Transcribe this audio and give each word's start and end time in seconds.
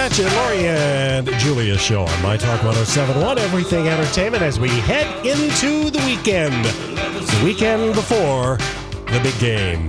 At 0.00 0.18
you, 0.18 0.24
Lori 0.30 0.66
and 0.66 1.26
Julia 1.38 1.76
show 1.76 2.02
on 2.04 2.22
My 2.22 2.36
Talk 2.36 2.62
1071, 2.64 3.38
Everything 3.38 3.86
Entertainment, 3.88 4.42
as 4.42 4.58
we 4.58 4.68
head 4.68 5.06
into 5.26 5.90
the 5.90 5.98
weekend. 6.06 6.64
The 6.64 7.42
weekend 7.44 7.94
before 7.94 8.56
the 9.12 9.20
big 9.22 9.38
game. 9.38 9.88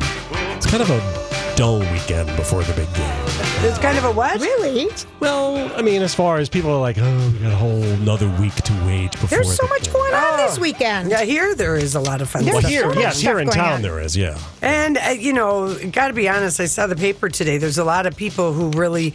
It's 0.58 0.66
kind 0.66 0.84
of 0.84 0.90
a 0.90 1.56
dull 1.56 1.80
weekend 1.80 2.28
before 2.36 2.64
the 2.64 2.74
big 2.74 2.94
game. 2.94 3.18
It's 3.64 3.78
kind 3.78 3.98
of 3.98 4.04
a 4.06 4.12
what? 4.12 4.42
Really? 4.42 4.88
Well, 5.20 5.72
I 5.78 5.82
mean, 5.82 6.02
as 6.02 6.14
far 6.14 6.38
as 6.40 6.50
people 6.50 6.72
are 6.72 6.80
like, 6.82 6.98
oh, 7.00 7.30
we 7.34 7.40
got 7.40 7.54
a 7.54 7.56
whole 7.56 7.82
another 7.84 8.30
week 8.40 8.56
to 8.56 8.74
wait 8.86 9.12
before 9.12 9.30
There's 9.30 9.56
so 9.56 9.64
the 9.66 9.70
much 9.70 9.84
game. 9.86 9.94
going 9.94 10.14
on 10.14 10.24
Oh. 10.40 10.46
this 10.48 10.60
weekend. 10.60 11.10
Yeah, 11.10 11.22
here 11.24 11.56
there 11.56 11.76
is 11.78 11.96
a 11.96 12.00
lot 12.02 12.22
of 12.22 12.30
fun 12.30 12.44
There's 12.44 12.54
Well, 12.54 12.62
stuff. 12.62 12.72
here, 12.72 12.94
so 12.94 13.00
yes, 13.00 13.22
here 13.22 13.40
in 13.40 13.46
going 13.48 13.58
town 13.58 13.74
on. 13.76 13.82
there 13.82 14.00
is, 14.02 14.18
yeah. 14.18 14.38
And, 14.62 14.98
uh, 14.98 15.10
you 15.12 15.32
know, 15.34 15.74
got 15.92 16.08
to 16.10 16.14
be 16.14 16.28
honest, 16.28 16.60
I 16.60 16.66
saw 16.66 16.88
the 16.88 16.96
paper 16.98 17.30
today. 17.30 17.58
There's 17.58 17.78
a 17.78 17.84
lot 17.86 18.06
of 18.06 18.16
people 18.16 18.52
who 18.54 18.72
really, 18.72 19.14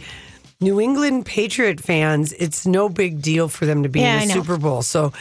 New 0.59 0.79
England 0.81 1.25
Patriot 1.25 1.79
fans, 1.79 2.33
it's 2.33 2.65
no 2.65 2.89
big 2.89 3.21
deal 3.21 3.47
for 3.47 3.65
them 3.65 3.83
to 3.83 3.89
be 3.89 3.99
Yeah, 4.01 4.21
in 4.21 4.27
the. 4.27 4.33
Super 4.33 4.57
Bowl. 4.57 4.81
So 4.81 5.13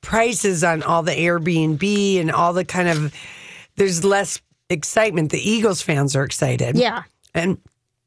prices 0.00 0.62
on 0.62 0.82
all 0.82 1.02
the 1.02 1.12
Airbnb 1.12 2.20
and 2.20 2.30
all 2.30 2.52
the 2.52 2.64
kind 2.64 2.88
of, 2.88 3.14
there's 3.76 4.04
less 4.04 4.40
excitement. 4.70 5.32
The 5.32 5.50
Eagles 5.50 5.82
fans 5.82 6.14
are 6.14 6.22
excited. 6.24 6.76
Yeah. 6.76 7.02
And 7.34 7.58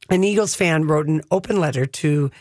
an 0.09 0.23
Eagles 0.23 0.55
fan 0.55 0.87
wrote 0.87 1.07
an 1.07 1.21
open 1.31 1.59
letter 1.59 1.85
to 1.85 2.31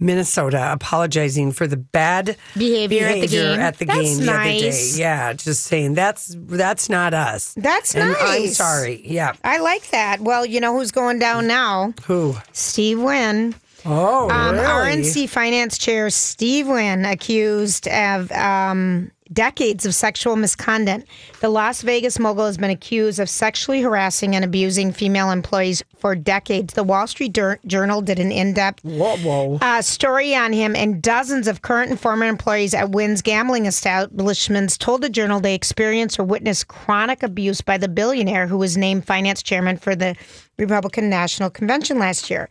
Minnesota 0.00 0.70
apologizing 0.72 1.50
for 1.52 1.66
the 1.66 1.76
bad 1.76 2.36
Behavior 2.56 3.06
at 3.06 3.20
the 3.20 3.26
game. 3.26 3.58
at 3.58 3.78
the 3.78 3.84
That's 3.84 4.00
game 4.00 4.18
the 4.18 4.32
other 4.32 4.44
day. 4.44 4.60
nice. 4.62 4.96
Yeah, 4.98 5.32
just 5.32 5.64
saying 5.64 5.94
that's 5.94 6.36
that's 6.38 6.88
not 6.88 7.14
us. 7.14 7.52
That's 7.56 7.96
and 7.96 8.14
I'm 8.16 8.46
sorry. 8.48 9.02
Yeah. 9.04 9.32
I 9.42 9.58
like 9.58 9.90
that. 9.90 10.20
Well, 10.20 10.46
you 10.46 10.60
know 10.60 10.76
who's 10.78 10.92
going 10.92 11.18
down 11.18 11.44
mm. 11.44 11.48
now? 11.48 11.94
Who? 12.04 12.36
Steve 12.52 13.00
Wynn. 13.02 13.56
Oh, 13.86 14.28
Um, 14.30 14.54
really? 14.56 14.66
RNC 14.66 15.28
finance 15.28 15.78
chair 15.78 16.10
Steve 16.10 16.66
Wynn 16.68 17.04
accused 17.04 17.86
of 17.88 18.30
um, 18.32 19.10
decades 19.32 19.86
of 19.86 19.94
sexual 19.94 20.34
misconduct. 20.36 21.06
The 21.40 21.48
Las 21.48 21.82
Vegas 21.82 22.18
mogul 22.18 22.46
has 22.46 22.58
been 22.58 22.70
accused 22.70 23.20
of 23.20 23.28
sexually 23.30 23.80
harassing 23.80 24.34
and 24.34 24.44
abusing 24.44 24.92
female 24.92 25.30
employees 25.30 25.82
for 25.96 26.16
decades. 26.16 26.74
The 26.74 26.82
Wall 26.82 27.06
Street 27.06 27.32
Dur- 27.32 27.60
Journal 27.66 28.00
did 28.02 28.18
an 28.18 28.32
in-depth 28.32 28.84
Whoa, 28.84 29.16
whoa. 29.18 29.58
uh, 29.62 29.80
story 29.82 30.34
on 30.34 30.52
him, 30.52 30.74
and 30.74 31.00
dozens 31.00 31.46
of 31.46 31.62
current 31.62 31.90
and 31.90 32.00
former 32.00 32.26
employees 32.26 32.74
at 32.74 32.90
Wynn's 32.90 33.22
gambling 33.22 33.66
establishments 33.66 34.76
told 34.76 35.02
the 35.02 35.08
journal 35.10 35.38
they 35.40 35.54
experienced 35.54 36.18
or 36.18 36.24
witnessed 36.24 36.66
chronic 36.68 37.22
abuse 37.22 37.60
by 37.60 37.78
the 37.78 37.88
billionaire 37.88 38.48
who 38.48 38.58
was 38.58 38.76
named 38.76 39.06
finance 39.06 39.42
chairman 39.42 39.76
for 39.76 39.94
the 39.94 40.16
Republican 40.58 41.08
National 41.08 41.48
Convention 41.48 41.98
last 41.98 42.28
year. 42.28 42.48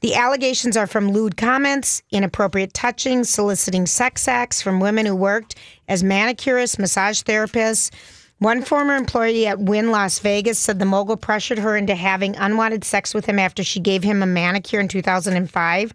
The 0.00 0.14
allegations 0.14 0.76
are 0.76 0.86
from 0.86 1.10
lewd 1.10 1.36
comments, 1.36 2.02
inappropriate 2.10 2.74
touching, 2.74 3.24
soliciting 3.24 3.86
sex 3.86 4.28
acts 4.28 4.60
from 4.60 4.80
women 4.80 5.06
who 5.06 5.16
worked 5.16 5.54
as 5.88 6.02
manicurists, 6.02 6.78
massage 6.78 7.22
therapists. 7.22 7.90
One 8.38 8.62
former 8.62 8.94
employee 8.96 9.46
at 9.46 9.60
Wynn 9.60 9.90
Las 9.90 10.18
Vegas 10.18 10.58
said 10.58 10.78
the 10.78 10.84
mogul 10.84 11.16
pressured 11.16 11.58
her 11.58 11.74
into 11.76 11.94
having 11.94 12.36
unwanted 12.36 12.84
sex 12.84 13.14
with 13.14 13.24
him 13.24 13.38
after 13.38 13.64
she 13.64 13.80
gave 13.80 14.02
him 14.02 14.22
a 14.22 14.26
manicure 14.26 14.80
in 14.80 14.88
2005. 14.88 15.94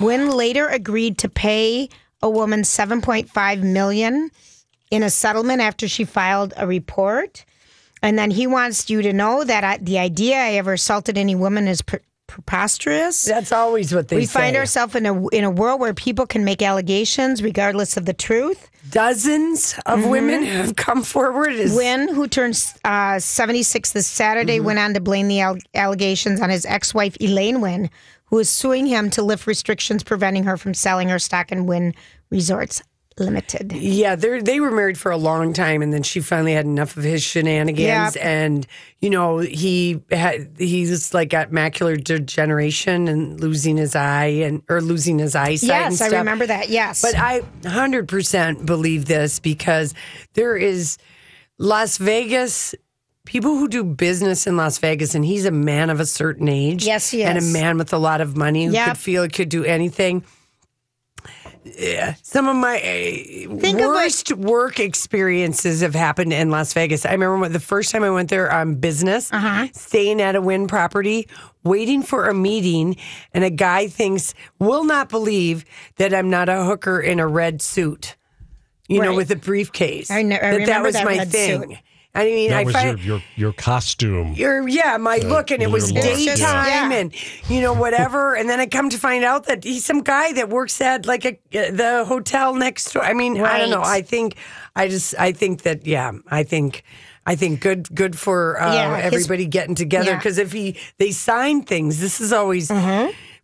Wynn 0.00 0.30
later 0.30 0.68
agreed 0.68 1.18
to 1.18 1.28
pay 1.28 1.88
a 2.22 2.30
woman 2.30 2.62
7.5 2.62 3.62
million 3.62 4.30
in 4.92 5.02
a 5.02 5.10
settlement 5.10 5.60
after 5.60 5.88
she 5.88 6.04
filed 6.04 6.54
a 6.56 6.66
report. 6.66 7.44
And 8.02 8.16
then 8.16 8.30
he 8.30 8.46
wants 8.46 8.88
you 8.88 9.02
to 9.02 9.12
know 9.12 9.42
that 9.42 9.64
I, 9.64 9.78
the 9.78 9.98
idea 9.98 10.36
I 10.36 10.52
ever 10.52 10.74
assaulted 10.74 11.18
any 11.18 11.34
woman 11.34 11.66
is 11.66 11.82
preposterous. 12.26 13.24
That's 13.24 13.52
always 13.52 13.94
what 13.94 14.08
they 14.08 14.16
say. 14.16 14.20
we 14.20 14.26
say. 14.26 14.40
find 14.40 14.56
ourselves 14.56 14.94
in 14.94 15.06
a 15.06 15.28
in 15.28 15.44
a 15.44 15.50
world 15.50 15.80
where 15.80 15.94
people 15.94 16.26
can 16.26 16.44
make 16.44 16.62
allegations 16.62 17.42
regardless 17.42 17.96
of 17.96 18.06
the 18.06 18.12
truth. 18.14 18.70
Dozens 18.90 19.74
of 19.86 20.06
women 20.06 20.42
have 20.42 20.76
come 20.76 21.02
forward. 21.02 21.52
Is, 21.52 21.74
Wynn, 21.74 22.12
who 22.12 22.28
turns 22.28 22.74
uh, 22.84 23.18
76 23.18 23.92
this 23.92 24.06
Saturday, 24.06 24.60
went 24.60 24.78
on 24.78 24.94
to 24.94 25.00
blame 25.00 25.28
the 25.28 25.40
al- 25.40 25.58
allegations 25.74 26.40
on 26.40 26.50
his 26.50 26.66
ex-wife 26.66 27.16
Elaine 27.20 27.60
Wynn, 27.60 27.88
who 28.26 28.38
is 28.38 28.50
suing 28.50 28.86
him 28.86 29.08
to 29.10 29.22
lift 29.22 29.46
restrictions 29.46 30.02
preventing 30.02 30.44
her 30.44 30.56
from 30.56 30.74
selling 30.74 31.08
her 31.08 31.18
stock 31.18 31.50
in 31.50 31.66
Wynn 31.66 31.94
Resorts 32.30 32.82
Limited. 33.16 33.72
Yeah, 33.72 34.16
they 34.16 34.40
they 34.40 34.58
were 34.58 34.72
married 34.72 34.98
for 34.98 35.12
a 35.12 35.16
long 35.16 35.52
time, 35.52 35.82
and 35.82 35.92
then 35.92 36.02
she 36.02 36.20
finally 36.20 36.52
had 36.52 36.64
enough 36.66 36.96
of 36.96 37.04
his 37.04 37.22
shenanigans. 37.22 38.16
Yep. 38.16 38.24
And 38.24 38.66
you 39.00 39.08
know, 39.10 39.38
he 39.38 40.02
had 40.10 40.50
he's 40.58 41.14
like 41.14 41.28
got 41.28 41.50
macular 41.50 42.02
degeneration 42.02 43.06
and 43.06 43.38
losing 43.40 43.76
his 43.76 43.94
eye 43.94 44.26
and 44.44 44.62
or 44.68 44.80
losing 44.80 45.20
his 45.20 45.36
eyesight. 45.36 45.70
and 45.70 45.92
Yes, 45.92 46.00
I 46.00 46.08
remember 46.18 46.44
that. 46.46 46.70
Yes, 46.70 47.02
But 47.02 47.14
I 47.16 47.42
100% 47.62 48.66
believe 48.66 49.04
this 49.06 49.38
because 49.38 49.94
there 50.32 50.56
is 50.56 50.98
Las 51.58 51.98
Vegas 51.98 52.74
people 53.26 53.56
who 53.56 53.68
do 53.68 53.82
business 53.84 54.46
in 54.46 54.56
Las 54.56 54.76
Vegas, 54.78 55.14
and 55.14 55.24
he's 55.24 55.44
a 55.46 55.50
man 55.50 55.88
of 55.88 55.98
a 56.00 56.04
certain 56.06 56.48
age. 56.48 56.84
Yes, 56.84 57.10
he 57.10 57.22
is. 57.22 57.28
And 57.28 57.38
a 57.38 57.42
man 57.42 57.78
with 57.78 57.92
a 57.92 57.98
lot 57.98 58.20
of 58.20 58.36
money 58.36 58.66
who 58.66 58.72
Yep. 58.72 58.88
could 58.88 58.98
feel 58.98 59.28
could 59.28 59.48
do 59.48 59.64
anything. 59.64 60.24
Yeah, 61.64 62.14
some 62.22 62.46
of 62.46 62.56
my 62.56 62.76
uh, 62.76 63.56
Think 63.58 63.80
of 63.80 63.86
worst 63.86 64.32
work 64.32 64.78
experiences 64.78 65.80
have 65.80 65.94
happened 65.94 66.32
in 66.32 66.50
Las 66.50 66.72
Vegas. 66.74 67.06
I 67.06 67.12
remember 67.12 67.38
when, 67.38 67.52
the 67.52 67.60
first 67.60 67.90
time 67.90 68.04
I 68.04 68.10
went 68.10 68.28
there 68.28 68.52
on 68.52 68.74
business, 68.74 69.32
Uh-huh. 69.32 69.68
staying 69.72 70.20
at 70.20 70.36
a 70.36 70.42
Wynn 70.42 70.66
property, 70.66 71.26
waiting 71.62 72.02
for 72.02 72.26
a 72.28 72.34
meeting, 72.34 72.96
and 73.32 73.44
a 73.44 73.50
guy 73.50 73.88
thinks, 73.88 74.34
will 74.58 74.84
not 74.84 75.08
believe 75.08 75.64
that 75.96 76.12
I'm 76.12 76.28
not 76.28 76.48
a 76.50 76.64
hooker 76.64 77.00
in 77.00 77.18
a 77.18 77.26
red 77.26 77.62
suit, 77.62 78.16
you 78.88 79.00
know, 79.00 79.14
with 79.14 79.30
a 79.30 79.36
briefcase. 79.36 80.10
I 80.10 80.22
kn- 80.22 80.32
I 80.32 80.58
that, 80.58 80.66
that 80.66 80.82
was 80.82 80.92
that 80.94 81.04
my 81.06 81.24
thing. 81.24 81.62
suit. 81.70 81.78
I 82.16 82.24
mean, 82.24 82.50
That 82.50 82.60
I 82.60 82.64
was 82.64 82.74
find 82.74 82.98
your, 83.00 83.16
your, 83.18 83.22
your 83.36 83.52
costume. 83.52 84.34
your 84.34 84.68
yeah, 84.68 84.96
my 84.98 85.16
look, 85.18 85.50
and 85.50 85.62
it 85.62 85.70
was 85.70 85.90
look, 85.90 86.02
daytime, 86.02 86.90
yeah. 86.92 86.92
and 86.92 87.12
you 87.50 87.60
know 87.60 87.72
whatever. 87.72 88.34
and 88.38 88.48
then 88.48 88.60
I 88.60 88.66
come 88.66 88.88
to 88.90 88.98
find 88.98 89.24
out 89.24 89.46
that 89.46 89.64
he's 89.64 89.84
some 89.84 90.00
guy 90.02 90.32
that 90.34 90.48
works 90.48 90.80
at 90.80 91.06
like 91.06 91.24
a 91.24 91.38
the 91.50 92.04
hotel 92.06 92.54
next 92.54 92.92
door. 92.92 93.02
I 93.02 93.14
mean, 93.14 93.40
I 93.40 93.58
don't 93.58 93.70
know. 93.70 93.82
I 93.82 94.02
think 94.02 94.36
I 94.76 94.86
just 94.88 95.14
I 95.18 95.32
think 95.32 95.62
that 95.62 95.86
yeah, 95.86 96.12
I 96.28 96.42
think. 96.44 96.84
I 97.26 97.36
think 97.36 97.62
good 97.62 97.88
good 97.94 98.18
for 98.18 98.60
uh, 98.60 98.74
Yeah, 98.74 98.96
his- 99.00 99.14
everybody 99.14 99.46
getting 99.46 99.74
together 99.74 100.04
yeah. 100.04 100.10
Mm-hmm. 100.10 100.18
because 100.18 100.36
if 100.36 100.52
he 100.52 100.76
they 100.98 101.10
sign 101.10 101.62
things, 101.62 101.98
this 101.98 102.20
is 102.20 102.34
always 102.34 102.70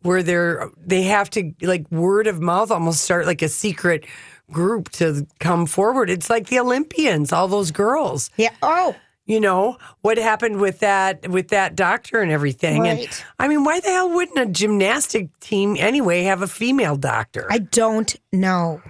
where 0.02 0.23
they're 0.23 0.69
they 0.87 1.05
have 1.05 1.31
to 1.31 1.55
like 1.62 1.90
word 1.90 2.26
of 2.26 2.43
mouth 2.43 2.70
almost 2.70 3.00
start 3.00 3.25
like 3.25 3.40
a 3.40 3.49
secret 3.49 4.05
group 4.52 4.91
to 4.93 5.26
come 5.38 5.67
forward. 5.67 6.11
It's 6.11 6.29
like 6.31 6.49
the 6.49 6.58
Olympians, 6.58 7.32
all 7.32 7.49
those 7.49 7.70
girls 7.70 8.31
yeah. 8.37 8.50
Oh, 8.62 8.94
you 9.26 9.38
know 9.41 9.76
what 10.00 10.19
happened 10.19 10.61
with 10.61 10.81
that 10.81 11.29
with 11.29 11.49
that 11.49 11.76
doctor 11.76 12.20
and 12.20 12.32
everything 12.32 12.88
and 12.88 12.99
Right. 13.00 13.25
i 13.38 13.47
mean 13.47 13.62
why 13.62 13.79
the 13.79 13.88
hell 13.88 14.11
wouldn't 14.11 14.38
a 14.38 14.47
gymnastic 14.47 15.29
team 15.38 15.76
anyway 15.79 16.23
have 16.25 16.43
a 16.43 16.49
female 16.49 16.97
doctor 16.97 17.47
I 17.50 17.58
don't 17.58 18.17
know. 18.32 18.82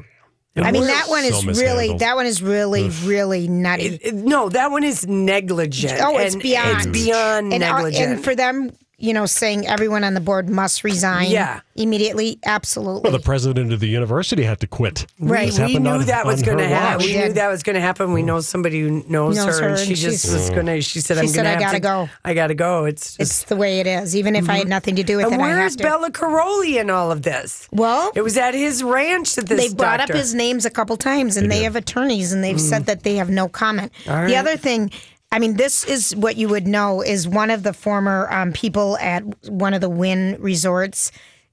I 0.57 0.73
mean, 0.73 0.87
that 0.87 1.07
one 1.09 1.23
So 1.25 1.49
is 1.49 1.61
really 1.61 1.95
that 1.99 2.17
one 2.17 2.27
is 2.27 2.43
really 2.43 2.89
really 3.05 3.49
nutty. 3.49 3.85
It- 3.87 4.01
it- 4.03 4.15
no, 4.15 4.49
that 4.51 4.71
one 4.71 4.83
is 4.85 5.07
negligent. 5.07 6.01
oh, 6.01 6.17
it's 6.19 6.35
and 6.35 6.43
beyond. 6.43 6.77
It's 6.77 6.87
beyond 6.87 7.53
and, 7.53 7.63
uh, 7.63 7.73
negligent. 7.77 8.13
and 8.13 8.25
for 8.25 8.35
them, 8.35 8.71
you 9.01 9.15
know, 9.15 9.27
saying 9.27 9.67
everyone 9.67 10.05
on 10.05 10.15
the 10.15 10.21
board 10.21 10.49
must 10.49 10.85
resign. 10.85 11.31
Yeah. 11.31 11.61
immediately. 11.75 12.39
Absolutely. 12.45 13.01
Well, 13.09 13.19
the 13.19 13.25
president 13.25 13.73
of 13.73 13.81
the 13.81 13.89
university 13.89 14.43
had 14.43 14.61
to 14.61 14.67
quit. 14.67 15.07
Right. 15.19 15.49
This 15.49 15.59
we 15.59 15.79
knew 15.79 15.89
on- 15.91 16.05
that 16.07 16.27
was 16.27 16.43
going 16.43 16.59
to 16.59 16.69
happen. 16.69 17.07
We 17.07 17.15
We 17.15 17.19
knew 17.19 17.33
that 17.33 17.49
was 17.49 17.63
going 17.63 17.75
to 17.75 17.81
happen. 17.81 18.13
We 18.13 18.23
know 18.23 18.41
somebody 18.41 18.81
who 18.81 19.03
knows, 19.09 19.37
Knows 19.37 19.59
her, 19.59 19.63
her, 19.63 19.69
and 19.71 19.79
and 19.79 19.89
she 19.89 19.95
just 19.95 20.31
was 20.33 20.51
going 20.51 20.67
to. 20.67 20.81
She 20.83 21.01
said, 21.01 21.15
She 21.17 21.21
"I'm 21.23 21.29
said, 21.29 21.45
going 21.45 21.47
to 21.47 21.57
"I 21.57 21.61
gotta 21.61 21.77
to 21.77 21.81
go." 21.81 22.09
I 22.25 22.35
got 22.35 22.49
to 22.49 22.55
go." 22.55 22.85
It's 22.85 23.17
just. 23.17 23.21
it's 23.21 23.45
the 23.45 23.57
way 23.57 23.81
it 23.81 23.87
is. 23.87 24.15
Even 24.15 24.37
if 24.37 24.49
I 24.49 24.55
had 24.55 24.63
mm-hmm. 24.63 24.71
nothing 24.71 24.97
to 24.97 25.03
do 25.03 25.17
with 25.17 25.27
and 25.27 25.35
it, 25.37 25.41
I 25.41 25.49
where's 25.49 25.77
to. 25.77 25.83
Bela 25.83 26.11
Karolyi 26.11 26.79
in 26.81 26.91
all 26.91 27.11
of 27.11 27.23
this? 27.23 27.67
Well, 27.73 28.13
It 28.15 28.23
was 28.23 28.37
at 28.37 28.55
his 28.55 28.83
ranch 28.83 29.35
that 29.37 29.47
this 29.47 29.59
They've 29.61 29.77
brought 29.77 29.99
doctor- 29.99 30.13
up 30.15 30.19
his 30.19 30.35
names 30.35 30.65
a 30.67 30.71
couple 30.71 30.97
times, 30.99 31.37
and 31.39 31.51
they 31.51 31.63
have 31.63 31.77
attorneys, 31.77 32.33
and 32.33 32.45
they've 32.45 32.61
said 32.61 32.83
mm. 32.83 32.87
that 32.87 33.03
they 33.03 33.17
have 33.17 33.31
no 33.31 33.49
comment. 33.49 33.93
right. 34.07 34.27
The 34.27 34.37
other 34.37 34.57
thing, 34.57 34.91
I 35.33 35.39
mean, 35.39 35.55
this 35.57 35.85
is 35.85 36.15
what 36.17 36.37
you 36.37 36.49
would 36.49 36.67
know 36.67 37.03
is 37.03 37.29
one 37.29 37.51
of 37.51 37.63
the 37.63 37.73
former 37.73 38.29
um, 38.33 38.53
people 38.53 38.99
at 38.99 39.23
one 39.49 39.75
of 39.75 39.81
the 39.81 39.89
Wynn 39.89 40.37
resorts 40.41 41.13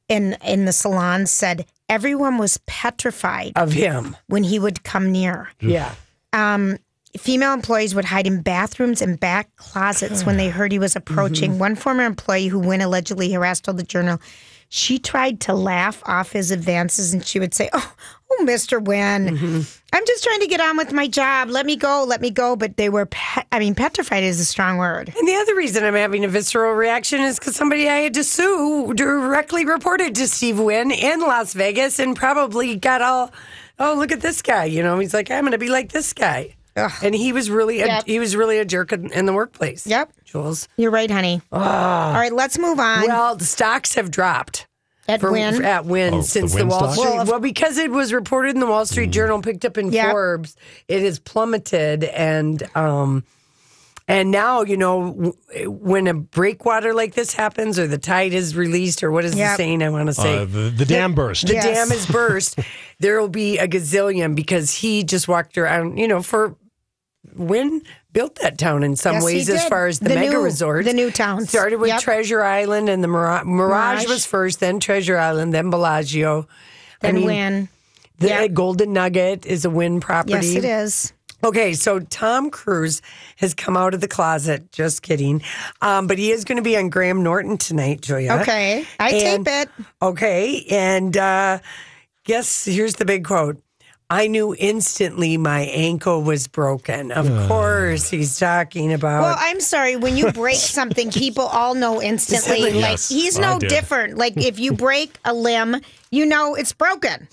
in 0.09 0.35
in 0.44 0.65
the 0.65 0.74
salon 0.74 1.25
said 1.27 1.65
everyone 1.89 2.38
was 2.38 2.57
petrified 2.65 3.53
of 3.56 3.74
him. 3.74 4.15
when 4.27 4.44
he 4.44 4.57
would 4.57 4.83
come 4.83 5.12
near. 5.12 5.50
Yeah. 5.59 5.94
Female 7.18 7.53
employees 7.53 7.95
would 7.95 8.06
hide 8.06 8.27
in 8.27 8.41
bathrooms 8.41 9.01
and 9.01 9.19
back 9.19 9.56
closets 9.56 10.23
when 10.25 10.38
they 10.38 10.50
heard 10.50 10.71
he 10.71 10.77
was 10.77 10.95
approaching. 10.95 11.57
One 11.57 11.75
former 11.75 12.03
employee 12.03 12.47
who 12.47 12.59
Wynn 12.59 12.81
allegedly 12.81 13.31
harassed 13.31 13.63
told 13.63 13.77
the 13.77 13.83
journal 13.83 14.19
she 14.69 15.00
tried 15.00 15.40
to 15.42 15.54
laugh 15.54 16.02
off 16.06 16.31
his 16.31 16.52
advances 16.52 17.14
and 17.14 17.25
she 17.25 17.40
would 17.40 17.54
say, 17.54 17.69
Oh, 17.74 17.94
oh 18.31 18.46
Mr. 18.46 18.84
Wynn, 18.84 19.28
mm-hmm. 19.28 19.62
I'm 19.94 20.06
just 20.06 20.24
trying 20.24 20.42
to 20.42 20.48
get 20.48 20.60
on 20.60 20.75
with 20.75 20.92
my 20.92 21.08
job. 21.08 21.50
Let 21.50 21.66
me 21.66 21.75
go, 21.75 22.04
let 22.08 22.19
me 22.22 22.30
go. 22.30 22.56
But 22.56 22.75
they 22.75 22.90
were, 22.90 23.06
pe- 23.06 23.44
I 23.52 23.60
mean, 23.60 23.75
petrified 23.75 24.24
is 24.24 24.40
a 24.40 24.46
strong 24.46 24.78
word. 24.78 25.14
And 25.18 25.28
the 25.28 25.36
other 25.36 25.56
reason 25.56 25.84
I'm 25.86 25.94
having 25.94 26.25
a 26.25 26.28
visceral 26.28 26.74
reaction 26.74 27.22
is 27.22 27.40
because 27.40 27.56
somebody 27.56 27.88
I 27.88 27.98
had 27.98 28.14
to 28.16 28.24
sue 28.24 28.94
directly 28.94 29.66
reported 29.66 30.16
to 30.16 30.28
Steve 30.28 30.60
Wynn 30.60 30.92
in 30.92 31.22
Las 31.22 31.54
Vegas 31.54 32.00
and 32.00 32.16
probably 32.16 32.75
got 32.75 33.02
all, 33.02 33.31
oh 33.80 33.96
look 33.96 34.12
at 34.12 34.22
this 34.22 34.42
guy. 34.42 34.66
You 34.66 34.84
know, 34.84 35.00
he's 35.00 35.14
like, 35.14 35.31
I'm 35.31 35.44
going 35.44 35.52
to 35.54 35.58
be 35.58 35.69
like 35.69 35.94
this 35.94 36.12
guy. 36.12 36.56
Ugh. 36.77 36.91
And 37.03 37.13
he 37.15 37.33
was 37.33 37.50
really 37.50 37.81
a, 37.81 37.88
Yep. 37.88 38.06
he 38.06 38.19
was 38.19 38.35
really 38.35 38.59
a 38.59 38.65
jerk 38.65 38.91
in, 38.94 39.12
in 39.12 39.25
the 39.25 39.33
workplace. 39.33 39.85
Yep. 39.88 40.12
Jules. 40.24 40.68
You're 40.77 40.91
right, 40.91 41.09
honey. 41.12 41.41
All 41.51 41.59
right, 41.59 42.31
let's 42.33 42.57
move 42.57 42.79
on. 42.79 43.07
Well, 43.07 43.35
the 43.35 43.45
stocks 43.45 43.95
have 43.95 44.12
dropped. 44.12 44.68
at 45.09 45.19
For, 45.21 45.31
Wynn. 45.31 45.63
at 45.63 45.85
Wynn 45.85 46.13
Oh, 46.15 46.21
since 46.21 46.51
the 46.53 46.59
the, 46.59 46.65
Wall 46.68 46.79
stock? 46.79 46.94
Street. 46.94 47.06
Well, 47.15 47.25
Well, 47.25 47.39
because 47.39 47.77
it 47.77 47.89
was 47.91 48.13
reported 48.13 48.53
in 48.56 48.59
the 48.59 48.68
Wall 48.68 48.85
Street 48.85 49.09
Journal, 49.12 49.41
picked 49.41 49.65
up 49.65 49.77
in 49.77 49.91
Yep. 49.91 50.12
Forbes, 50.12 50.56
it 50.88 51.01
has 51.01 51.18
plummeted, 51.19 52.03
and 52.03 52.62
um, 52.75 53.23
and 54.09 54.31
now 54.31 54.62
you 54.63 54.77
know 54.77 55.33
when 55.65 56.07
a 56.07 56.13
breakwater 56.13 56.94
like 56.94 57.13
this 57.13 57.33
happens, 57.33 57.80
or 57.80 57.88
the 57.88 57.97
tide 57.97 58.33
is 58.33 58.56
released, 58.56 59.01
or 59.03 59.12
what 59.12 59.23
is 59.25 59.33
Yep. 59.35 59.51
the 59.57 59.63
saying 59.63 59.81
I 59.83 59.89
want 59.89 60.07
to 60.07 60.13
say? 60.13 60.38
Uh, 60.39 60.45
the, 60.45 60.69
the 60.75 60.85
dam 60.85 61.13
burst. 61.15 61.47
the 61.47 61.53
Yes. 61.53 61.65
dam 61.65 61.91
is 61.97 62.06
burst. 62.06 62.59
there 63.00 63.19
will 63.19 63.30
be 63.30 63.57
a 63.59 63.68
gazillion 63.68 64.35
because 64.35 64.73
he 64.73 65.03
just 65.06 65.27
walked 65.30 65.57
around. 65.57 65.97
You 65.97 66.07
know, 66.09 66.21
for 66.21 66.56
Wynn 67.35 67.81
built 68.13 68.35
that 68.41 68.57
town 68.57 68.83
in 68.83 68.95
some 68.95 69.15
Yes, 69.15 69.24
ways, 69.24 69.50
as 69.50 69.65
far 69.65 69.88
as 69.88 70.00
the, 70.00 70.09
The 70.09 70.15
mega 70.15 70.31
new- 70.31 70.44
resorts, 70.44 70.88
the 70.88 70.94
new 70.94 71.12
towns. 71.12 71.50
started 71.50 71.77
with 71.79 71.89
Yep. 71.89 72.01
Treasure 72.01 72.44
Island 72.44 72.89
and 72.89 73.03
the 73.03 73.07
Mirage, 73.07 73.44
Mirage, 73.45 74.00
Mirage. 74.03 74.07
was 74.07 74.25
first, 74.25 74.59
then 74.59 74.79
Treasure 74.79 75.18
Island, 75.18 75.53
then 75.53 75.69
Bellagio. 75.69 76.47
I 77.03 77.07
Then 77.07 77.15
mean, 77.15 77.25
Wynn. 77.27 77.69
the 78.19 78.27
Yeah. 78.29 78.47
Golden 78.47 78.94
Nugget 78.94 79.45
is 79.45 79.65
a 79.65 79.69
Wynn 79.69 80.00
property. 80.00 80.33
Yes, 80.47 80.56
it 80.56 80.65
is. 80.65 81.13
Okay, 81.44 81.74
so 81.75 82.00
Tom 82.00 82.50
Cruise 82.50 83.03
has 83.35 83.53
come 83.53 83.77
out 83.77 83.94
of 83.94 84.01
the 84.01 84.07
closet. 84.07 84.71
Just 84.71 85.03
kidding. 85.03 85.44
Um, 85.83 86.07
but 86.07 86.18
he 86.18 86.31
is 86.31 86.44
going 86.44 86.56
to 86.56 86.63
be 86.63 86.75
on 86.75 86.89
Graham 86.89 87.21
Norton 87.21 87.57
tonight, 87.59 88.01
Julia. 88.01 88.33
Okay. 88.41 88.88
I 89.00 89.09
And- 89.12 89.45
tape 89.45 89.69
it. 89.69 89.69
Okay, 90.01 90.65
and 90.71 91.15
uh, 91.15 91.59
guess 92.23 92.65
here's 92.65 92.95
the 92.95 93.06
big 93.06 93.23
quote. 93.23 93.62
I 94.09 94.27
knew 94.27 94.56
instantly 94.57 95.36
my 95.36 95.62
ankle 95.63 96.21
was 96.24 96.48
broken. 96.48 97.12
Of 97.12 97.27
course, 97.50 98.09
he's 98.09 98.39
talking 98.39 98.94
about. 98.94 99.21
Well, 99.21 99.36
I'm 99.38 99.59
sorry. 99.59 99.98
When 99.98 100.15
you 100.15 100.31
break 100.31 100.56
something, 100.80 101.12
people 101.12 101.44
all 101.44 101.75
know 101.75 102.01
instantly. 102.01 102.57
Instantly. 102.59 102.81
Like 102.81 102.92
Yes, 102.92 103.09
he's 103.09 103.38
I 103.38 103.42
no 103.42 103.59
different. 103.59 104.18
Like 104.18 104.38
if 104.38 104.59
you 104.59 104.71
break 104.88 105.18
a 105.25 105.33
limb, 105.33 105.81
you 106.09 106.25
know 106.25 106.56
it's 106.56 106.71
broken. 106.71 107.27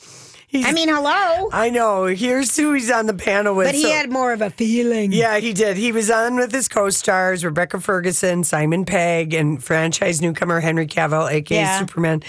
I 0.57 0.71
mean, 0.71 0.89
hello. 0.89 1.49
I 1.53 1.71
know. 1.71 2.05
Here's 2.07 2.57
who 2.57 2.75
he's 2.75 2.89
on 2.89 3.07
the 3.07 3.15
panel 3.15 3.57
with. 3.57 3.67
But 3.67 3.75
he 3.75 3.83
So- 3.83 3.91
had 3.91 4.11
more 4.11 4.33
of 4.33 4.41
a 4.41 4.51
feeling. 4.51 5.13
Yeah, 5.13 5.39
he 5.39 5.53
did. 5.53 5.77
He 5.77 5.91
was 5.91 6.11
on 6.13 6.37
with 6.37 6.53
his 6.53 6.69
co-stars 6.69 7.45
Rebecca 7.45 7.81
Ferguson, 7.81 8.45
Simon 8.45 8.85
Pegg, 8.85 9.35
and 9.35 9.63
franchise 9.63 10.23
newcomer 10.23 10.61
Henry 10.61 10.87
Cavill, 10.87 11.29
aka 11.31 11.57
Yeah. 11.59 11.79
Superman, 11.81 12.23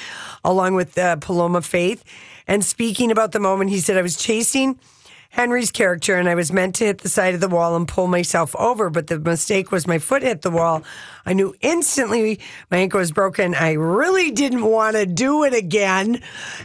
along 0.43 0.73
with 0.73 0.97
uh, 0.97 1.17
Paloma 1.17 1.61
Faith. 1.61 2.03
And 2.47 2.63
speaking 2.63 3.11
about 3.11 3.31
the 3.31 3.39
moment, 3.39 3.69
he 3.69 3.79
said, 3.79 3.97
"I 3.97 4.01
was 4.01 4.17
chasing." 4.17 4.79
Henry's 5.29 5.71
character, 5.71 6.15
and 6.15 6.29
I 6.29 6.35
was 6.35 6.53
meant 6.53 6.75
to 6.75 6.85
hit 6.85 6.99
the 6.99 7.09
side 7.09 7.33
of 7.33 7.41
the 7.41 7.49
wall 7.49 7.75
and 7.75 7.85
pull 7.85 8.07
myself 8.07 8.55
over, 8.55 8.89
but 8.89 9.07
the 9.07 9.19
mistake 9.19 9.69
was 9.69 9.85
my 9.85 9.99
foot 9.99 10.23
hit 10.23 10.43
the 10.43 10.49
wall. 10.49 10.81
I 11.25 11.33
knew 11.33 11.53
instantly 11.59 12.39
my 12.71 12.77
ankle 12.77 12.99
was 12.99 13.11
broken. 13.11 13.53
I 13.53 13.73
really 13.73 14.31
didn't 14.31 14.63
want 14.63 14.95
to 14.95 15.05
do 15.05 15.43
it 15.43 15.53
again, 15.53 16.21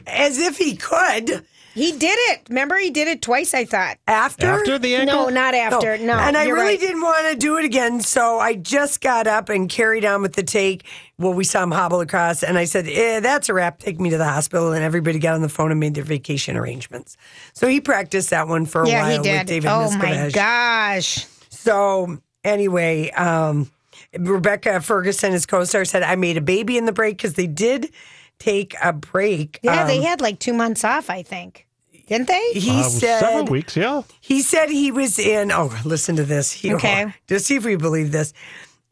as 0.07 0.39
if 0.39 0.57
he 0.57 0.77
could. 0.77 1.45
He 1.75 1.93
did 1.93 2.19
it. 2.31 2.43
Remember, 2.49 2.77
he 2.77 2.91
did 2.91 3.07
it 3.09 3.23
twice. 3.23 3.55
I 3.55 3.65
thought. 3.65 3.99
After 4.07 4.47
after 4.47 4.79
the 4.79 4.97
ankle? 4.97 5.25
No, 5.25 5.29
not 5.29 5.55
after. 5.55 5.99
No, 5.99 6.15
and 6.15 6.37
I 6.37 6.45
really 6.49 6.61
right. 6.61 6.81
didn't 6.81 7.01
want 7.03 7.31
to 7.31 7.37
do 7.37 7.57
it 7.59 7.65
again. 7.65 8.01
So 8.01 8.39
I 8.39 8.55
just 8.55 9.01
got 9.01 9.27
up 9.27 9.49
and 9.49 9.69
carried 9.69 10.05
on 10.05 10.23
with 10.23 10.35
the 10.35 10.43
take. 10.43 10.85
Well, 11.19 11.33
we 11.33 11.45
saw 11.45 11.63
him 11.63 11.71
hobble 11.71 12.01
across, 12.01 12.43
and 12.43 12.59
I 12.59 12.65
said, 12.65 12.87
eh, 12.89 13.21
That's 13.21 13.49
a 13.49 13.55
wrap. 13.55 13.79
Take 13.79 14.01
me 14.01 14.11
to 14.11 14.19
the 14.19 14.25
hospital. 14.25 14.73
And 14.73 14.83
everybody 14.83 15.19
got 15.19 15.35
on 15.35 15.43
the 15.43 15.49
phone 15.49 15.71
and 15.71 15.79
made 15.79 15.95
their 15.95 16.05
vacation 16.05 16.57
arrangements. 16.57 17.17
So 17.53 17.69
he 17.69 17.81
practiced 17.81 18.31
that 18.31 18.49
one 18.49 18.67
for 18.67 18.83
a 18.83 18.89
Yeah, 18.89 19.03
while 19.03 19.11
he 19.17 19.23
did. 19.23 19.39
with 19.39 19.47
David 19.47 19.69
oh 19.69 19.91
my 19.97 20.31
gosh. 20.33 21.27
So 21.51 22.19
anyway, 22.43 23.11
um, 23.11 23.71
Rebecca 24.19 24.81
Ferguson, 24.81 25.33
his 25.33 25.47
co-star, 25.47 25.85
said, 25.85 26.03
I 26.03 26.17
made 26.17 26.37
a 26.37 26.41
baby 26.41 26.77
in 26.79 26.85
the 26.87 26.93
break 26.93 27.17
because 27.19 27.35
they 27.35 27.47
did 27.47 27.93
take 28.41 28.75
a 28.83 28.93
break. 28.93 29.61
Yeah, 29.63 29.87
they 29.87 29.99
Um, 29.99 30.05
had 30.05 30.21
like 30.21 30.41
two 30.41 30.53
months 30.53 30.83
off. 30.83 31.09
I 31.09 31.23
think, 31.23 31.67
didn't 32.09 32.27
they? 32.27 32.53
He 32.55 32.81
Uh, 32.81 32.83
said 32.83 33.21
several 33.21 33.45
weeks, 33.45 33.77
yeah. 33.77 34.03
He 34.21 34.43
said 34.43 34.69
he 34.71 34.91
was 34.91 35.19
in. 35.21 35.53
Oh, 35.53 35.71
listen 35.85 36.17
to 36.17 36.25
this. 36.25 36.51
He, 36.51 36.75
Okay. 36.75 37.15
Just 37.29 37.47
see 37.47 37.55
if 37.57 37.65
we 37.65 37.77
believe 37.77 38.11
this. 38.11 38.33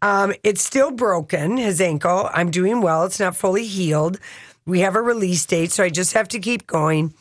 Um, 0.01 0.33
it's 0.45 0.63
still 0.63 0.93
broken, 0.93 1.57
his 1.57 1.81
ankle. 1.81 2.31
I'm 2.33 2.53
doing 2.53 2.81
well. 2.81 3.03
It's 3.05 3.19
not 3.19 3.35
fully 3.37 3.67
healed. 3.67 4.21
We 4.65 4.81
have 4.81 4.95
a 4.95 5.03
release 5.03 5.45
date, 5.47 5.73
so 5.73 5.83
I 5.83 5.89
just 5.89 6.13
have 6.13 6.29
to 6.29 6.39
keep 6.39 6.67
going. 6.67 7.15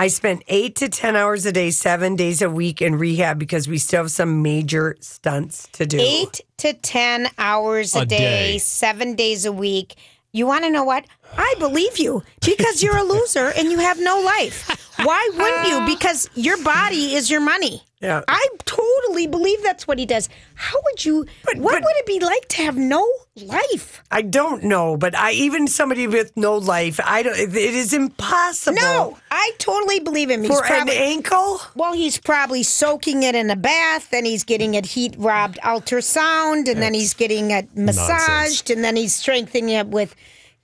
I 0.00 0.08
spent 0.08 0.42
eight 0.48 0.74
to 0.76 0.88
10 0.88 1.14
hours 1.16 1.46
a 1.46 1.52
day, 1.52 1.70
seven 1.70 2.16
days 2.16 2.42
a 2.42 2.50
week 2.50 2.82
in 2.82 2.96
rehab 2.98 3.38
because 3.38 3.66
we 3.68 3.78
still 3.78 4.02
have 4.02 4.10
some 4.10 4.42
major 4.42 4.96
stunts 5.00 5.68
to 5.72 5.86
do. 5.86 5.96
Eight 6.00 6.40
to 6.58 6.72
ten 6.74 7.28
hours 7.38 7.94
a, 7.96 8.00
A 8.00 8.06
day, 8.06 8.18
day. 8.18 8.58
seven 8.58 9.14
days 9.14 9.44
a 9.46 9.52
week. 9.52 9.94
You 10.32 10.46
want 10.46 10.64
to 10.64 10.70
know 10.70 10.84
what? 10.84 11.06
I 11.36 11.54
believe 11.58 11.98
you 11.98 12.22
because 12.44 12.82
you're 12.82 12.96
a 12.98 13.02
loser 13.02 13.50
and 13.56 13.70
you 13.72 13.78
have 13.78 13.98
no 13.98 14.20
life. 14.20 14.68
Why 15.02 15.30
wouldn't 15.36 15.68
you? 15.68 15.78
Because 15.94 16.28
your 16.34 16.62
body 16.62 17.14
is 17.14 17.30
your 17.30 17.40
money. 17.40 17.82
Yeah. 18.00 18.22
I 18.28 18.46
totally 18.64 19.26
believe 19.26 19.60
that's 19.62 19.88
what 19.88 19.98
he 19.98 20.06
does. 20.06 20.28
How 20.54 20.78
would 20.84 21.04
you? 21.04 21.26
But- 21.44 21.56
what 21.56 21.72
but- 21.72 21.82
would 21.82 21.96
it 21.96 22.06
be 22.06 22.20
like 22.20 22.46
to 22.48 22.62
have 22.62 22.76
no 22.76 23.04
life? 23.34 24.02
I 24.10 24.22
don't 24.22 24.62
know, 24.64 24.96
but 24.96 25.16
I 25.16 25.32
even 25.32 25.66
somebody 25.66 26.06
with 26.06 26.36
no 26.36 26.56
life, 26.56 27.00
I 27.04 27.22
don't. 27.22 27.36
It 27.38 27.54
is 27.54 27.92
impossible. 27.92 28.76
No, 28.80 29.18
I 29.30 29.52
totally 29.58 29.98
believe 30.00 30.30
him. 30.30 30.42
He's 30.42 30.50
for 30.56 30.64
probably 30.64 30.96
an 30.96 31.02
ankle. 31.02 31.60
well, 31.74 31.92
he's 31.92 32.18
probably 32.18 32.62
soaking 32.62 33.24
it 33.24 33.34
in 33.34 33.50
a 33.50 33.56
bath, 33.56 34.10
then 34.10 34.24
he's 34.24 34.44
getting 34.44 34.74
it 34.74 34.86
heat 34.86 35.14
robbed 35.18 35.58
ultrasound, 35.64 36.68
and 36.68 36.80
then 36.80 36.94
he's 36.94 37.14
getting 37.14 37.50
it 37.50 37.68
massaged, 37.76 38.70
and 38.70 38.84
then 38.84 38.94
he's 38.96 39.14
strengthening 39.14 39.70
it 39.70 39.88
with, 39.88 40.14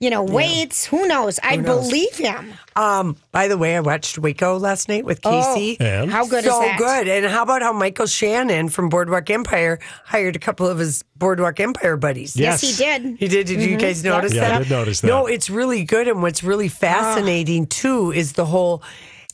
you 0.05 0.11
know, 0.11 0.21
weights. 0.21 0.85
Who 0.85 1.07
knows? 1.07 1.39
I 1.41 1.57
believe 1.57 2.15
him. 2.15 2.53
Um, 2.75 3.17
by 3.31 3.47
the 3.47 3.57
way, 3.57 3.75
I 3.75 3.79
watched 3.79 4.19
Waco 4.19 4.59
last 4.59 4.87
night 4.87 5.03
with 5.03 5.23
Casey. 5.23 5.77
And? 5.79 6.11
How 6.11 6.27
good 6.27 6.43
so 6.43 6.61
is 6.61 6.67
that? 6.67 6.77
So 6.77 6.85
good. 6.85 7.07
And 7.07 7.25
how 7.25 7.41
about 7.41 7.63
how 7.63 7.73
Michael 7.73 8.05
Shannon 8.05 8.69
from 8.69 8.89
Boardwalk 8.89 9.27
Empire 9.31 9.79
hired 10.05 10.35
a 10.35 10.39
couple 10.39 10.67
of 10.67 10.77
his 10.77 11.03
Boardwalk 11.15 11.59
Empire 11.59 11.97
buddies? 11.97 12.35
Yes, 12.35 12.61
Yes. 12.61 12.77
he 12.77 12.83
did. 12.85 13.19
He 13.19 13.27
did. 13.27 13.47
Did 13.47 13.61
you 13.63 13.77
guys 13.77 14.03
notice 14.03 14.33
Yeah, 14.35 14.45
I 14.45 14.49
that? 14.49 14.57
did 14.59 14.69
notice 14.69 15.01
that. 15.01 15.07
No, 15.07 15.25
it's 15.25 15.49
really 15.49 15.83
good. 15.83 16.07
And 16.07 16.21
what's 16.21 16.43
really 16.43 16.67
fascinating 16.69 17.65
too 17.65 18.11
is 18.11 18.33
the 18.33 18.45
whole 18.45 18.83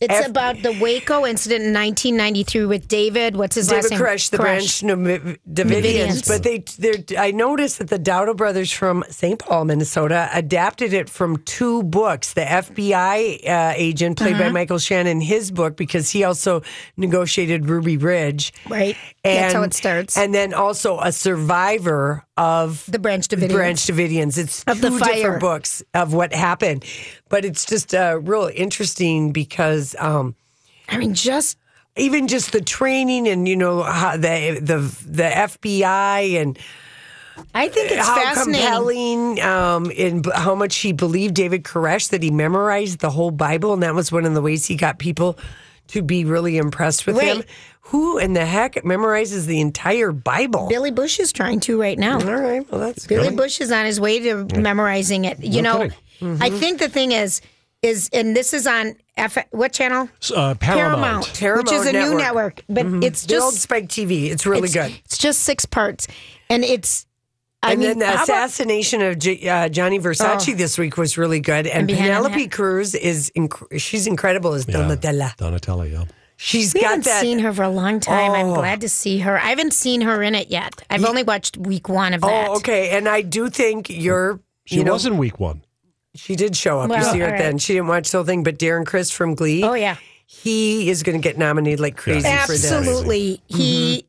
It's 0.02 0.14
F- 0.14 0.30
about 0.30 0.62
the 0.64 0.72
Waco 0.82 1.26
incident 1.28 1.62
in 1.64 1.74
1993 1.74 2.66
with 2.66 2.88
David. 2.88 3.36
What's 3.36 3.56
his 3.56 3.68
David 3.68 3.84
last 3.84 3.92
name? 3.92 4.00
Koresh, 4.00 4.30
the 4.32 4.38
Koresh. 4.40 4.82
Branch 4.82 5.38
Davidians. 5.48 6.28
But 6.28 6.42
they, 6.44 7.18
I 7.18 7.30
noticed 7.32 7.78
that 7.78 7.90
the 7.90 8.00
Dowdle 8.00 8.36
brothers 8.36 8.72
from 8.72 9.04
St. 9.10 9.38
Paul, 9.38 9.66
Minnesota, 9.66 10.28
adapted 10.34 10.92
it 10.94 11.08
from 11.08 11.38
two 11.46 11.84
books. 11.84 12.34
The 12.34 12.42
FBI 12.42 13.48
uh, 13.48 13.74
agent, 13.76 14.18
played 14.18 14.34
Uh-huh. 14.34 14.46
by 14.46 14.50
Michael 14.52 14.80
Shannon, 14.80 15.22
his 15.22 15.52
book 15.52 15.78
because 15.78 16.10
he 16.10 16.24
also 16.24 16.64
negotiated 16.98 17.70
Ruby 17.70 17.98
Ridge. 17.98 18.54
Right. 18.68 18.98
That's 19.24 19.54
how 19.54 19.62
it 19.62 19.74
starts. 19.76 20.18
And 20.18 20.34
then 20.34 20.54
also 20.56 21.00
a 21.00 21.12
survivor 21.12 22.26
of 22.38 22.86
The 22.90 23.00
Branch 23.00 23.28
Davidians. 23.28 23.52
Branch 23.52 23.80
Davidians. 23.80 24.38
It's 24.38 24.64
Of 24.66 24.82
two 24.82 24.90
the 24.90 24.98
fire. 25.00 25.14
different 25.14 25.40
books 25.42 25.84
of 25.94 26.14
what 26.14 26.34
happened, 26.34 26.86
but 27.30 27.46
it's 27.46 27.66
just 27.66 27.94
uh, 27.94 28.20
real 28.22 28.50
interesting 28.54 29.32
because. 29.32 29.96
Um, 30.00 30.36
I 30.90 30.98
mean, 30.98 31.14
just 31.14 31.58
even 31.96 32.28
just 32.28 32.52
the 32.52 32.62
training 32.62 33.28
and 33.28 33.48
you 33.48 33.56
know 33.56 33.84
how 33.84 34.18
the 34.18 34.60
the 34.62 34.78
the 35.08 35.24
FBI 35.24 36.42
and 36.42 36.58
I 37.56 37.70
think 37.70 37.92
it's 37.92 38.06
how 38.06 38.16
fascinating. 38.16 38.62
compelling 38.62 39.42
um, 39.42 39.90
in 39.92 40.22
b- 40.22 40.32
how 40.36 40.54
much 40.56 40.76
he 40.78 40.92
believed 40.94 41.34
David 41.34 41.64
Koresh 41.64 42.10
that 42.10 42.22
he 42.24 42.30
memorized 42.32 43.00
the 43.00 43.10
whole 43.10 43.32
Bible 43.32 43.74
and 43.74 43.82
that 43.84 43.96
was 43.96 44.12
one 44.12 44.26
of 44.26 44.34
the 44.34 44.42
ways 44.42 44.66
he 44.66 44.76
got 44.76 45.00
people 45.00 45.38
to 45.92 46.02
be 46.02 46.26
really 46.26 46.58
impressed 46.58 47.06
with 47.06 47.20
him. 47.20 47.44
Who 47.86 48.18
in 48.18 48.34
the 48.34 48.46
heck 48.46 48.76
memorizes 48.84 49.48
the 49.48 49.60
entire 49.60 50.12
Bible? 50.12 50.68
Billy 50.70 50.92
Bush 50.92 51.20
is 51.20 51.34
trying 51.34 51.60
to 51.62 51.80
right 51.80 52.00
now. 52.00 52.20
All 52.20 52.42
right, 52.42 52.70
well 52.72 52.80
that's 52.80 53.06
Billy 53.06 53.30
good. 53.30 53.38
Bush 53.38 53.60
is 53.60 53.72
on 53.72 53.86
his 53.86 54.00
way 54.00 54.20
to 54.20 54.46
memorizing 54.58 55.26
it. 55.26 55.40
You 55.44 55.62
No 55.62 55.84
know. 55.84 55.90
Mm-hmm. 56.22 56.44
I 56.44 56.50
think 56.52 56.80
the 56.80 56.88
thing 56.88 57.12
is, 57.12 57.42
is 57.82 58.10
and 58.14 58.36
this 58.36 58.54
is 58.54 58.68
on 58.68 58.96
F, 59.18 59.38
what 59.50 59.74
channel? 59.74 60.08
Uh, 60.34 60.54
Paramount. 60.56 61.26
which 61.26 61.34
is 61.34 61.40
Paramount 61.40 61.88
a 61.88 61.92
new 61.92 62.16
Network. 62.16 62.64
Mm-hmm. 62.68 62.74
network, 62.74 63.02
but 63.02 63.04
it's 63.04 63.26
The 63.26 63.40
old 63.40 63.54
just 63.54 63.64
Spike 63.64 63.88
TV. 63.88 64.30
It's 64.30 64.46
really 64.46 64.66
it's, 64.66 64.74
good. 64.74 64.92
It's 65.06 65.18
just 65.18 65.42
six 65.42 65.66
parts, 65.66 66.08
and 66.50 66.64
it's. 66.64 67.06
I 67.64 67.72
and 67.74 67.80
mean, 67.80 67.90
then 67.90 68.00
the 68.00 68.06
how 68.08 68.14
about- 68.14 68.24
assassination 68.24 69.02
of 69.02 69.20
J- 69.20 69.48
uh, 69.48 69.70
Gianni 69.70 70.00
Versace 70.00 70.58
this 70.58 70.78
week 70.80 70.98
was 70.98 71.18
really 71.18 71.40
good. 71.40 71.68
And, 71.68 71.90
And 71.90 72.00
Penelope 72.00 72.44
that- 72.46 72.52
Cruz 72.52 72.96
is 72.96 73.32
inc- 73.38 73.80
she's 73.80 74.08
incredible 74.08 74.54
as 74.54 74.68
Yeah. 74.68 74.78
Donatella. 74.78 75.36
Donatella, 75.38 75.92
yeah. 75.92 76.06
She's 76.38 76.74
we 76.74 76.82
got 76.82 76.88
haven't 76.90 77.06
that. 77.06 77.22
seen 77.22 77.38
her 77.40 77.54
for 77.54 77.62
a 77.62 77.70
long 77.70 78.00
time. 78.00 78.32
I'm 78.32 78.48
Oh. 78.48 78.56
glad 78.56 78.82
to 78.82 78.90
see 78.90 79.20
her. 79.20 79.38
I 79.38 79.50
haven't 79.50 79.74
seen 79.74 80.02
her 80.02 80.24
in 80.24 80.34
it 80.34 80.50
yet. 80.50 80.74
I've 80.90 81.06
only 81.06 81.22
watched 81.22 81.56
week 81.58 81.88
one 81.88 82.16
of 82.16 82.22
that. 82.22 82.48
Oh, 82.50 82.56
okay. 82.56 82.90
And 82.98 83.08
I 83.08 83.22
do 83.22 83.48
think 83.52 83.90
you're. 83.92 84.40
She 84.66 84.78
you 84.78 84.84
know, 84.84 84.94
was 84.94 85.06
in 85.06 85.18
week 85.20 85.40
one. 85.40 85.62
She 86.16 86.36
did 86.36 86.56
show 86.58 86.80
up. 86.80 86.90
you 86.90 87.04
see 87.04 87.20
her 87.20 87.26
all 87.28 87.32
right. 87.32 87.42
end. 87.42 87.62
She 87.62 87.74
didn't 87.74 87.90
watch 87.90 88.10
the 88.10 88.18
whole 88.18 88.26
thing, 88.26 88.42
but 88.42 88.58
Darren 88.58 88.86
Criss 88.88 89.12
from 89.12 89.36
Glee. 89.36 89.64
Oh 89.64 89.74
yeah, 89.74 89.98
He 90.26 90.90
is 90.90 91.04
going 91.04 91.22
to 91.22 91.22
get 91.24 91.38
nominated 91.38 91.80
like 91.80 91.96
crazy 91.96 92.22
for 92.22 92.52
this. 92.54 92.72
absolutely. 92.72 93.42
He 93.48 94.06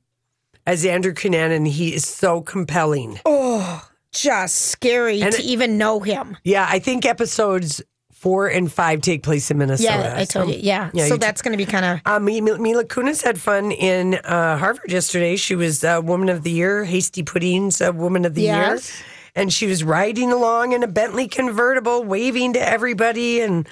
As 0.66 0.84
Andrew 0.86 1.12
Cunanan, 1.12 1.66
he 1.66 1.94
is 1.94 2.06
so 2.06 2.40
compelling. 2.40 3.18
Oh, 3.24 3.86
just 4.12 4.56
scary 4.66 5.20
And 5.22 5.32
to 5.34 5.40
it- 5.40 5.44
even 5.44 5.78
know 5.78 6.00
him. 6.00 6.36
Yeah, 6.44 6.66
I 6.68 6.78
think 6.78 7.04
episodes 7.04 7.82
four 8.12 8.46
and 8.46 8.70
five 8.70 9.00
take 9.00 9.24
place 9.24 9.50
in 9.50 9.58
Minnesota. 9.58 9.98
Yeah, 9.98 10.14
I 10.16 10.24
told 10.24 10.48
So- 10.48 10.54
you. 10.54 10.60
Yeah, 10.62 10.90
Yeah, 10.92 11.04
so 11.08 11.14
you 11.14 11.18
t- 11.18 11.26
that's 11.26 11.42
going 11.42 11.52
to 11.52 11.56
be 11.58 11.66
kind 11.70 11.84
of. 11.84 12.00
Uh, 12.06 12.20
Mi- 12.20 12.40
Mi- 12.40 12.58
Mila 12.58 12.84
Kunis 12.84 13.24
had 13.24 13.40
fun 13.40 13.72
in 13.72 14.14
uh, 14.14 14.56
Harvard 14.58 14.92
yesterday. 14.92 15.34
She 15.34 15.56
was 15.56 15.82
uh, 15.82 16.00
Woman 16.04 16.28
of 16.28 16.44
the 16.44 16.52
Year, 16.52 16.84
Hasty 16.84 17.24
Pudding's 17.24 17.80
uh, 17.80 17.90
Woman 17.92 18.24
of 18.24 18.34
the 18.34 18.42
Yes. 18.42 18.94
Year. 18.94 19.06
And 19.34 19.52
she 19.52 19.66
was 19.66 19.82
riding 19.82 20.30
along 20.30 20.72
in 20.72 20.82
a 20.84 20.86
Bentley 20.86 21.26
convertible, 21.26 22.04
waving 22.04 22.52
to 22.52 22.60
everybody. 22.60 23.40
And 23.40 23.66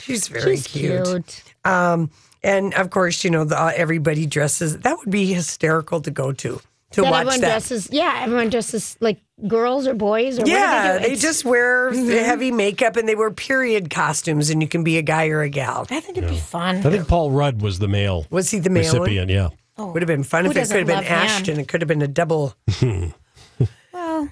she's 0.00 0.26
very 0.26 0.56
She's 0.56 0.66
cute. 0.66 1.04
cute. 1.04 1.42
Um, 1.64 2.10
and 2.44 2.72
of 2.74 2.90
course, 2.90 3.24
you 3.24 3.30
know, 3.30 3.44
the, 3.44 3.60
uh, 3.60 3.72
everybody 3.74 4.26
dresses. 4.26 4.78
That 4.78 4.98
would 4.98 5.10
be 5.10 5.32
hysterical 5.32 6.00
to 6.02 6.10
go 6.12 6.30
to, 6.32 6.60
to 6.92 7.02
That 7.02 7.10
watch 7.10 7.20
everyone 7.22 7.40
that. 7.40 7.48
dresses. 7.48 7.88
Yeah, 7.90 8.20
everyone 8.22 8.50
dresses 8.50 8.96
like 9.00 9.20
girls 9.48 9.88
or 9.88 9.94
boys 9.94 10.38
or 10.38 10.42
what 10.42 10.46
do 10.46 10.52
yeah, 10.52 10.98
they, 10.98 11.02
do? 11.02 11.08
they 11.08 11.16
just 11.16 11.44
wear 11.44 11.90
Mm-hmm. 11.90 12.08
heavy 12.24 12.52
makeup 12.52 12.96
and 12.96 13.08
they 13.08 13.16
wear 13.16 13.30
period 13.32 13.90
costumes, 13.90 14.50
and 14.50 14.62
you 14.62 14.68
can 14.68 14.84
be 14.84 14.96
a 14.98 15.02
guy 15.02 15.26
or 15.28 15.40
a 15.42 15.48
gal. 15.48 15.86
I 15.90 15.98
think 16.00 16.18
it'd 16.18 16.30
be 16.30 16.38
fun. 16.38 16.76
I 16.76 16.90
think 16.90 17.08
Paul 17.08 17.32
Rudd 17.32 17.60
was 17.62 17.80
the 17.80 17.88
male 17.88 18.26
Was 18.30 18.50
he 18.50 18.60
the 18.60 18.70
male 18.70 18.92
one? 18.92 19.00
recipient, 19.02 19.30
yeah. 19.30 19.48
Would 19.76 20.02
have 20.02 20.06
been 20.06 20.22
fun 20.22 20.44
Who 20.44 20.52
if 20.52 20.56
it 20.56 20.68
could 20.68 20.76
have 20.76 20.86
been 20.86 20.96
love 20.96 21.04
him? 21.04 21.12
Ashton. 21.18 21.58
It 21.58 21.66
could 21.66 21.80
have 21.80 21.88
been 21.88 22.02
a 22.02 22.06
double. 22.06 22.54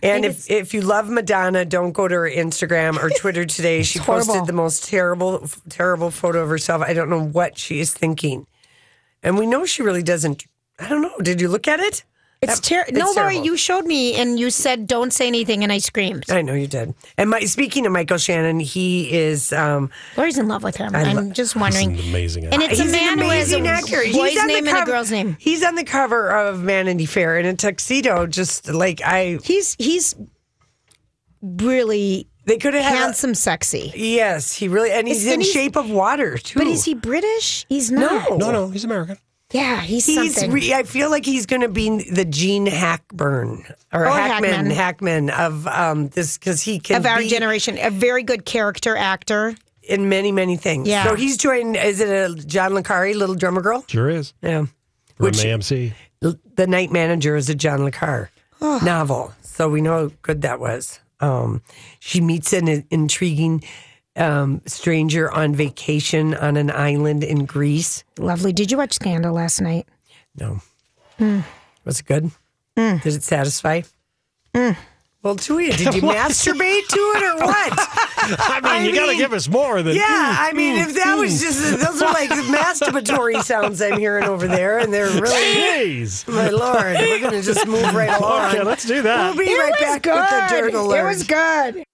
And 0.02 0.24
if, 0.24 0.50
if 0.50 0.74
you 0.74 0.82
love 0.82 1.08
Madonna, 1.08 1.64
don't 1.64 1.92
go 1.92 2.08
to 2.08 2.14
her 2.14 2.30
Instagram 2.30 3.02
or 3.02 3.10
Twitter 3.10 3.44
today. 3.44 3.82
She 3.92 3.98
posted 3.98 4.46
the 4.46 4.52
most 4.52 4.84
terrible, 4.84 5.46
terrible 5.68 6.10
photo 6.10 6.42
of 6.42 6.48
herself. 6.48 6.82
I 6.82 6.92
don't 6.94 7.10
know 7.10 7.22
what 7.22 7.58
she 7.58 7.80
is 7.80 7.92
thinking. 7.92 8.46
And 9.22 9.36
we 9.36 9.46
know 9.46 9.66
she 9.66 9.82
really 9.82 10.02
doesn't. 10.02 10.46
I 10.78 10.88
don't 10.88 11.02
know. 11.02 11.18
Did 11.20 11.40
you 11.40 11.48
look 11.48 11.68
at 11.68 11.80
it? 11.80 12.04
It's 12.42 12.58
terrible. 12.58 12.92
No, 12.98 13.04
Lori, 13.06 13.14
terrible. 13.14 13.44
you 13.44 13.56
showed 13.56 13.86
me 13.86 14.14
and 14.16 14.36
you 14.38 14.50
said 14.50 14.88
don't 14.88 15.12
say 15.12 15.28
anything, 15.28 15.62
and 15.62 15.70
I 15.72 15.78
screamed. 15.78 16.28
I 16.28 16.42
know 16.42 16.54
you 16.54 16.66
did. 16.66 16.92
And 17.16 17.30
my, 17.30 17.40
speaking 17.40 17.86
of 17.86 17.92
Michael 17.92 18.18
Shannon, 18.18 18.58
he 18.58 19.12
is. 19.12 19.52
Um, 19.52 19.90
Lori's 20.16 20.38
in 20.38 20.48
love 20.48 20.64
with 20.64 20.74
him. 20.76 20.94
I 20.96 21.02
I'm 21.02 21.16
lo- 21.16 21.30
just 21.32 21.52
He's 21.54 21.60
wondering. 21.60 21.92
an 21.92 22.00
amazing 22.00 22.44
And 22.46 22.54
actor. 22.54 22.66
it's 22.72 22.80
a 22.80 22.84
man 22.86 23.12
an 23.12 23.18
who 23.20 23.28
has 23.30 23.52
a 23.52 23.58
amazing 23.58 23.68
actor. 23.68 23.96
boy's 24.12 24.32
he's 24.32 24.44
name 24.46 24.64
the 24.64 24.70
and 24.70 24.78
a 24.82 24.84
girl's 24.90 25.10
name. 25.12 25.36
He's 25.38 25.62
on 25.62 25.76
the 25.76 25.84
cover 25.84 26.30
of 26.30 26.58
Vanity 26.58 27.06
Fair 27.06 27.38
in 27.38 27.46
a 27.46 27.54
tuxedo, 27.54 28.26
just 28.26 28.68
like 28.68 29.00
I. 29.04 29.38
He's 29.44 29.76
he's 29.78 30.16
really 31.42 32.28
They 32.46 32.58
could 32.58 32.74
have 32.74 32.82
had. 32.84 32.94
a- 32.94 32.96
handsome, 32.96 33.34
sexy. 33.34 33.92
yes, 33.94 34.52
he 34.52 34.66
really, 34.66 34.90
and 34.90 35.06
he's 35.06 35.18
Is- 35.18 35.26
in 35.26 35.32
and 35.34 35.42
he's- 35.42 35.54
shape 35.54 35.76
of 35.76 35.88
water 35.90 36.38
too. 36.38 36.58
But 36.58 36.66
is 36.68 36.84
he 36.84 36.94
British? 36.94 37.66
He's 37.68 37.90
not. 37.92 38.30
No. 38.30 38.36
No, 38.36 38.50
no, 38.52 38.68
he's 38.70 38.82
American. 38.84 39.16
Yeah, 39.52 39.80
he's, 39.80 40.06
He's. 40.06 40.34
something. 40.34 40.50
Re- 40.50 40.74
I 40.74 40.82
feel 40.82 41.10
like 41.10 41.24
he's 41.24 41.46
going 41.46 41.62
to 41.62 41.68
be 41.68 42.10
the 42.10 42.24
Gene 42.24 42.66
Hackburn 42.66 43.64
or 43.92 44.06
Or 44.06 44.10
Hackman, 44.10 44.70
Hackman. 44.70 44.70
Hackman 44.70 45.30
of 45.30 45.66
um 45.66 46.08
this 46.08 46.38
because 46.38 46.62
he 46.62 46.78
can 46.80 46.96
of 46.96 47.06
our 47.06 47.18
be 47.18 47.28
generation, 47.28 47.78
a 47.78 47.90
very 47.90 48.22
good 48.22 48.44
character 48.44 48.96
actor. 48.96 49.54
in 49.82 50.08
many 50.08 50.32
many 50.32 50.56
things. 50.56 50.88
Yeah. 50.88 51.04
So 51.04 51.14
he's 51.16 51.36
joined. 51.36 51.76
Is 51.76 52.00
it 52.00 52.08
a 52.08 52.34
John 52.46 52.74
le 52.74 52.82
Carré, 52.82 53.14
Little 53.14 53.34
Drummer 53.34 53.60
Girl? 53.62 53.84
Sure 53.88 54.08
is. 54.08 54.32
Yeah. 54.42 54.66
From 55.16 55.26
Which- 55.26 55.38
AMC. 55.38 55.92
L- 56.22 56.36
The 56.56 56.66
Night 56.68 56.90
Manager 56.92 57.34
is 57.36 57.48
a 57.50 57.54
John 57.54 57.82
Le 57.84 57.90
Carre 57.90 58.30
Oh. 58.60 58.78
novel, 58.84 59.32
so 59.42 59.68
we 59.68 59.80
know 59.80 60.08
how 60.08 60.10
good 60.22 60.42
that 60.42 60.60
was. 60.60 61.00
Um, 61.18 61.62
she 61.98 62.20
meets 62.20 62.52
an 62.52 62.84
intriguing 62.90 63.64
um, 64.16 64.60
stranger 64.66 65.30
on 65.30 65.54
vacation 65.54 66.34
on 66.34 66.56
an 66.56 66.70
island 66.70 67.24
in 67.24 67.44
Greece. 67.46 68.04
Lovely. 68.18 68.52
Did 68.52 68.70
you 68.70 68.76
watch 68.78 68.92
Scandal 68.94 69.32
last 69.34 69.60
night? 69.60 69.86
No, 70.38 70.60
Hmm. 71.18 71.40
was 71.84 72.00
it 72.00 72.06
good? 72.06 72.30
Did 72.76 73.06
it 73.06 73.22
satisfy? 73.22 73.82
Well, 75.22 75.36
Julia, 75.36 75.76
did 75.76 75.94
you 75.94 76.02
masturbate 76.02 76.86
to 76.88 76.98
it 76.98 77.22
or 77.22 77.46
what? 77.46 77.72
I 78.24 78.60
mean, 78.62 78.72
I 78.72 78.84
you 78.86 78.94
got 78.94 79.06
to 79.10 79.16
give 79.16 79.32
us 79.32 79.48
more 79.48 79.80
than. 79.82 79.94
Yeah, 79.94 80.02
I 80.38 80.52
mean, 80.52 80.76
if 80.78 80.94
that 80.94 81.16
was 81.16 81.40
just 81.40 81.60
those 81.80 82.02
are 82.02 82.12
like 82.12 82.28
masturbatory 82.30 83.40
sounds 83.42 83.80
I'm 83.80 83.98
hearing 83.98 84.24
over 84.24 84.48
there, 84.48 84.78
and 84.78 84.92
they're 84.92 85.10
really. 85.10 86.00
Jeez. 86.00 86.26
My 86.28 86.48
lord, 86.48 86.96
we're 86.98 87.20
going 87.20 87.32
to 87.32 87.42
just 87.42 87.66
move 87.68 87.94
right 87.94 88.10
along. 88.18 88.50
Okay, 88.54 88.62
let's 88.64 88.84
do 88.84 89.02
that. 89.02 89.36
We'll 89.36 89.46
be 89.46 89.54
right 89.56 89.72
back 89.78 90.04
with 90.04 90.14
the 90.14 90.46
dirt 90.48 90.74
alert. 90.74 90.98
It 91.04 91.08
was 91.08 91.22
good. 91.24 91.84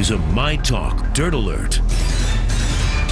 Is 0.00 0.12
a 0.12 0.18
My 0.32 0.56
Talk 0.56 1.12
Dirt 1.12 1.34
Alert. 1.34 1.89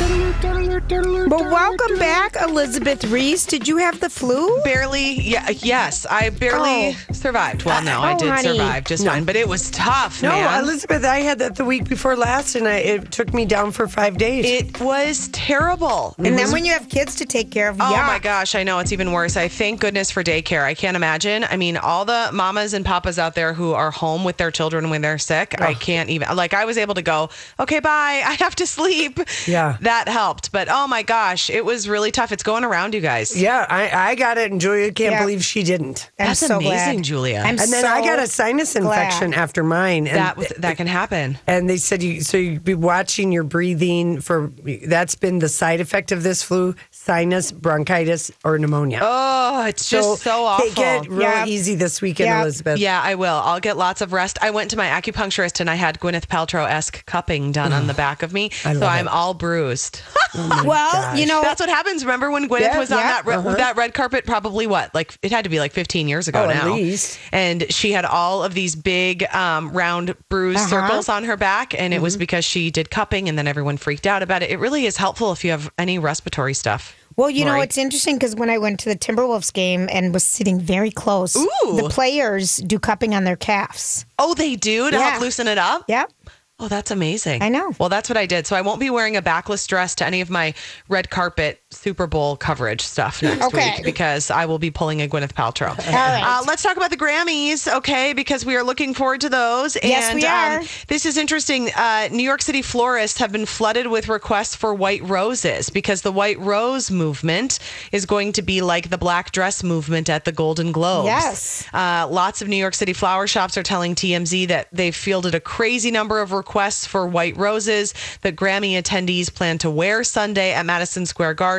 But 0.01 1.41
welcome 1.51 1.99
back, 1.99 2.37
Elizabeth 2.41 3.05
Reese. 3.07 3.45
Did 3.47 3.67
you 3.67 3.79
have 3.79 3.99
the 3.99 4.09
flu? 4.09 4.61
Barely, 4.63 5.21
yeah, 5.21 5.51
yes, 5.51 6.07
I 6.09 6.31
barely 6.31 6.97
Oh. 7.11 7.13
survived. 7.13 7.65
Well, 7.65 7.83
no, 7.83 8.01
I 8.01 8.13
Oh, 8.15 8.19
did 8.19 8.39
survive 8.41 8.85
just 8.85 9.05
fine, 9.05 9.25
but 9.25 9.35
it 9.35 9.49
was 9.49 9.71
tough, 9.71 10.23
No, 10.23 10.31
man. 10.31 10.63
Elizabeth, 10.63 11.05
I 11.05 11.19
had 11.21 11.41
that 11.41 11.57
the 11.57 11.65
week 11.65 11.89
before 11.89 12.15
last, 12.17 12.55
and 12.55 12.69
I, 12.69 12.77
it 12.77 13.11
took 13.11 13.35
me 13.35 13.45
down 13.45 13.73
for 13.73 13.89
five 13.89 14.17
days. 14.19 14.45
it 14.47 14.81
was 14.81 15.29
terrible. 15.33 16.15
And 16.19 16.35
was 16.35 16.37
then 16.45 16.53
when 16.53 16.65
you 16.65 16.73
have 16.73 16.89
kids 16.89 17.17
to 17.17 17.25
take 17.27 17.51
care 17.51 17.69
of, 17.69 17.79
Oh 17.81 17.91
yeah. 17.91 18.07
my 18.07 18.21
gosh, 18.21 18.55
I 18.55 18.63
know 18.63 18.79
it's 18.79 18.93
even 18.93 19.11
worse. 19.13 19.37
I 19.37 19.49
thank 19.49 19.81
goodness 19.81 20.11
for 20.13 20.23
daycare. 20.23 20.63
I 20.63 20.75
can't 20.75 20.97
imagine. 20.97 21.45
I 21.51 21.57
mean, 21.57 21.77
all 21.77 22.05
the 22.05 22.31
mamas 22.33 22.73
and 22.73 22.85
papas 22.85 23.19
out 23.19 23.35
there 23.35 23.53
who 23.53 23.73
are 23.73 23.91
home 23.91 24.23
with 24.25 24.37
their 24.37 24.53
children 24.53 24.91
when 24.91 25.03
they're 25.03 25.19
sick, 25.19 25.61
I 25.61 25.75
can't 25.75 26.09
even. 26.09 26.35
Like, 26.37 26.55
I 26.55 26.65
was 26.67 26.79
able 26.79 26.95
to 26.95 27.03
go, 27.03 27.31
okay, 27.59 27.81
bye. 27.81 28.23
I 28.27 28.35
have 28.39 28.55
to 28.57 28.67
sleep. 28.67 29.19
Yeah. 29.47 29.77
That 29.81 29.88
helped. 30.09 30.53
But 30.53 30.69
oh 30.71 30.87
my 30.87 31.03
gosh, 31.03 31.49
it 31.49 31.65
was 31.65 31.89
really 31.89 32.11
tough. 32.11 32.33
It's 32.33 32.43
going 32.43 32.65
around, 32.65 32.95
you 32.95 33.01
guys. 33.01 33.35
yeah, 33.35 33.65
I, 33.69 34.11
I 34.11 34.15
got 34.15 34.37
it, 34.37 34.51
and 34.53 34.61
Julia 34.61 34.93
can't 34.93 35.13
Yeah. 35.13 35.21
believe 35.23 35.43
she 35.45 35.63
didn't. 35.63 36.11
I'm 36.19 36.27
That's 36.29 36.41
so 36.41 36.59
amazing, 36.59 36.97
glad. 36.97 37.05
Julia. 37.05 37.39
I'm 37.39 37.47
And 37.47 37.59
then 37.59 37.83
so 37.83 37.89
I 37.89 38.01
got 38.03 38.19
a 38.19 38.27
sinus 38.27 38.77
infection 38.77 39.31
glad. 39.31 39.41
after 39.41 39.65
mine. 39.65 40.07
And 40.07 40.17
That 40.17 40.37
was, 40.37 40.49
that 40.59 40.77
can 40.77 40.87
happen. 40.87 41.39
And 41.47 41.69
they 41.69 41.77
said 41.79 42.03
you 42.03 42.21
so 42.21 42.37
you'd 42.37 42.65
be 42.65 42.75
watching 42.75 43.33
your 43.33 43.45
breathing 43.45 44.21
for 44.21 44.53
that's 44.87 45.15
been 45.15 45.39
the 45.39 45.49
side 45.49 45.81
effect 45.81 46.13
of 46.13 46.23
this 46.23 46.43
flu, 46.43 46.75
sinus, 47.13 47.51
bronchitis, 47.53 48.31
or 48.45 48.59
pneumonia. 48.59 49.01
Oh, 49.03 49.65
it's 49.65 49.89
just 49.89 50.21
so, 50.23 50.45
awful. 50.45 50.67
Take 50.69 50.79
it 50.79 51.09
real 51.11 51.21
Yeah. 51.23 51.47
easy 51.47 51.75
this 51.75 52.03
weekend, 52.03 52.27
Yeah. 52.29 52.43
Elizabeth. 52.43 52.79
Yeah, 52.79 53.01
I 53.03 53.15
will. 53.15 53.41
I'll 53.43 53.61
get 53.61 53.79
lots 53.79 54.03
of 54.03 54.13
rest. 54.13 54.37
I 54.43 54.51
went 54.51 54.71
to 54.73 54.77
my 54.77 54.89
acupuncturist 54.89 55.59
and 55.61 55.71
I 55.71 55.75
had 55.77 55.99
Gwyneth 56.01 56.27
Paltrow 56.27 56.69
esque 56.69 57.07
cupping 57.07 57.51
done 57.51 57.73
on 57.73 57.87
the 57.87 57.95
back 57.95 58.23
of 58.23 58.35
me. 58.35 58.51
I 58.63 58.75
So 58.75 58.81
love 58.81 58.91
I'm 58.93 59.07
it. 59.07 59.11
all 59.11 59.33
bruised. 59.33 60.03
bruised. 60.35 60.67
well, 60.67 61.17
you 61.17 61.25
know, 61.25 61.41
That's 61.41 61.61
what 61.61 61.71
happens. 61.71 62.05
Remember 62.05 62.31
when 62.31 62.47
Gwyneth 62.47 62.61
Yeah, 62.61 62.79
was 62.79 62.93
on 62.93 62.99
yeah, 62.99 63.05
that 63.09 63.27
re- 63.27 63.35
uh-huh. 63.37 63.55
that 63.55 63.77
red 63.77 63.95
carpet? 63.95 64.27
Probably 64.27 64.67
what? 64.67 64.95
Like 64.95 65.17
it 65.23 65.33
had 65.33 65.45
to 65.45 65.51
be 65.51 65.61
like 65.61 65.73
15 65.73 66.09
years 66.09 66.29
ago 66.29 66.45
Oh, 66.45 66.51
at 66.51 66.63
now. 66.63 66.75
least. 66.75 67.19
And 67.33 67.73
she 67.73 67.93
had 67.93 68.05
all 68.05 68.45
of 68.45 68.53
these 68.53 68.77
big 68.77 69.25
um, 69.35 69.71
round 69.73 70.15
bruised 70.29 70.59
Uh-huh. 70.59 70.69
circles 70.89 71.09
on 71.09 71.25
her 71.25 71.39
back, 71.39 71.73
and 71.81 71.95
it 71.95 72.03
was 72.03 72.15
Mm-hmm. 72.15 72.19
because 72.21 72.45
she 72.45 72.71
did 72.71 72.91
cupping, 72.91 73.31
and 73.31 73.39
then 73.39 73.47
everyone 73.47 73.79
freaked 73.79 74.07
out 74.07 74.23
about 74.23 74.43
it. 74.43 74.51
It 74.51 74.59
really 74.59 74.85
is 74.85 74.99
helpful 74.99 75.33
if 75.33 75.43
you 75.43 75.51
have 75.53 75.71
any 75.79 75.99
respiratory 75.99 76.53
stuff. 76.55 76.95
Well, 77.19 77.29
you 77.29 77.45
know, 77.45 77.51
Lori. 77.51 77.65
it's 77.65 77.77
interesting 77.77 78.15
because 78.15 78.37
when 78.37 78.49
I 78.49 78.59
went 78.59 78.79
to 78.81 78.89
the 78.89 78.97
Timberwolves 78.97 79.53
game 79.53 79.89
and 79.91 80.15
was 80.15 80.23
sitting 80.25 80.61
very 80.61 80.93
close, 80.93 81.35
Ooh. 81.37 81.49
the 81.77 81.89
players 81.91 82.59
do 82.59 82.79
cupping 82.79 83.13
on 83.13 83.25
their 83.25 83.35
calves. 83.35 84.07
Oh, 84.21 84.35
they 84.35 84.55
do 84.55 84.89
to 84.91 84.97
Yeah. 84.97 85.11
help 85.11 85.21
loosen 85.23 85.49
it 85.49 85.59
up. 85.59 85.85
Yep. 85.89 86.13
Oh, 86.61 86.69
that's 86.69 86.91
amazing. 86.93 87.43
I 87.43 87.49
know. 87.49 87.73
Well, 87.79 87.89
that's 87.89 88.09
what 88.09 88.17
I 88.17 88.27
did. 88.27 88.47
So 88.47 88.55
I 88.57 88.63
won't 88.63 88.81
be 88.81 88.89
wearing 88.91 89.17
a 89.17 89.23
backless 89.23 89.67
dress 89.67 89.95
to 89.97 90.07
any 90.07 90.21
of 90.21 90.31
my 90.31 90.55
red 90.89 91.11
carpet 91.11 91.61
Super 91.71 92.07
Bowl 92.07 92.35
coverage 92.37 92.81
stuff 92.81 93.23
next 93.23 93.45
Okay. 93.47 93.75
week 93.77 93.85
because 93.85 94.31
I 94.31 94.47
will 94.47 94.59
be 94.59 94.71
pulling 94.71 95.03
a 95.03 95.07
Gwyneth 95.09 95.35
Paltrow. 95.35 95.69
All 95.71 95.93
right. 95.93 96.23
Uh, 96.25 96.43
let's 96.47 96.63
talk 96.63 96.79
about 96.79 96.91
the 96.91 96.97
Grammys, 96.97 97.71
okay? 97.77 98.15
Because 98.15 98.45
we 98.47 98.57
are 98.57 98.63
looking 98.63 98.95
forward 98.95 99.21
to 99.21 99.29
those. 99.29 99.77
Yes, 99.83 100.09
and 100.09 100.17
we 100.17 100.25
are. 100.27 100.61
Um, 100.61 100.67
this 100.87 101.05
is 101.05 101.19
interesting. 101.19 101.69
Uh, 101.77 102.09
New 102.11 102.23
York 102.23 102.41
City 102.41 102.63
florists 102.63 103.19
have 103.19 103.33
been 103.33 103.45
flooded 103.45 103.87
with 103.89 104.09
requests 104.09 104.57
for 104.57 104.73
white 104.73 105.03
roses 105.05 105.69
because 105.69 106.01
the 106.01 106.11
white 106.13 106.39
rose 106.39 106.91
movement 106.91 107.59
is 107.93 108.07
going 108.07 108.33
to 108.33 108.43
be 108.43 108.63
like 108.63 108.89
the 108.89 108.99
black 108.99 109.31
dress 109.33 109.63
movement 109.63 110.09
at 110.09 110.25
the 110.25 110.33
Golden 110.33 110.73
Globes. 110.73 111.07
Yes. 111.07 111.69
Uh, 111.75 112.09
lots 112.11 112.41
of 112.41 112.49
New 112.49 112.57
York 112.57 112.75
City 112.75 112.95
flower 112.95 113.27
shops 113.27 113.59
are 113.59 113.63
telling 113.63 113.95
TMZ 113.95 114.49
that 114.49 114.69
they've 114.73 114.97
fielded 114.97 115.35
a 115.35 115.41
crazy 115.41 115.91
number 115.91 116.23
of 116.23 116.33
requests 116.33 116.87
for 116.87 117.07
white 117.07 117.37
roses 117.37 117.93
that 118.23 118.37
Grammy 118.37 118.81
attendees 118.83 119.33
plan 119.33 119.59
to 119.59 119.71
wear 119.71 120.03
Sunday 120.03 120.55
at 120.55 120.65
Madison 120.65 121.05
Square 121.05 121.35
Garden. 121.35 121.58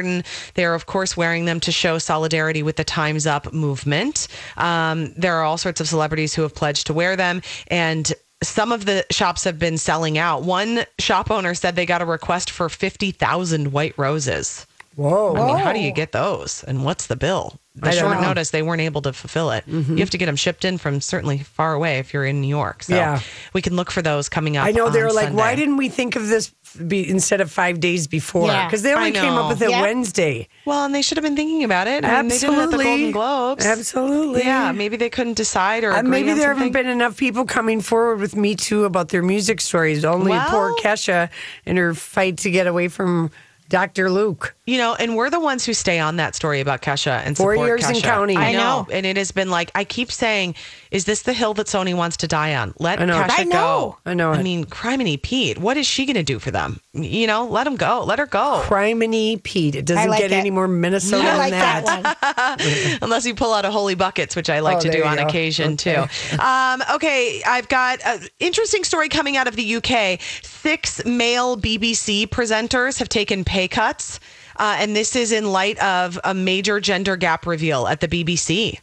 They 0.53 0.65
are, 0.65 0.75
of 0.75 0.85
course, 0.85 1.15
wearing 1.17 1.45
them 1.45 1.59
to 1.61 1.71
show 1.71 1.97
solidarity 1.97 2.63
with 2.63 2.75
the 2.75 2.83
Time's 2.83 3.27
Up 3.27 3.53
movement. 3.53 4.27
Um, 4.57 5.13
there 5.13 5.35
are 5.35 5.43
all 5.43 5.57
sorts 5.57 5.81
of 5.81 5.87
celebrities 5.87 6.33
who 6.33 6.41
have 6.43 6.55
pledged 6.55 6.87
to 6.87 6.93
wear 6.93 7.15
them. 7.15 7.41
And 7.67 8.11
some 8.41 8.71
of 8.71 8.85
the 8.85 9.05
shops 9.11 9.43
have 9.43 9.59
been 9.59 9.77
selling 9.77 10.17
out. 10.17 10.43
One 10.43 10.85
shop 10.99 11.29
owner 11.29 11.53
said 11.53 11.75
they 11.75 11.85
got 11.85 12.01
a 12.01 12.05
request 12.05 12.49
for 12.51 12.69
50,000 12.69 13.71
white 13.71 13.93
roses. 13.97 14.65
Whoa. 14.95 15.35
I 15.35 15.45
mean, 15.45 15.57
how 15.57 15.73
do 15.73 15.79
you 15.79 15.91
get 15.91 16.11
those? 16.11 16.63
And 16.65 16.83
what's 16.83 17.07
the 17.07 17.15
bill? 17.15 17.58
The 17.75 17.87
I 17.87 17.91
don't 17.91 17.99
short 17.99 18.11
know. 18.11 18.17
Mm-hmm. 18.17 18.23
notice, 18.29 18.49
they 18.49 18.61
weren't 18.63 18.81
able 18.81 19.01
to 19.03 19.13
fulfill 19.13 19.51
it. 19.51 19.63
You 19.67 19.97
have 19.97 20.09
to 20.09 20.17
get 20.17 20.25
them 20.25 20.35
shipped 20.35 20.65
in 20.65 20.77
from 20.79 20.99
certainly 20.99 21.37
far 21.37 21.73
away 21.75 21.99
if 21.99 22.13
you're 22.13 22.25
in 22.25 22.41
New 22.41 22.47
York. 22.47 22.83
So 22.83 22.95
Yeah. 22.95 23.21
we 23.53 23.61
can 23.61 23.75
look 23.75 23.91
for 23.91 24.01
those 24.01 24.27
coming 24.27 24.57
up. 24.57 24.65
I 24.65 24.71
know 24.71 24.89
they're 24.89 25.11
like, 25.11 25.27
Sunday. 25.27 25.37
why 25.41 25.55
didn't 25.55 25.77
we 25.77 25.87
think 25.87 26.15
of 26.15 26.27
this 26.27 26.53
be, 26.87 27.07
instead 27.07 27.41
of 27.41 27.51
five 27.51 27.79
days 27.79 28.07
before? 28.07 28.47
Yeah. 28.47 28.65
Because 28.65 28.81
they 28.81 28.93
only 28.93 29.11
came 29.11 29.33
up 29.33 29.49
with 29.49 29.61
it 29.61 29.69
Yeah. 29.69 29.81
Wednesday. 29.81 30.47
Well, 30.65 30.83
and 30.83 30.93
they 30.95 31.01
should 31.03 31.17
have 31.17 31.23
been 31.23 31.35
thinking 31.35 31.63
about 31.63 31.87
it. 31.87 32.03
I 32.03 32.21
mean, 32.23 32.29
they 32.29 32.39
did 32.39 32.49
it 32.49 32.57
at 32.57 32.71
the 32.71 32.77
Golden 32.83 33.11
Globes. 33.11 33.65
Absolutely. 33.65 34.41
Yeah, 34.43 34.71
maybe 34.71 34.97
they 34.97 35.09
couldn't 35.09 35.35
decide 35.37 35.83
or 35.83 35.91
Uh, 35.93 35.99
agree 35.99 36.09
maybe 36.09 36.31
on 36.31 36.37
there 36.37 36.47
something. 36.49 36.67
haven't 36.73 36.83
been 36.83 36.87
enough 36.91 37.17
people 37.17 37.45
coming 37.45 37.81
forward 37.81 38.19
with 38.19 38.35
Me 38.35 38.55
Too 38.55 38.85
about 38.85 39.09
their 39.09 39.23
music 39.23 39.61
stories. 39.61 40.03
Only 40.03 40.33
poor 40.47 40.75
Kesha 40.81 41.29
in 41.67 41.77
her 41.77 41.93
fight 41.93 42.37
to 42.39 42.51
get 42.51 42.65
away 42.67 42.87
from 42.87 43.29
Dr. 43.69 44.09
Luke. 44.11 44.55
You 44.65 44.77
know, 44.77 44.95
and 44.95 45.15
we're 45.15 45.29
the 45.29 45.39
ones 45.39 45.65
who 45.65 45.73
stay 45.73 45.99
on 45.99 46.17
that 46.17 46.35
story 46.35 46.59
about 46.59 46.81
Kesha 46.81 47.21
and 47.25 47.37
Four 47.37 47.53
support 47.53 47.67
years 47.67 47.85
and 47.85 47.95
Kesha. 47.97 48.01
counting. 48.03 48.37
I 48.37 48.49
I 48.49 48.53
know. 48.53 48.59
know. 48.59 48.87
and 48.91 49.05
it 49.05 49.15
has 49.17 49.31
been 49.31 49.49
like 49.49 49.71
I 49.75 49.83
keep 49.83 50.11
saying, 50.11 50.55
is 50.91 51.05
this 51.05 51.21
the 51.21 51.33
hill 51.33 51.53
that 51.55 51.67
Sony 51.67 51.95
wants 51.95 52.17
to 52.17 52.27
die 52.27 52.55
on? 52.55 52.73
Let 52.79 52.99
I 52.99 53.05
know. 53.05 53.21
Kesha 53.21 53.39
I 53.39 53.43
know. 53.45 53.51
go. 53.53 53.97
I 54.05 54.13
know 54.15 54.31
I 54.33 54.39
it. 54.39 54.43
mean, 54.43 54.65
Criminy 54.65 55.21
Pete, 55.21 55.57
what 55.59 55.77
is 55.77 55.87
she 55.87 56.05
going 56.05 56.15
to 56.15 56.23
do 56.23 56.39
for 56.39 56.51
them? 56.51 56.81
You 56.93 57.27
know, 57.27 57.45
let 57.45 57.67
him 57.67 57.75
go. 57.75 58.03
Let 58.03 58.17
her 58.17 58.25
go. 58.25 58.63
Criminy 58.65 59.41
Pete. 59.43 59.75
It 59.75 59.85
doesn't 59.85 60.09
like 60.09 60.21
get 60.21 60.31
it. 60.31 60.35
any 60.35 60.49
more 60.49 60.67
Minnesota 60.67 61.21
I 61.23 61.25
than 61.27 61.37
like 61.37 61.51
that. 61.51 61.85
that. 62.21 62.97
Unless 63.03 63.27
you 63.27 63.35
pull 63.35 63.53
out 63.53 63.63
a 63.63 63.69
holy 63.69 63.93
buckets, 63.93 64.35
which 64.35 64.49
I 64.49 64.59
like 64.61 64.77
Oh, 64.77 64.79
to 64.81 64.89
do 64.89 65.03
on 65.03 65.17
go. 65.17 65.27
occasion 65.27 65.73
Okay. 65.73 65.93
too. 66.07 66.39
Um, 66.41 66.81
okay, 66.95 67.43
I've 67.45 67.69
got 67.69 67.99
an 68.03 68.21
interesting 68.39 68.83
story 68.83 69.07
coming 69.07 69.37
out 69.37 69.47
of 69.47 69.55
the 69.55 69.75
UK. 69.75 70.19
Six 70.41 71.05
male 71.05 71.55
BBC 71.57 72.25
presenters 72.27 72.97
have 72.97 73.07
taken 73.07 73.43
pay 73.43 73.67
cuts, 73.67 74.19
uh, 74.55 74.77
and 74.79 74.95
this 74.95 75.15
is 75.15 75.31
in 75.31 75.51
light 75.51 75.77
of 75.83 76.19
a 76.23 76.33
major 76.33 76.79
gender 76.79 77.15
gap 77.17 77.45
reveal 77.45 77.85
at 77.87 77.99
the 78.01 78.07
BBC. 78.07 78.79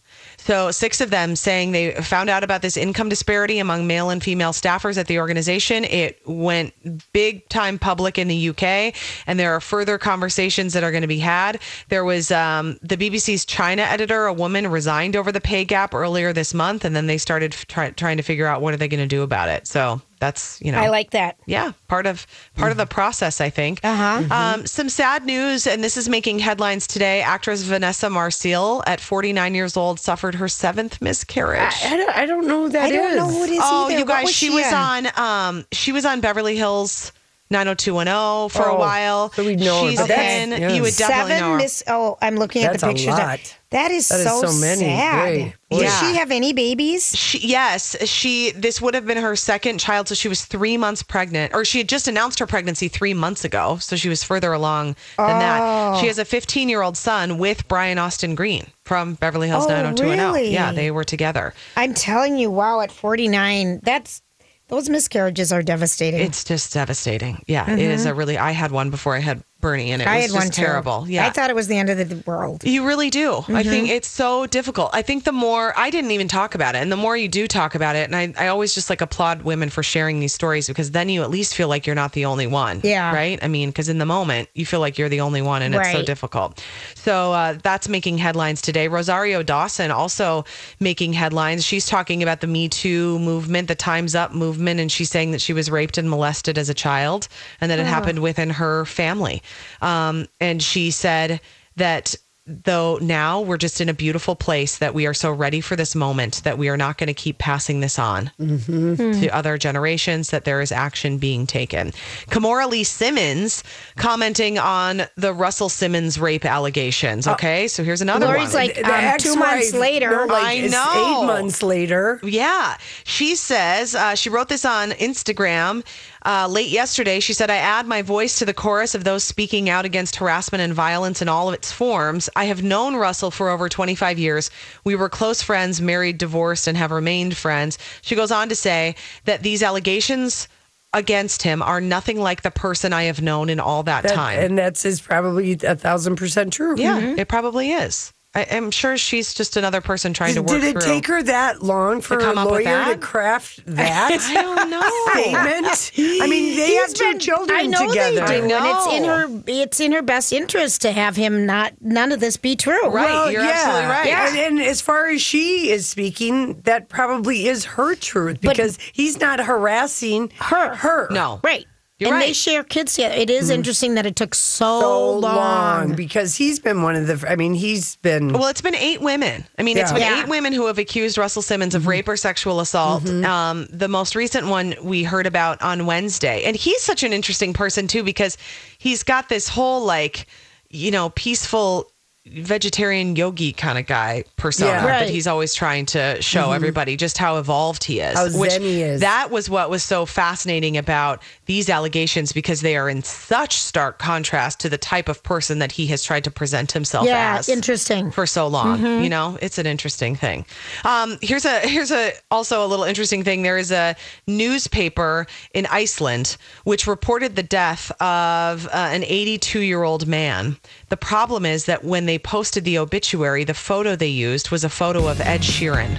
So, 0.46 0.70
six 0.70 1.00
of 1.00 1.10
them 1.10 1.34
saying 1.34 1.72
they 1.72 1.90
found 1.94 2.30
out 2.30 2.44
about 2.44 2.62
this 2.62 2.76
income 2.76 3.08
disparity 3.08 3.58
among 3.58 3.88
male 3.88 4.10
and 4.10 4.22
female 4.22 4.52
staffers 4.52 4.96
at 4.96 5.08
the 5.08 5.18
organization. 5.18 5.82
It 5.82 6.20
went 6.24 6.72
big 7.12 7.48
time 7.48 7.80
public 7.80 8.16
in 8.16 8.28
the 8.28 8.50
UK, 8.50 8.94
and 9.26 9.40
there 9.40 9.52
are 9.56 9.60
further 9.60 9.98
conversations 9.98 10.72
that 10.74 10.84
are 10.84 10.92
going 10.92 11.02
to 11.02 11.08
be 11.08 11.18
had. 11.18 11.60
There 11.88 12.04
was 12.04 12.30
um, 12.30 12.78
the 12.80 12.96
BBC's 12.96 13.44
China 13.44 13.82
editor, 13.82 14.26
a 14.26 14.32
woman, 14.32 14.68
resigned 14.68 15.16
over 15.16 15.32
the 15.32 15.40
pay 15.40 15.64
gap 15.64 15.92
earlier 15.92 16.32
this 16.32 16.54
month, 16.54 16.84
and 16.84 16.94
then 16.94 17.08
they 17.08 17.18
started 17.18 17.50
try- 17.50 17.90
trying 17.90 18.16
to 18.18 18.22
figure 18.22 18.46
out 18.46 18.62
what 18.62 18.72
are 18.72 18.76
they 18.76 18.86
going 18.86 19.00
to 19.00 19.08
do 19.08 19.22
about 19.22 19.48
it. 19.48 19.66
So, 19.66 20.00
that's, 20.18 20.60
you 20.62 20.72
know. 20.72 20.78
I 20.78 20.88
like 20.88 21.10
that. 21.10 21.38
Yeah, 21.46 21.72
part 21.88 22.06
of 22.06 22.26
part 22.54 22.72
of 22.72 22.78
the 22.78 22.86
process, 22.86 23.40
I 23.40 23.50
think. 23.50 23.80
Uh-huh. 23.82 24.22
Um, 24.30 24.66
some 24.66 24.88
sad 24.88 25.24
news, 25.24 25.66
and 25.66 25.82
this 25.82 25.96
is 25.96 26.08
making 26.08 26.38
headlines 26.38 26.86
today. 26.86 27.22
Actress 27.22 27.62
Vanessa 27.62 28.08
Marcil, 28.08 28.82
at 28.86 29.00
49 29.00 29.54
years 29.54 29.76
old, 29.76 30.00
suffered 30.00 30.34
her 30.36 30.48
seventh 30.48 31.00
miscarriage. 31.02 31.74
I, 31.82 31.94
I 31.94 31.96
don't, 31.96 32.16
I 32.18 32.26
don't 32.26 32.46
know 32.46 32.62
who 32.62 32.68
that 32.70 32.84
I 32.84 32.90
don't 32.90 33.16
know 33.16 33.28
who 33.28 33.44
it 33.44 33.50
is 33.50 33.60
oh, 33.62 33.86
either. 33.86 33.98
you 33.98 34.04
guys, 34.04 34.24
was 34.24 34.34
she, 34.34 34.46
she 34.46 34.54
was 34.54 34.72
on. 34.72 35.06
Um, 35.16 35.66
she 35.72 35.92
was 35.92 36.04
on 36.04 36.20
Beverly 36.20 36.56
Hills 36.56 37.12
90210 37.50 38.48
for 38.50 38.68
a 38.68 38.74
Oh, 38.74 38.78
while. 38.78 39.32
so 39.32 39.44
we 39.44 39.56
know 39.56 39.88
She's 39.88 39.98
but 39.98 40.08
that's- 40.08 40.42
in. 40.44 40.50
yes. 40.50 40.74
You 40.74 40.82
would 40.82 40.96
definitely 40.96 41.30
Seven 41.34 41.40
know 41.40 41.50
her. 41.52 41.56
miss. 41.58 41.82
Oh, 41.86 42.18
I'm 42.20 42.36
looking 42.36 42.64
at 42.64 42.72
That's 42.72 42.82
the 42.82 42.88
a 42.88 42.92
pictures. 42.92 43.08
lot. 43.18 43.40
That 43.70 43.90
is 43.90 44.08
That 44.08 44.20
is 44.20 44.24
so, 44.26 44.42
so 44.42 44.52
many. 44.60 44.80
sad. 44.80 45.34
Boy. 45.34 45.54
Did 45.70 45.82
Yeah. 45.82 46.00
she 46.00 46.16
have 46.16 46.30
any 46.30 46.52
babies? 46.52 47.16
She, 47.16 47.38
yes, 47.48 47.96
she. 48.08 48.52
This 48.52 48.80
would 48.80 48.94
have 48.94 49.06
been 49.06 49.18
her 49.18 49.34
second 49.34 49.78
child, 49.78 50.06
so 50.08 50.14
she 50.14 50.28
was 50.28 50.44
three 50.44 50.76
months 50.76 51.02
pregnant, 51.02 51.52
or 51.52 51.64
she 51.64 51.78
had 51.78 51.88
just 51.88 52.06
announced 52.06 52.38
her 52.38 52.46
pregnancy 52.46 52.86
three 52.88 53.12
months 53.14 53.44
ago, 53.44 53.78
so 53.80 53.96
she 53.96 54.08
was 54.08 54.22
further 54.22 54.52
along 54.52 54.94
than 55.16 55.26
Oh. 55.36 55.38
that. 55.40 55.98
She 56.00 56.06
oh. 56.06 56.08
has 56.08 56.18
a 56.18 56.24
15 56.24 56.68
year 56.68 56.82
old 56.82 56.96
son 56.96 57.38
with 57.38 57.66
Brian 57.66 57.98
Austin 57.98 58.34
Green 58.36 58.68
from 58.84 59.14
Beverly 59.14 59.48
Hills 59.48 59.66
Oh, 59.66 59.68
90210. 59.70 60.32
really? 60.32 60.52
Yeah, 60.52 60.70
they 60.72 60.92
were 60.92 61.04
together. 61.04 61.52
I'm 61.76 61.92
telling 61.94 62.36
you, 62.38 62.50
wow, 62.50 62.80
at 62.80 62.92
49, 62.92 63.80
that's 63.82 64.22
those 64.68 64.88
miscarriages 64.88 65.52
are 65.52 65.62
devastating. 65.62 66.20
It's 66.20 66.44
just 66.44 66.72
devastating. 66.72 67.42
Yeah, 67.46 67.70
it 67.70 67.78
is 67.78 68.02
mm-hmm. 68.02 68.10
a 68.10 68.14
really. 68.14 68.38
I 68.38 68.50
had 68.52 68.72
one 68.72 68.90
before 68.90 69.14
I 69.14 69.20
had 69.20 69.42
Bernie, 69.60 69.90
and 69.90 70.02
it 70.02 70.04
Mm-hmm. 70.06 70.14
I 70.14 70.16
was 70.18 70.24
just 70.26 70.34
one 70.36 70.46
too. 70.50 70.62
terrible. 70.62 71.06
Yeah, 71.08 71.26
I 71.26 71.30
thought 71.30 71.50
it 71.50 71.56
was 71.56 71.66
the 71.66 71.76
end 71.78 71.88
of 71.90 71.96
the 72.08 72.22
world. 72.26 72.62
You 72.64 72.86
really 72.86 73.10
do. 73.10 73.32
I 73.32 73.62
Mm-hmm. 73.62 73.70
think 73.70 73.88
it's 73.88 74.06
so 74.08 74.46
difficult. 74.46 74.90
I 74.92 75.02
think 75.02 75.24
the 75.24 75.32
more 75.32 75.72
I 75.78 75.90
didn't 75.90 76.10
even 76.12 76.28
talk 76.28 76.54
about 76.54 76.74
it, 76.74 76.78
and 76.82 76.92
the 76.92 76.96
more 76.96 77.16
you 77.16 77.26
do 77.26 77.46
talk 77.48 77.74
about 77.74 77.96
it, 77.96 78.10
and 78.10 78.14
I, 78.14 78.32
I 78.44 78.48
always 78.48 78.74
just 78.74 78.90
like 78.90 79.00
applaud 79.00 79.42
women 79.42 79.70
for 79.70 79.82
sharing 79.82 80.20
these 80.20 80.34
stories 80.34 80.68
because 80.68 80.90
then 80.92 81.08
you 81.08 81.22
at 81.22 81.30
least 81.30 81.54
feel 81.54 81.68
like 81.68 81.86
you're 81.86 81.96
not 81.96 82.12
the 82.12 82.26
only 82.26 82.46
one. 82.46 82.80
Yeah. 82.84 83.12
Right? 83.14 83.38
I 83.42 83.48
mean, 83.48 83.70
because 83.70 83.88
in 83.88 83.98
the 83.98 84.06
moment 84.06 84.48
you 84.54 84.66
feel 84.66 84.80
like 84.80 84.98
you're 84.98 85.08
the 85.08 85.20
only 85.22 85.42
one 85.42 85.62
and 85.62 85.74
it's 85.74 85.90
so 85.92 86.02
difficult. 86.02 86.62
So 86.94 87.32
uh, 87.32 87.56
that's 87.62 87.88
making 87.88 88.18
headlines 88.18 88.60
today. 88.60 88.88
Rosario 88.88 89.42
Dawson 89.42 89.90
also 89.90 90.44
making 90.80 91.14
headlines. 91.14 91.64
She's 91.64 91.86
talking 91.86 92.22
about 92.22 92.40
the 92.40 92.46
Me 92.46 92.68
Too 92.68 93.18
movement, 93.20 93.68
the 93.68 93.74
Time's 93.74 94.14
Up 94.14 94.32
movement, 94.32 94.80
and 94.80 94.92
she's 94.92 95.10
saying 95.10 95.30
that 95.32 95.40
she 95.40 95.52
was 95.52 95.70
raped 95.70 95.98
and 95.98 96.10
molested 96.10 96.58
as 96.58 96.68
a 96.68 96.74
child 96.74 97.28
and 97.60 97.70
that 97.70 97.78
it 97.78 97.86
happened 97.86 98.20
within 98.20 98.50
her 98.50 98.84
family. 98.84 99.42
Um, 99.80 100.26
and 100.40 100.62
she 100.62 100.90
said 100.90 101.40
that 101.76 102.14
though 102.46 102.96
now 103.02 103.40
we're 103.40 103.56
just 103.56 103.80
in 103.80 103.88
a 103.88 103.94
beautiful 103.94 104.36
place 104.36 104.78
that 104.78 104.94
we 104.94 105.04
are 105.06 105.14
so 105.14 105.32
ready 105.32 105.60
for 105.60 105.74
this 105.74 105.96
moment 105.96 106.42
that 106.44 106.56
we 106.56 106.68
are 106.68 106.76
not 106.76 106.96
going 106.96 107.08
to 107.08 107.14
keep 107.14 107.38
passing 107.38 107.80
this 107.80 107.98
on 107.98 108.30
to 108.38 109.28
other 109.32 109.58
generations 109.58 110.30
that 110.30 110.44
there 110.44 110.60
is 110.60 110.70
action 110.70 111.18
being 111.18 111.44
taken 111.44 111.90
Kimora 112.30 112.70
Lee 112.70 112.84
Simmons 112.84 113.64
commenting 113.96 114.58
on 114.58 115.02
the 115.16 115.34
Russell 115.34 115.68
Simmons 115.68 116.20
rape 116.20 116.44
allegations 116.44 117.26
okay 117.26 117.66
so 117.66 117.82
here's 117.82 118.00
another 118.00 118.26
Lori's 118.26 118.54
one 118.54 118.68
like, 118.68 118.84
um, 118.88 119.18
two 119.18 119.34
months 119.34 119.74
later. 119.74 120.10
no, 120.10 120.26
like, 120.26 120.44
I 120.44 120.66
know. 120.68 121.22
Eight 121.22 121.26
months 121.26 121.62
later. 121.62 122.20
Yeah. 122.22 122.76
She 123.04 123.34
says, 123.34 123.94
uh, 123.94 124.14
she 124.14 124.30
wrote 124.30 124.48
this 124.48 124.64
on 124.64 124.90
Instagram 124.92 125.84
uh, 126.26 126.48
late 126.48 126.68
yesterday. 126.68 127.20
She 127.20 127.32
said, 127.32 127.50
I 127.50 127.56
add 127.56 127.86
my 127.86 128.02
voice 128.02 128.38
to 128.40 128.44
the 128.44 128.52
chorus 128.52 128.94
of 128.94 129.04
those 129.04 129.22
speaking 129.24 129.70
out 129.70 129.84
against 129.84 130.16
harassment 130.16 130.60
and 130.60 130.74
violence 130.74 131.22
in 131.22 131.28
all 131.28 131.48
of 131.48 131.54
its 131.54 131.70
forms. 131.70 132.28
I 132.34 132.46
have 132.46 132.62
known 132.64 132.96
Russell 132.96 133.30
for 133.30 133.48
over 133.48 133.68
25 133.68 134.18
years. 134.18 134.50
We 134.84 134.96
were 134.96 135.08
close 135.08 135.40
friends, 135.40 135.80
married, 135.80 136.18
divorced, 136.18 136.66
and 136.66 136.76
have 136.76 136.90
remained 136.90 137.36
friends. 137.36 137.78
She 138.02 138.16
goes 138.16 138.30
on 138.32 138.48
to 138.48 138.56
say 138.56 138.96
that 139.24 139.42
these 139.42 139.62
allegations 139.62 140.48
against 140.92 141.42
him 141.42 141.62
are 141.62 141.80
nothing 141.80 142.18
like 142.20 142.42
the 142.42 142.50
person 142.50 142.92
I 142.92 143.04
have 143.04 143.20
known 143.22 143.48
in 143.50 143.60
all 143.60 143.82
that, 143.84 144.02
That- 144.02 144.14
time. 144.14 144.38
And 144.40 144.58
that's 144.58 144.84
is 144.84 145.00
probably 145.00 145.52
a 145.62 145.76
thousand 145.76 146.16
percent 146.16 146.52
true. 146.52 146.74
Yeah, 146.76 147.14
it 147.16 147.28
probably 147.28 147.70
is. 147.72 148.12
I, 148.36 148.46
I'm 148.50 148.70
sure 148.70 148.98
she's 148.98 149.32
just 149.32 149.56
another 149.56 149.80
person 149.80 150.12
trying 150.12 150.34
to 150.34 150.42
work 150.42 150.50
Did 150.60 150.64
it 150.64 150.72
through. 150.72 150.80
take 150.82 151.06
her 151.06 151.22
that 151.22 151.62
long 151.62 152.02
for 152.02 152.18
come 152.18 152.36
a 152.36 152.42
up 152.42 152.50
with 152.50 152.64
lawyer 152.66 152.84
to 152.84 152.90
that? 152.90 153.00
craft 153.00 153.62
that 153.66 154.12
I 154.12 154.34
don't 154.34 154.68
know. 154.70 154.82
statement? 155.12 156.22
I 156.22 156.26
mean, 156.28 156.56
they 156.56 156.74
have 156.74 156.88
He's 156.90 156.92
two 156.94 157.18
children 157.18 157.58
I 157.58 157.62
know 157.66 157.88
together. 157.88 158.26
they 158.26 158.46
do, 158.46 158.54
I 158.54 158.58
and 158.58 158.66
it's 158.66 158.86
in 158.94 159.04
her 159.04 159.42
it's 159.46 159.80
in 159.80 159.92
her 159.92 160.02
best 160.02 160.32
interest 160.32 160.82
to 160.82 160.92
have 160.92 161.16
him 161.16 161.46
not 161.46 161.72
none 161.80 162.12
of 162.12 162.20
this 162.20 162.36
be 162.36 162.56
true. 162.56 162.88
Right. 162.90 163.06
Well, 163.10 163.32
you're 163.32 163.42
yeah, 163.42 163.52
absolutely 163.54 163.86
right. 163.90 164.06
Yeah. 164.06 164.28
And, 164.28 164.58
and 164.58 164.60
as 164.60 164.80
far 164.82 165.08
as 165.08 165.22
she 165.22 165.70
is 165.70 165.86
speaking, 165.88 166.60
that 166.64 166.88
probably 166.90 167.48
is 167.48 167.64
her 167.64 167.94
truth 167.94 168.38
But- 168.42 168.50
because 168.56 168.78
he's 168.92 169.18
not 169.18 169.40
harassing 169.40 170.30
Her. 170.38 170.74
Her. 170.74 171.08
No. 171.10 171.40
Right. 171.42 171.66
You're 171.98 172.12
and 172.12 172.20
they 172.20 172.34
share 172.34 172.62
kids 172.62 172.94
together. 172.94 173.14
It 173.14 173.30
is 173.30 173.44
mm-hmm. 173.44 173.54
interesting 173.54 173.94
that 173.94 174.04
it 174.04 174.16
took 174.16 174.34
so, 174.34 174.80
So 174.80 175.18
long. 175.18 175.36
long 175.36 175.94
because 175.96 176.36
he's 176.36 176.58
been 176.60 176.82
one 176.82 176.94
of 176.94 177.06
the. 177.06 177.26
I 177.26 177.36
mean, 177.36 177.54
he's 177.54 177.96
been. 177.96 178.34
Well, 178.34 178.48
it's 178.48 178.60
been 178.60 178.74
eight 178.74 179.00
women. 179.00 179.46
I 179.58 179.62
mean, 179.62 179.78
it's 179.78 179.92
been 179.92 180.02
Yeah. 180.02 180.22
eight 180.22 180.28
women 180.28 180.52
who 180.52 180.66
have 180.66 180.76
accused 180.76 181.16
Russell 181.16 181.40
Simmons 181.40 181.74
of 181.74 181.82
mm-hmm. 181.82 181.90
rape 181.90 182.08
or 182.08 182.18
sexual 182.18 182.60
assault. 182.60 183.04
Mm-hmm. 183.04 183.24
Um, 183.24 183.66
the 183.70 183.88
most 183.88 184.14
recent 184.14 184.46
one 184.48 184.74
we 184.82 185.04
heard 185.04 185.26
about 185.26 185.62
on 185.62 185.86
Wednesday. 185.86 186.44
And 186.44 186.54
he's 186.54 186.82
such 186.82 187.02
an 187.02 187.14
interesting 187.14 187.54
person, 187.54 187.86
too, 187.86 188.02
because 188.02 188.36
he's 188.76 189.02
got 189.02 189.30
this 189.30 189.48
whole, 189.48 189.82
like, 189.82 190.26
you 190.68 190.90
know, 190.90 191.08
peaceful 191.10 191.90
vegetarian 192.26 193.14
yogi 193.14 193.52
kind 193.52 193.78
of 193.78 193.86
guy 193.86 194.24
persona 194.36 194.70
Yeah. 194.72 194.86
that 194.86 195.10
he's 195.10 195.26
always 195.26 195.54
trying 195.54 195.86
to 195.86 196.20
show 196.20 196.52
everybody 196.52 196.96
just 196.96 197.18
how 197.18 197.36
evolved 197.38 197.84
he 197.84 198.00
is. 198.00 198.16
How 198.16 198.28
zen 198.28 198.62
he 198.62 198.82
is. 198.82 199.00
That 199.00 199.30
was 199.30 199.48
what 199.48 199.70
was 199.70 199.82
so 199.84 200.06
fascinating 200.06 200.76
about 200.76 201.22
these 201.46 201.70
allegations 201.70 202.32
because 202.32 202.60
they 202.62 202.76
are 202.76 202.88
in 202.88 203.02
such 203.02 203.54
stark 203.58 203.98
contrast 203.98 204.58
to 204.60 204.68
the 204.68 204.78
type 204.78 205.08
of 205.08 205.22
person 205.22 205.60
that 205.60 205.72
he 205.72 205.86
has 205.86 206.02
tried 206.02 206.24
to 206.24 206.30
present 206.30 206.72
himself 206.72 207.06
Yeah, 207.06 207.36
as 207.38 207.48
interesting. 207.48 208.10
for 208.10 208.26
so 208.26 208.48
long. 208.48 208.82
You 209.02 209.08
know, 209.08 209.38
it's 209.40 209.58
an 209.58 209.66
interesting 209.66 210.16
thing. 210.16 210.44
Um, 210.84 211.18
here's 211.22 211.44
a 211.44 211.60
here's 211.60 211.90
a 211.92 212.12
also 212.30 212.64
a 212.64 212.68
little 212.68 212.84
interesting 212.84 213.22
thing. 213.22 213.42
There 213.42 213.58
is 213.58 213.70
a 213.70 213.94
newspaper 214.26 215.26
in 215.54 215.66
Iceland 215.66 216.36
which 216.64 216.86
reported 216.86 217.36
the 217.36 217.42
death 217.42 217.90
of 218.00 218.66
uh, 218.66 218.70
an 218.92 219.04
82 219.04 219.60
year 219.60 219.82
old 219.82 220.06
man. 220.06 220.56
The 220.88 220.96
problem 220.96 221.44
is 221.44 221.64
that 221.64 221.82
when 221.82 222.06
they 222.06 222.16
posted 222.16 222.62
the 222.64 222.78
obituary, 222.78 223.42
the 223.42 223.54
photo 223.54 223.96
they 223.96 224.06
used 224.06 224.50
was 224.50 224.62
a 224.62 224.68
photo 224.68 225.08
of 225.08 225.20
Ed 225.20 225.40
Sheeran. 225.40 225.98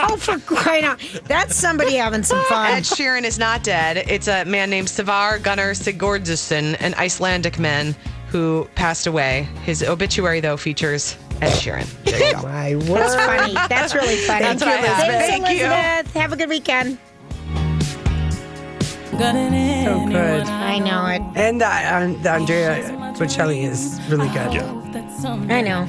Oh, 0.00 0.16
for 0.16 0.38
crying 0.38 0.84
out! 0.84 1.00
That's 1.24 1.56
somebody 1.56 1.94
having 1.94 2.22
some 2.22 2.40
fun. 2.44 2.70
Ed 2.70 2.84
Sheeran 2.84 3.24
is 3.24 3.36
not 3.36 3.64
dead. 3.64 3.96
It's 4.08 4.28
a 4.28 4.44
man 4.44 4.70
named 4.70 4.86
Savar 4.86 5.42
Gunnar 5.42 5.72
Sigurdsson, 5.72 6.76
an 6.80 6.94
Icelandic 6.94 7.58
man 7.58 7.96
who 8.28 8.68
passed 8.76 9.08
away. 9.08 9.48
His 9.64 9.82
obituary, 9.82 10.38
though, 10.38 10.56
features 10.56 11.16
Ed 11.40 11.50
Sheeran. 11.50 11.88
There 12.04 12.28
you 12.28 12.34
go. 12.34 12.42
My 12.42 12.76
word. 12.76 13.00
That's 13.00 13.14
funny. 13.16 13.54
That's 13.68 13.94
really 13.96 14.16
funny. 14.18 14.44
That's 14.44 14.60
what 14.62 14.68
I 14.68 14.76
have. 14.76 14.98
Thanks, 14.98 15.26
Thank 15.26 15.58
you. 15.58 15.66
Elizabeth. 15.66 16.14
Have 16.14 16.32
a 16.32 16.36
good 16.36 16.48
weekend. 16.48 16.98
So 19.10 20.06
good. 20.06 20.46
I 20.46 20.78
know 20.78 21.06
it. 21.06 21.20
And 21.34 21.60
uh, 21.60 23.07
and 23.20 23.30
Andrea 23.30 23.64
Bocelli 23.64 23.64
is 23.64 24.00
really 24.08 24.28
good. 24.28 24.52
Yeah. 24.54 25.54
I 25.54 25.60
know. 25.62 25.86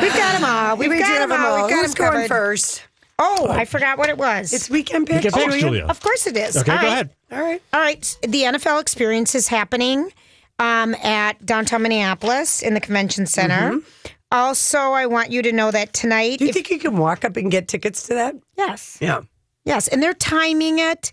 We've 0.00 0.12
got 0.12 0.32
them 0.32 0.44
all. 0.44 0.76
We've 0.76 0.90
We 0.90 0.98
got 0.98 1.28
them 1.28 1.32
all. 1.32 1.62
We've 1.62 1.70
got 1.70 1.80
Who's 1.82 1.94
them 1.94 1.98
going 2.10 2.12
covered. 2.12 2.28
first? 2.28 2.82
Oh, 3.18 3.48
I 3.50 3.64
forgot 3.66 3.98
what 3.98 4.08
it 4.08 4.16
was. 4.16 4.52
It's 4.52 4.70
weekend 4.70 5.06
picks. 5.06 5.24
Weekend 5.26 5.34
picks, 5.34 5.54
Julia? 5.60 5.60
Julia. 5.80 5.84
Of 5.86 6.00
course 6.00 6.26
it 6.26 6.36
is. 6.36 6.56
Okay, 6.56 6.72
All 6.72 6.78
go 6.78 6.86
right. 6.86 6.92
ahead. 6.92 7.10
All 7.30 7.40
right. 7.40 7.62
All 7.74 7.80
right. 7.80 8.18
The 8.22 8.42
NFL 8.44 8.80
experience 8.80 9.34
is 9.34 9.48
happening 9.48 10.10
um, 10.58 10.94
at 11.02 11.44
downtown 11.44 11.82
Minneapolis 11.82 12.62
in 12.62 12.72
the 12.74 12.80
convention 12.80 13.26
center. 13.26 13.78
Also, 14.32 14.78
I 14.78 15.06
want 15.06 15.30
you 15.32 15.42
to 15.42 15.52
know 15.52 15.70
that 15.70 15.92
tonight. 15.92 16.38
Do 16.38 16.44
you 16.46 16.48
if- 16.50 16.54
think 16.54 16.70
you 16.70 16.78
can 16.78 16.96
walk 16.96 17.24
up 17.24 17.36
and 17.36 17.50
get 17.50 17.68
tickets 17.68 18.06
to 18.06 18.14
that? 18.14 18.34
yes. 18.56 18.96
Yeah. 19.00 19.20
Yes. 19.66 19.88
And 19.88 20.02
they're 20.02 20.14
timing 20.14 20.78
it 20.78 21.10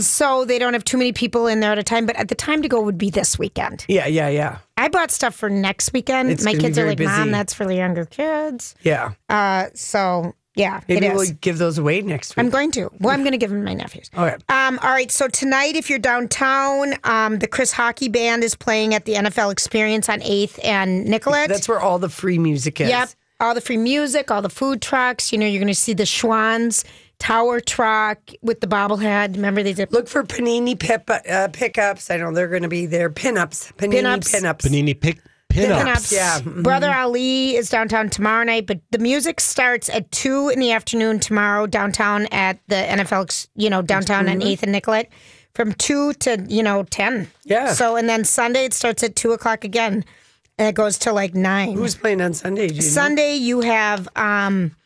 so 0.00 0.44
they 0.44 0.60
don't 0.60 0.72
have 0.74 0.84
too 0.84 0.96
many 0.96 1.12
people 1.12 1.48
in 1.48 1.58
there 1.58 1.72
at 1.72 1.78
a 1.78 1.82
time. 1.82 2.06
But 2.06 2.14
at 2.14 2.28
the 2.28 2.36
time 2.36 2.62
to 2.62 2.68
go 2.68 2.80
would 2.80 2.96
be 2.96 3.10
this 3.10 3.36
weekend. 3.40 3.84
Yeah, 3.88 4.06
yeah, 4.06 4.28
yeah. 4.28 4.58
I 4.78 4.88
bought 4.88 5.10
stuff 5.10 5.34
for 5.34 5.50
next 5.50 5.92
weekend. 5.92 6.30
It's 6.30 6.44
My 6.44 6.52
gonna 6.52 6.58
be 6.58 6.64
kids 6.64 6.78
are 6.78 6.84
very 6.84 6.96
like, 6.96 7.06
Mom, 7.06 7.30
that's 7.30 7.52
for 7.52 7.66
the 7.66 7.74
younger 7.74 8.04
kids. 8.04 8.74
Yeah. 8.82 9.12
Uh, 9.28 9.66
so, 9.74 10.34
yeah, 10.54 10.80
Maybe 10.88 11.06
it 11.06 11.12
is. 11.12 11.16
we'll 11.16 11.36
give 11.40 11.58
those 11.58 11.78
away 11.78 12.00
next 12.02 12.36
week. 12.36 12.44
I'm 12.44 12.50
going 12.50 12.70
to. 12.72 12.90
Well, 13.00 13.12
I'm 13.14 13.20
going 13.20 13.32
to 13.32 13.38
give 13.38 13.50
them 13.50 13.60
to 13.60 13.64
my 13.64 13.74
nephews. 13.74 14.10
Okay. 14.16 14.36
Um, 14.48 14.78
all 14.82 14.90
right. 14.90 15.10
So 15.10 15.28
tonight, 15.28 15.76
if 15.76 15.88
you're 15.90 15.98
downtown, 15.98 16.94
um, 17.04 17.38
the 17.38 17.46
Chris 17.46 17.72
Hawkey 17.72 18.10
Band 18.10 18.42
is 18.42 18.54
playing 18.54 18.94
at 18.94 19.04
the 19.04 19.14
NFL 19.14 19.52
Experience 19.52 20.08
on 20.08 20.20
8th 20.20 20.58
and 20.64 21.04
Nicollet. 21.04 21.48
That's 21.48 21.68
where 21.68 21.80
all 21.80 21.98
the 21.98 22.08
free 22.08 22.38
music 22.38 22.80
is. 22.80 22.88
Yep. 22.88 23.10
All 23.40 23.54
the 23.54 23.60
free 23.60 23.76
music, 23.76 24.32
all 24.32 24.42
the 24.42 24.48
food 24.48 24.82
trucks. 24.82 25.32
You 25.32 25.38
know, 25.38 25.46
you're 25.46 25.60
going 25.60 25.68
to 25.68 25.74
see 25.74 25.92
the 25.94 26.06
Schwan's 26.06 26.84
Tower 27.18 27.60
truck 27.60 28.18
with 28.42 28.60
the 28.60 28.66
bobblehead. 28.68 29.34
Remember 29.34 29.62
they 29.62 29.72
did. 29.72 29.92
Look 29.92 30.08
for 30.08 30.22
Panini 30.22 30.78
pip, 30.78 31.10
uh, 31.10 31.48
pickups. 31.52 32.10
I 32.10 32.16
know 32.16 32.32
they're 32.32 32.48
going 32.48 32.62
to 32.62 32.68
be 32.68 32.86
there. 32.86 33.10
Pinups. 33.10 33.72
Panini 33.74 34.02
Pinups. 34.02 34.34
pinups. 34.34 34.58
Panini 34.60 34.98
pick 35.00 35.18
pinups. 35.52 35.82
Pinups. 35.82 36.12
Yeah. 36.12 36.38
Mhm. 36.40 36.62
Brother 36.62 36.92
Ali 36.94 37.56
is 37.56 37.70
downtown 37.70 38.08
tomorrow 38.08 38.44
night, 38.44 38.66
but 38.68 38.78
the 38.92 38.98
music 38.98 39.40
starts 39.40 39.88
at 39.88 40.10
two 40.12 40.48
in 40.48 40.60
the 40.60 40.70
afternoon 40.70 41.18
tomorrow 41.18 41.66
downtown 41.66 42.26
at 42.26 42.60
the 42.68 42.76
NFL, 42.76 43.48
you 43.56 43.68
know, 43.68 43.82
downtown 43.82 44.28
on 44.28 44.40
Eighth 44.40 44.62
and 44.62 44.70
Nicollet, 44.70 45.08
from 45.54 45.72
two 45.72 46.12
to 46.14 46.44
you 46.48 46.62
know 46.62 46.84
ten. 46.84 47.28
Yeah. 47.44 47.72
So 47.72 47.96
and 47.96 48.08
then 48.08 48.24
Sunday 48.24 48.66
it 48.66 48.74
starts 48.74 49.02
at 49.02 49.16
two 49.16 49.32
o'clock 49.32 49.64
again, 49.64 50.04
and 50.56 50.68
it 50.68 50.76
goes 50.76 50.98
to 50.98 51.12
like 51.12 51.34
nine. 51.34 51.72
Who's 51.74 51.96
playing 51.96 52.20
on 52.20 52.32
Sunday? 52.34 52.68
Do 52.68 52.74
you 52.74 52.82
know? 52.82 52.86
Sunday 52.86 53.34
you 53.34 53.60
have 53.62 54.08
um. 54.14 54.76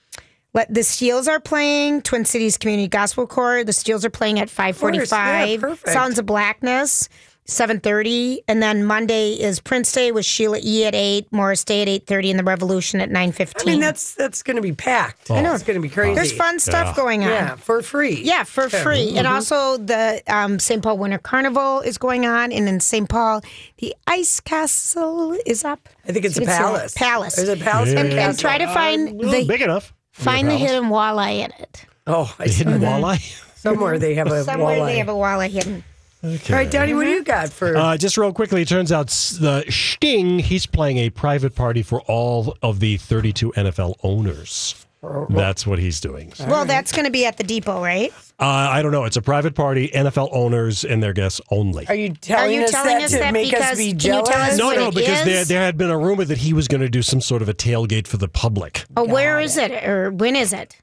Let, 0.55 0.73
the 0.73 0.83
Steeles 0.83 1.29
are 1.29 1.41
playing 1.41 2.03
Twin 2.03 2.25
Cities 2.25 2.59
Community 2.59 2.89
Gospel 2.89 3.27
Choir. 3.27 3.65
The 3.65 3.73
Steeles 3.73 4.05
are 4.05 4.11
playing 4.11 4.39
at 4.39 4.51
five 4.51 4.77
forty-five. 4.77 5.63
yeah, 5.63 5.75
Sounds 5.93 6.19
of 6.19 6.27
Blackness, 6.27 7.09
seven 7.47 7.81
thirty, 7.81 8.43
and 8.47 8.63
then 8.63 8.85
Monday 8.85 9.33
is 9.33 9.61
Prince 9.61 9.91
Day 9.93 10.13
with 10.13 10.27
Sheila 10.27 10.59
E 10.63 10.85
at 10.85 10.95
eight, 10.95 11.27
Morris 11.33 11.65
Day 11.65 11.81
at 11.81 11.89
eight 11.89 12.07
thirty, 12.07 12.29
and 12.31 12.39
the 12.39 12.45
Revolution 12.45 13.01
at 13.01 13.11
nine 13.11 13.33
fifteen. 13.33 13.67
I 13.67 13.73
mean, 13.73 13.81
that's 13.81 14.15
that's 14.15 14.43
going 14.43 14.57
to 14.57 14.63
be 14.63 14.73
packed. 14.73 15.31
I 15.31 15.41
know 15.41 15.55
it's 15.55 15.63
going 15.63 15.77
to 15.79 15.81
be 15.81 15.89
crazy. 15.89 16.15
There's 16.17 16.33
fun 16.33 16.59
stuff 16.61 16.89
Yeah. 16.89 17.03
going 17.03 17.25
on. 17.25 17.31
Yeah, 17.31 17.55
for 17.55 17.81
free. 17.81 18.21
Yeah, 18.23 18.45
for 18.45 18.69
free. 18.69 19.17
And 19.17 19.27
Mm-hmm. 19.27 19.35
also 19.35 19.79
the 19.79 20.23
um, 20.29 20.59
St. 20.59 20.83
Paul 20.83 20.99
Winter 20.99 21.17
Carnival 21.17 21.81
is 21.81 21.97
going 21.97 22.27
on, 22.27 22.53
and 22.53 22.69
in 22.69 22.79
St. 22.81 23.09
Paul, 23.09 23.41
the 23.79 23.95
Ice 24.07 24.39
Castle 24.41 25.35
is 25.47 25.65
up. 25.65 25.89
I 26.07 26.13
think 26.13 26.27
it's 26.27 26.37
a 26.37 26.43
It's 26.43 26.51
a 26.51 26.57
palace. 26.59 26.95
palace. 26.95 27.37
There's 27.37 27.49
a 27.49 27.57
palace. 27.57 27.91
Yeah. 27.95 28.01
and 28.01 28.11
And, 28.11 28.21
and 28.21 28.39
try 28.39 28.59
to 28.59 28.67
find 28.67 29.19
Well, 29.19 29.31
the 29.31 29.47
big 29.47 29.63
enough. 29.63 29.95
Find 30.13 30.49
the 30.49 30.57
hidden 30.57 30.85
walleye 30.91 31.45
in 31.45 31.53
it. 31.59 31.87
Oh, 32.07 32.35
I 32.39 32.47
The 32.47 32.53
hidden 32.53 32.81
walleye. 32.81 33.21
somewhere 33.57 33.99
they 33.99 34.15
have 34.15 34.27
a 34.29 34.45
Somewhere 34.45 34.79
walleye. 34.79 34.87
they 34.87 34.99
have 34.99 35.09
a 35.09 35.13
walleye 35.13 35.49
hidden. 35.51 35.85
Okay. 36.25 36.53
All 36.55 36.59
right, 36.61 36.71
Donnie, 36.71 36.95
what 36.95 37.03
do 37.05 37.11
you 37.11 37.25
got 37.25 37.49
for? 37.49 37.77
Uh, 37.77 37.97
just 37.97 38.17
real 38.17 38.33
quickly, 38.33 38.63
it 38.63 38.69
turns 38.69 38.93
out 38.93 39.07
s- 39.09 39.31
the 39.41 39.65
Sting, 39.69 40.39
he's 40.39 40.67
playing 40.67 40.99
a 40.99 41.11
private 41.11 41.57
party 41.57 41.83
for 41.83 42.01
all 42.03 42.57
of 42.63 42.79
the 42.79 42.97
32 42.97 43.53
NFL 43.57 43.97
owners. 44.05 44.87
That's 45.31 45.67
what 45.67 45.79
he's 45.81 46.01
doing. 46.01 46.33
well, 46.47 46.65
that's 46.65 46.93
going 46.93 47.07
to 47.07 47.11
be 47.11 47.27
at 47.27 47.37
the 47.37 47.43
depot, 47.45 47.83
right? 47.83 48.13
Uh, 48.39 48.45
I 48.47 48.83
don't 48.83 48.93
know. 48.93 49.05
It's 49.05 49.17
a 49.17 49.23
private 49.23 49.55
party, 49.55 49.89
NFL 49.89 50.29
owners 50.33 50.85
and 50.85 51.03
their 51.03 51.13
guests 51.13 51.41
only. 51.51 51.87
are 51.89 51.95
you 51.95 52.11
telling 52.11 52.55
you 52.55 52.63
us 52.65 52.71
telling 52.71 52.99
that 52.99 53.05
us 53.05 53.11
to 53.13 53.19
that 53.19 53.33
make 53.33 53.53
us 53.53 53.59
because- 53.59 53.79
be 53.79 53.91
can 53.91 53.95
you 53.95 53.99
tell 53.99 54.25
jealous? 54.25 54.49
us 54.53 54.59
no, 54.59 54.67
what 54.67 54.77
no, 54.77 54.89
it 54.89 54.95
because 54.95 55.25
there, 55.25 55.41
is? 55.43 55.49
there 55.49 55.61
had 55.61 55.77
been 55.77 55.91
a 55.91 55.99
rumor 55.99 56.25
that 56.25 56.39
he 56.39 56.53
was 56.53 56.69
going 56.69 56.81
to 56.83 56.89
do 56.89 57.03
some 57.03 57.21
sort 57.21 57.43
of 57.43 57.49
a 57.49 57.55
tailgate 57.55 58.07
for 58.07 58.17
the 58.17 58.29
public. 58.29 58.85
Oh, 58.97 59.05
where 59.05 59.41
is 59.41 59.57
it, 59.57 59.73
or 59.89 60.11
when 60.13 60.37
is 60.37 60.53
it? 60.53 60.77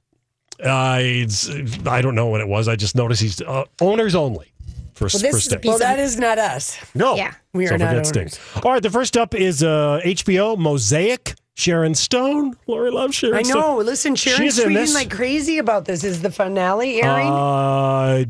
Uh, 0.62 0.98
it's, 1.02 1.50
I 1.88 2.02
don't 2.02 2.16
know 2.16 2.28
when 2.28 2.42
it 2.42 2.48
was. 2.48 2.68
I 2.68 2.76
just 2.76 2.96
noticed 2.96 3.22
he's 3.22 3.42
uh, 3.42 3.64
owners 3.80 4.16
only 4.16 4.52
for, 4.94 5.06
Well, 5.06 5.10
this 5.10 5.22
for 5.22 5.28
is 5.28 5.36
a 5.36 5.40
Sting. 5.42 5.60
piece 5.60 5.70
Well, 5.70 5.80
that 5.80 5.98
is 6.00 6.18
not 6.18 6.38
us. 6.38 6.78
No. 6.94 7.16
Yeah. 7.16 7.34
We 7.54 7.66
are 7.66 7.70
so 7.70 7.78
not 7.78 7.90
forget 7.90 8.06
Sting. 8.06 8.22
owners. 8.24 8.40
All 8.66 8.72
right, 8.74 8.84
the 8.84 8.90
first 8.90 9.16
up 9.16 9.34
is 9.34 9.64
uh, 9.64 10.02
HBO 10.04 10.58
Mosaic. 10.58 11.36
Sharon 11.60 11.94
Stone. 11.94 12.56
Lori 12.68 12.90
loves 12.90 13.16
Sharon 13.16 13.36
I 13.36 13.42
Stone. 13.42 13.60
know. 13.62 13.78
Listen, 13.80 14.16
Sharon's 14.16 14.40
She's 14.56 14.60
in 14.60 14.70
tweeting 14.70 14.94
like 14.94 15.12
crazy 15.12 15.58
about 15.58 15.84
this. 15.84 16.06
Is 16.06 16.22
the 16.22 16.32
finale 16.32 17.02
airing? 17.02 17.28
Uh, 17.28 18.24
I 18.24 18.26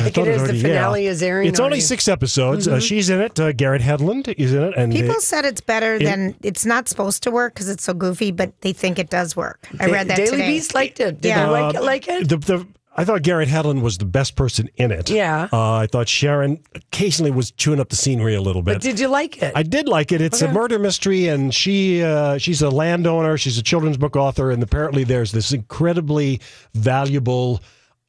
think 0.00 0.18
it 0.18 0.28
is. 0.28 0.46
The 0.46 0.54
finale 0.60 1.06
is 1.08 1.20
airing 1.20 1.48
It's 1.48 1.58
only 1.58 1.80
six 1.80 2.06
episodes. 2.06 2.68
Uh, 2.68 2.78
she's 2.78 3.10
in 3.10 3.20
it. 3.20 3.40
Uh, 3.40 3.50
Garrett 3.52 3.82
Hedlund 3.82 4.32
is 4.38 4.54
in 4.54 4.62
it, 4.62 4.74
and 4.76 4.92
People 4.92 5.14
they- 5.14 5.20
said 5.20 5.44
it's 5.44 5.60
better 5.60 5.98
than 5.98 6.36
it's 6.44 6.64
not 6.64 6.88
supposed 6.88 7.24
to 7.24 7.32
work 7.32 7.54
because 7.54 7.68
it's 7.68 7.82
so 7.82 7.92
goofy, 7.92 8.30
but 8.30 8.52
they 8.60 8.72
think 8.72 9.00
it 9.00 9.10
does 9.10 9.34
work. 9.34 9.68
I 9.80 9.86
read 9.86 10.06
that 10.06 10.18
Daily 10.18 10.30
today. 10.30 10.46
Beast 10.46 10.74
liked 10.76 11.00
it. 11.00 11.20
Did 11.20 11.28
Yeah. 11.30 11.46
they 11.46 11.50
like 11.50 11.74
it? 11.74 11.82
Like 11.82 12.08
it? 12.08 12.28
the, 12.28 12.36
the 12.36 12.66
I 12.98 13.04
thought 13.04 13.22
Garrett 13.22 13.48
Hedlund 13.48 13.80
was 13.80 13.96
the 13.98 14.04
best 14.04 14.34
person 14.34 14.68
in 14.74 14.90
it. 14.90 15.08
Yeah. 15.08 15.48
Uh, 15.52 15.74
I 15.76 15.86
thought 15.86 16.08
Sharon 16.08 16.60
occasionally 16.74 17.30
was 17.30 17.52
chewing 17.52 17.78
up 17.78 17.90
the 17.90 17.96
scenery 17.96 18.34
a 18.34 18.42
little 18.42 18.60
bit. 18.60 18.74
but 18.74 18.82
did 18.82 18.98
you 18.98 19.06
like 19.06 19.40
it? 19.40 19.52
I 19.54 19.62
did 19.62 19.88
like 19.88 20.10
it. 20.10 20.20
It's 20.20 20.42
a 20.42 20.52
murder 20.52 20.78
mystery, 20.80 21.28
and 21.28 21.54
she 21.54 22.02
uh, 22.02 22.38
she's 22.38 22.60
a 22.60 22.70
landowner. 22.70 23.38
She's 23.38 23.56
a 23.56 23.62
children's 23.62 23.96
book 23.96 24.16
author, 24.16 24.50
and 24.50 24.60
apparently 24.62 25.04
there's 25.04 25.30
this 25.30 25.52
incredibly 25.52 26.40
valuable 26.74 27.60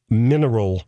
mineral 0.08 0.82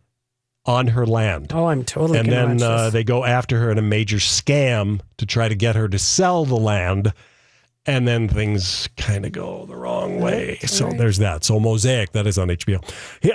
on 0.65 0.87
her 0.87 1.05
land. 1.05 1.51
oh, 1.53 1.65
I'm 1.65 1.83
totally. 1.83 2.19
and 2.19 2.31
then 2.31 2.61
uh, 2.61 2.89
they 2.89 3.03
go 3.03 3.25
after 3.25 3.59
her 3.59 3.71
in 3.71 3.77
a 3.77 3.81
major 3.81 4.17
scam 4.17 5.01
to 5.17 5.25
try 5.25 5.47
to 5.49 5.55
get 5.55 5.75
her 5.75 5.87
to 5.87 5.99
sell 5.99 6.45
the 6.45 6.55
land. 6.57 7.13
And 7.85 8.07
then 8.07 8.27
things 8.27 8.87
kind 8.97 9.25
of 9.25 9.31
go 9.31 9.65
the 9.65 9.75
wrong 9.75 10.19
way. 10.19 10.57
So 10.61 10.89
there's 10.89 11.17
that. 11.17 11.43
So 11.43 11.59
Mosaic, 11.59 12.13
that 12.13 12.27
is 12.27 12.37
on 12.37 12.47
HBO. 12.47 12.83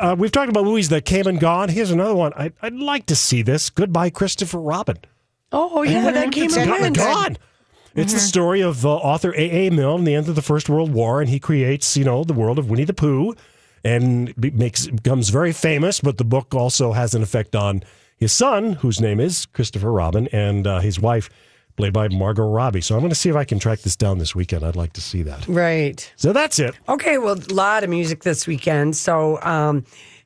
Uh, 0.00 0.16
we've 0.18 0.32
talked 0.32 0.48
about 0.48 0.64
movies 0.64 0.88
that 0.88 1.04
came 1.04 1.26
and 1.26 1.38
gone. 1.38 1.68
Here's 1.68 1.90
another 1.90 2.14
one. 2.14 2.32
I, 2.34 2.52
I'd 2.62 2.74
like 2.74 3.06
to 3.06 3.16
see 3.16 3.42
this. 3.42 3.70
Goodbye, 3.70 4.10
Christopher 4.10 4.60
Robin. 4.60 4.98
Oh 5.52 5.82
yeah, 5.82 6.10
that 6.10 6.32
came 6.32 6.52
and 6.54 6.68
gone. 6.68 6.92
gone. 6.92 7.38
It's 7.94 8.12
the 8.12 8.20
story 8.20 8.60
of 8.60 8.86
uh, 8.86 8.94
author 8.94 9.34
A. 9.34 9.66
A. 9.66 9.70
Milne, 9.70 10.04
the 10.04 10.14
end 10.14 10.28
of 10.28 10.36
the 10.36 10.42
First 10.42 10.68
World 10.68 10.92
War, 10.92 11.20
and 11.20 11.28
he 11.28 11.40
creates, 11.40 11.96
you 11.96 12.04
know, 12.04 12.22
the 12.22 12.32
world 12.32 12.58
of 12.58 12.70
Winnie 12.70 12.84
the 12.84 12.94
Pooh, 12.94 13.34
and 13.82 14.36
makes 14.36 14.86
becomes 14.86 15.30
very 15.30 15.52
famous. 15.52 16.00
But 16.00 16.18
the 16.18 16.24
book 16.24 16.54
also 16.54 16.92
has 16.92 17.14
an 17.14 17.22
effect 17.22 17.56
on 17.56 17.82
his 18.16 18.32
son, 18.32 18.74
whose 18.74 19.00
name 19.00 19.20
is 19.20 19.46
Christopher 19.46 19.90
Robin, 19.90 20.28
and 20.28 20.66
uh, 20.66 20.80
his 20.80 21.00
wife, 21.00 21.28
played 21.78 21.92
by 21.94 22.08
Margot 22.08 22.46
Robbie. 22.46 22.80
So 22.82 22.94
I'm 22.94 23.00
going 23.00 23.08
to 23.10 23.14
see 23.16 23.30
if 23.30 23.36
I 23.36 23.44
can 23.44 23.58
track 23.58 23.80
this 23.80 23.96
down 23.96 24.18
this 24.18 24.34
weekend. 24.34 24.64
I'd 24.64 24.76
like 24.76 24.92
to 24.94 25.00
see 25.00 25.22
that. 25.22 25.46
Right. 25.48 26.12
So 26.16 26.32
that's 26.34 26.58
it. 26.58 26.74
Okay, 26.88 27.18
well, 27.18 27.38
a 27.38 27.54
lot 27.54 27.84
of 27.84 27.88
music 27.90 28.24
this 28.24 28.46
weekend. 28.46 28.96
So, 28.96 29.40
um, 29.42 29.84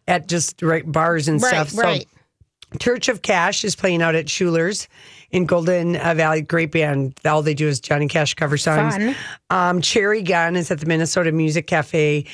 at 0.08 0.26
just 0.28 0.60
right 0.62 0.90
bars 0.90 1.28
and 1.28 1.40
Right, 1.40 1.68
stuff. 1.68 1.78
right. 1.78 2.08
So, 2.72 2.78
Church 2.78 3.08
of 3.10 3.20
Cash 3.20 3.64
is 3.64 3.76
playing 3.76 4.00
out 4.00 4.14
at 4.14 4.30
Schuler's 4.30 4.88
in 5.30 5.44
Golden 5.44 5.94
uh, 5.96 6.14
Valley. 6.14 6.40
Great 6.40 6.72
band. 6.72 7.20
All 7.26 7.42
they 7.42 7.52
do 7.52 7.68
is 7.68 7.80
Johnny 7.80 8.08
Cash 8.08 8.32
cover 8.34 8.56
songs. 8.56 8.96
Fun. 8.96 9.14
Um, 9.50 9.82
Cherry 9.82 10.22
Gun 10.22 10.56
is 10.56 10.70
at 10.70 10.80
the 10.80 10.86
Minnesota 10.86 11.32
Music 11.32 11.66
Cafe. 11.66 12.24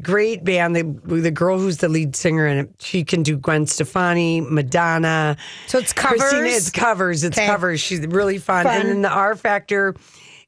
Great 0.00 0.44
band. 0.44 0.76
The 0.76 0.84
the 1.20 1.30
girl 1.30 1.58
who's 1.58 1.78
the 1.78 1.88
lead 1.88 2.14
singer 2.14 2.46
in 2.46 2.58
it, 2.58 2.70
she 2.78 3.04
can 3.04 3.22
do 3.22 3.36
Gwen 3.36 3.66
Stefani, 3.66 4.40
Madonna. 4.40 5.36
So 5.66 5.78
it's 5.78 5.92
covers? 5.92 6.20
Christina, 6.20 6.46
it's 6.48 6.70
covers. 6.70 7.24
It's 7.24 7.36
Okay. 7.36 7.46
covers. 7.46 7.80
She's 7.80 8.06
really 8.06 8.38
fun. 8.38 8.64
Fun. 8.64 8.80
And 8.80 8.88
then 8.88 9.02
the 9.02 9.10
R 9.10 9.34
Factor 9.34 9.94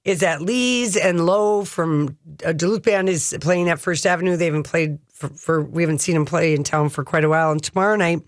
is 0.04 0.22
at 0.22 0.40
Lee's 0.40 0.96
and 0.96 1.26
Low 1.26 1.64
from 1.64 2.16
uh, 2.44 2.52
Duluth 2.52 2.82
Band 2.82 3.08
is 3.08 3.36
playing 3.40 3.68
at 3.68 3.80
First 3.80 4.06
Avenue. 4.06 4.36
They 4.36 4.46
haven't 4.46 4.62
played 4.62 4.98
for, 5.12 5.28
for 5.30 5.62
we 5.62 5.82
haven't 5.82 5.98
seen 6.00 6.14
them 6.14 6.24
play 6.24 6.54
in 6.54 6.62
town 6.64 6.88
for 6.88 7.04
quite 7.04 7.24
a 7.24 7.28
while. 7.28 7.50
And 7.50 7.62
tomorrow 7.62 7.96
night, 7.96 8.20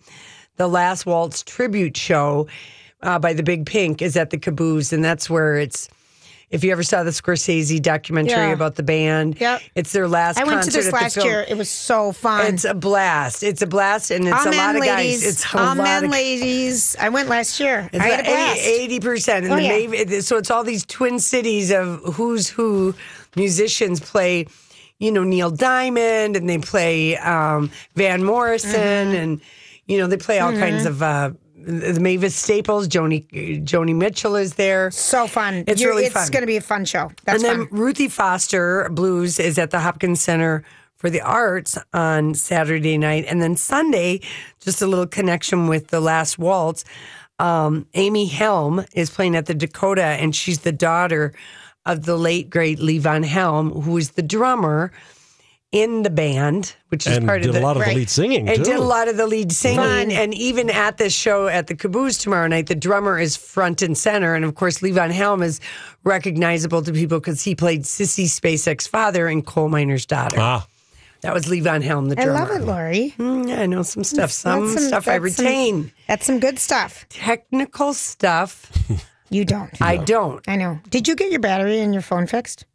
the 0.57 0.69
Last 0.69 1.07
Waltz 1.07 1.43
tribute 1.43 1.97
show 1.97 2.47
uh, 3.03 3.19
by 3.19 3.33
the 3.33 3.43
Big 3.43 3.65
Pink 3.65 4.03
is 4.03 4.17
at 4.17 4.31
the 4.31 4.39
Caboose, 4.39 4.93
and 4.93 5.05
that's 5.05 5.31
where 5.31 5.57
it's. 5.57 5.89
If 6.53 6.63
you 6.63 6.71
ever 6.71 6.83
saw 6.83 7.03
the 7.03 7.11
Scorsese 7.11 7.81
documentary 7.81 8.35
Yeah. 8.49 8.53
about 8.53 8.75
the 8.77 8.83
band, 8.83 9.41
Yep. 9.41 9.63
it's 9.75 9.91
their 9.93 10.07
last. 10.07 10.37
Concert. 10.37 10.51
I 10.51 10.55
went 10.55 10.65
to 10.67 10.71
this 10.71 10.93
last 10.93 11.17
year. 11.25 11.45
It 11.49 11.57
was 11.57 11.71
so 11.71 12.13
fun. 12.13 12.47
It's 12.55 12.65
a 12.67 12.75
blast. 12.75 13.43
It's 13.43 13.63
a 13.63 13.67
blast, 13.67 14.11
and 14.11 14.29
it's 14.29 14.47
Amen, 14.47 14.53
a 14.53 14.57
lot 14.59 14.77
of 14.77 14.81
ladies. 14.83 15.23
guys. 15.23 15.27
It's 15.33 15.55
a 15.55 15.59
Amen, 15.59 15.79
lot 15.79 16.05
of 16.05 16.11
ladies. 16.11 16.95
I 17.01 17.09
went 17.09 17.29
last 17.31 17.59
year. 17.59 17.89
it's 17.93 18.05
I 18.05 18.07
had 18.09 18.21
a 18.21 18.25
blast. 18.25 18.61
eighty 18.61 19.01
percent, 19.01 19.47
and 19.47 19.55
Oh, 19.55 19.57
the 19.57 20.07
yeah. 20.11 20.21
So 20.21 20.37
it's 20.37 20.51
all 20.51 20.63
these 20.63 20.85
twin 20.85 21.19
cities 21.19 21.73
of 21.73 22.01
who's 22.15 22.49
who 22.49 22.95
musicians 23.35 23.99
play. 24.01 24.47
You 24.99 25.11
know 25.11 25.25
Neil 25.25 25.51
Diamond, 25.51 26.37
and 26.37 26.49
they 26.49 26.59
play 26.59 27.17
um, 27.17 27.71
Van 27.97 28.23
Morrison, 28.23 28.73
Mm-hmm. 29.09 29.15
and 29.17 29.41
you 29.87 29.99
know 29.99 30.07
they 30.07 30.17
play 30.19 30.39
all 30.39 30.53
kinds 30.53 30.85
of 30.85 31.03
uh, 31.03 31.31
the 31.65 32.01
Mavis 32.01 32.35
Staples. 32.35 32.89
Joni 32.89 33.27
Joni 33.65 33.95
Mitchell 33.95 34.37
is 34.37 34.55
there. 34.55 34.91
so 34.91 35.27
fun. 35.27 35.65
It's 35.67 35.81
You're- 35.81 35.93
really 35.95 36.05
it's 36.07 36.15
fun. 36.15 36.29
going 36.31 36.43
to 36.43 36.47
be 36.47 36.57
a 36.57 36.61
fun 36.61 36.85
show. 36.85 37.11
That's 37.25 37.43
and 37.43 37.61
then 37.61 37.69
fun. 37.69 37.79
Ruthie 37.79 38.09
Foster 38.09 38.89
Blues 38.91 39.39
is 39.39 39.59
at 39.59 39.71
the 39.71 39.81
Hopkins 39.81 40.21
Center 40.21 40.65
for 40.97 41.11
the 41.11 41.21
Arts 41.21 41.77
on 41.93 42.35
Saturday 42.35 42.97
night. 42.99 43.25
And 43.29 43.43
then 43.43 43.57
Sunday, 43.57 44.21
just 44.61 44.81
a 44.83 44.87
little 44.87 45.07
connection 45.07 45.67
with 45.67 45.89
the 45.89 46.01
last 46.01 46.39
waltz. 46.39 46.85
Um, 47.39 47.87
Amy 47.95 48.27
Helm 48.27 48.85
is 48.95 49.11
playing 49.11 49.35
at 49.35 49.47
the 49.47 49.55
Dakota, 49.55 50.05
and 50.05 50.35
she's 50.37 50.61
the 50.61 50.71
daughter 50.71 51.33
of 51.87 52.05
the 52.05 52.17
late, 52.17 52.49
great 52.51 52.79
Levon 52.79 53.25
Helm, 53.25 53.71
who 53.83 53.93
was 53.93 54.11
the 54.13 54.23
drummer 54.23 54.93
in 55.73 56.03
the 56.03 56.11
band, 56.11 56.75
which 56.91 57.07
is 57.07 57.17
And 57.17 57.27
part 57.27 57.41
did 57.41 57.49
of 57.49 57.55
the 57.55 57.61
a 57.61 57.63
lot 57.63 57.77
of 57.77 57.83
right. 57.83 57.89
the 57.91 58.01
lead 58.01 58.11
singing, 58.11 58.47
and 58.49 58.59
too. 58.59 58.65
did 58.65 58.77
a 58.77 58.83
lot 58.83 59.09
of 59.09 59.17
the 59.17 59.27
lead 59.27 59.51
singing. 59.51 59.79
Fun. 59.79 60.11
And 60.11 60.35
even 60.35 60.69
at 60.69 60.99
this 60.99 61.15
show 61.15 61.49
at 61.49 61.67
the 61.67 61.75
Caboose 61.75 62.19
tomorrow 62.19 62.47
night, 62.47 62.67
the 62.67 62.75
drummer 62.75 63.19
is 63.19 63.37
front 63.39 63.81
and 63.83 63.97
center. 63.97 64.35
And 64.35 64.45
of 64.45 64.55
course, 64.55 64.81
Levon 64.81 65.11
Helm 65.11 65.43
is 65.43 65.61
recognizable 66.05 66.83
to 66.83 66.93
people 66.93 67.19
because 67.21 67.43
he 67.43 67.55
played 67.55 67.83
Sissy 67.85 68.27
Spacek's 68.27 68.87
father 68.87 69.29
in 69.29 69.43
Coal 69.43 69.69
Miner's 69.71 70.05
Daughter. 70.05 70.37
Ah, 70.39 70.67
That 71.23 71.33
was 71.33 71.47
Levon 71.47 71.83
Helm, 71.83 72.09
the 72.11 72.17
drummer. 72.17 72.33
I 72.33 72.41
love 72.41 72.51
it, 72.51 72.65
Lori. 72.65 73.15
Mm, 73.19 73.49
yeah, 73.49 73.63
I 73.63 73.67
know 73.67 73.83
some 73.83 74.05
stuff. 74.05 74.31
Some, 74.31 74.75
That's 74.75 74.87
stuff 74.89 75.09
I 75.09 75.19
that's 75.19 75.37
some- 75.37 75.45
retain. 75.47 75.93
that's 76.09 76.27
some 76.27 76.39
good 76.41 76.59
stuff. 76.59 77.07
Technical 77.09 77.95
stuff, 77.95 78.71
You 79.31 79.47
don't. 79.47 79.81
I 79.81 79.97
don't. 79.97 80.47
I 80.47 80.57
know. 80.57 80.79
Did 80.91 81.09
you 81.09 81.15
get 81.17 81.31
your 81.31 81.41
battery 81.41 81.81
and 81.81 81.95
your 81.95 82.03
phone 82.03 82.27
fixed? 82.27 82.67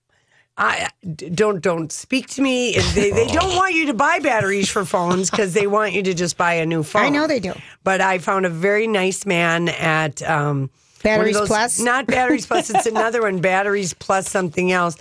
I 0.57 0.89
d- 1.15 1.29
don't 1.29 1.61
don't 1.61 1.91
speak 1.91 2.27
to 2.29 2.41
me. 2.41 2.73
They, 2.95 3.11
they 3.11 3.27
don't 3.33 3.55
want 3.55 3.75
you 3.75 3.85
to 3.87 3.93
buy 3.93 4.19
batteries 4.19 4.69
for 4.69 4.85
phones 4.85 5.29
because 5.29 5.53
they 5.53 5.67
want 5.67 5.93
you 5.93 6.01
to 6.03 6.13
just 6.13 6.35
buy 6.37 6.53
a 6.53 6.65
new 6.65 6.81
phone. 6.83 7.03
I 7.03 7.09
know 7.09 7.27
they 7.27 7.39
do. 7.39 7.53
But 7.83 8.01
I 8.01 8.17
found 8.17 8.45
a 8.45 8.49
very 8.49 8.87
nice 8.87 9.25
man 9.25 9.69
at 9.69 10.21
um, 10.27 10.69
Batteries 11.03 11.35
those- 11.37 11.47
Plus? 11.47 11.79
Not 11.79 12.07
Batteries 12.07 12.45
Plus. 12.47 12.69
It's 12.71 12.85
another 12.95 13.21
one. 13.21 13.39
Batteries 13.39 13.93
Plus 13.93 14.29
something 14.29 14.71
else. 14.71 14.97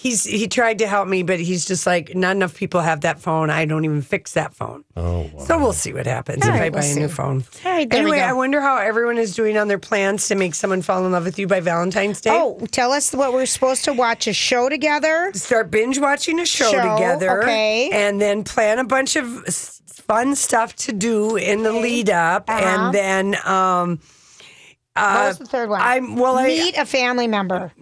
He's 0.00 0.22
he 0.22 0.46
tried 0.46 0.78
to 0.78 0.86
help 0.86 1.08
me, 1.08 1.24
but 1.24 1.40
he's 1.40 1.64
just 1.64 1.84
like 1.84 2.14
not 2.14 2.36
enough 2.36 2.54
people 2.54 2.80
have 2.82 3.00
that 3.00 3.18
phone. 3.18 3.50
I 3.50 3.64
don't 3.64 3.84
even 3.84 4.00
fix 4.00 4.34
that 4.34 4.54
phone. 4.54 4.84
Oh, 4.96 5.28
wow. 5.34 5.44
so 5.44 5.58
we'll 5.58 5.72
see 5.72 5.92
what 5.92 6.06
happens 6.06 6.44
All 6.46 6.54
if 6.54 6.60
I 6.62 6.70
buy 6.70 6.78
we'll 6.78 6.92
a 6.92 6.94
new 6.94 7.08
see. 7.08 7.14
phone. 7.14 7.44
All 7.64 7.72
right, 7.72 7.90
there 7.90 8.04
we 8.04 8.10
anyway, 8.12 8.18
go. 8.18 8.24
I 8.26 8.32
wonder 8.32 8.60
how 8.60 8.76
everyone 8.76 9.18
is 9.18 9.34
doing 9.34 9.56
on 9.58 9.66
their 9.66 9.80
plans 9.80 10.28
to 10.28 10.36
make 10.36 10.54
someone 10.54 10.82
fall 10.82 11.04
in 11.04 11.10
love 11.10 11.24
with 11.24 11.36
you 11.36 11.48
by 11.48 11.58
Valentine's 11.58 12.20
Day. 12.20 12.30
Oh, 12.32 12.64
tell 12.70 12.92
us 12.92 13.12
what 13.12 13.32
we're 13.32 13.44
supposed 13.46 13.84
to 13.86 13.92
watch 13.92 14.28
a 14.28 14.32
show 14.32 14.68
together. 14.68 15.32
start 15.34 15.72
binge 15.72 15.98
watching 15.98 16.38
a 16.38 16.46
show, 16.46 16.70
Show, 16.70 16.94
together, 16.94 17.42
okay. 17.42 17.90
and 17.90 18.20
then 18.20 18.44
plan 18.44 18.78
a 18.78 18.84
bunch 18.84 19.16
of 19.16 19.26
fun 19.46 20.36
stuff 20.36 20.76
to 20.76 20.92
do 20.92 21.34
in 21.34 21.64
the 21.64 21.72
lead 21.72 22.08
up, 22.08 22.48
Uh-huh. 22.48 22.60
and 22.64 22.94
then 22.94 23.34
um, 23.44 23.98
what 24.94 25.26
was 25.28 25.38
the 25.38 25.46
third 25.46 25.70
one? 25.70 25.80
I'm 25.80 26.14
well, 26.16 26.36
I 26.38 26.46
Meet 26.46 26.76
a 26.76 26.86
family 26.86 27.26
member. 27.26 27.72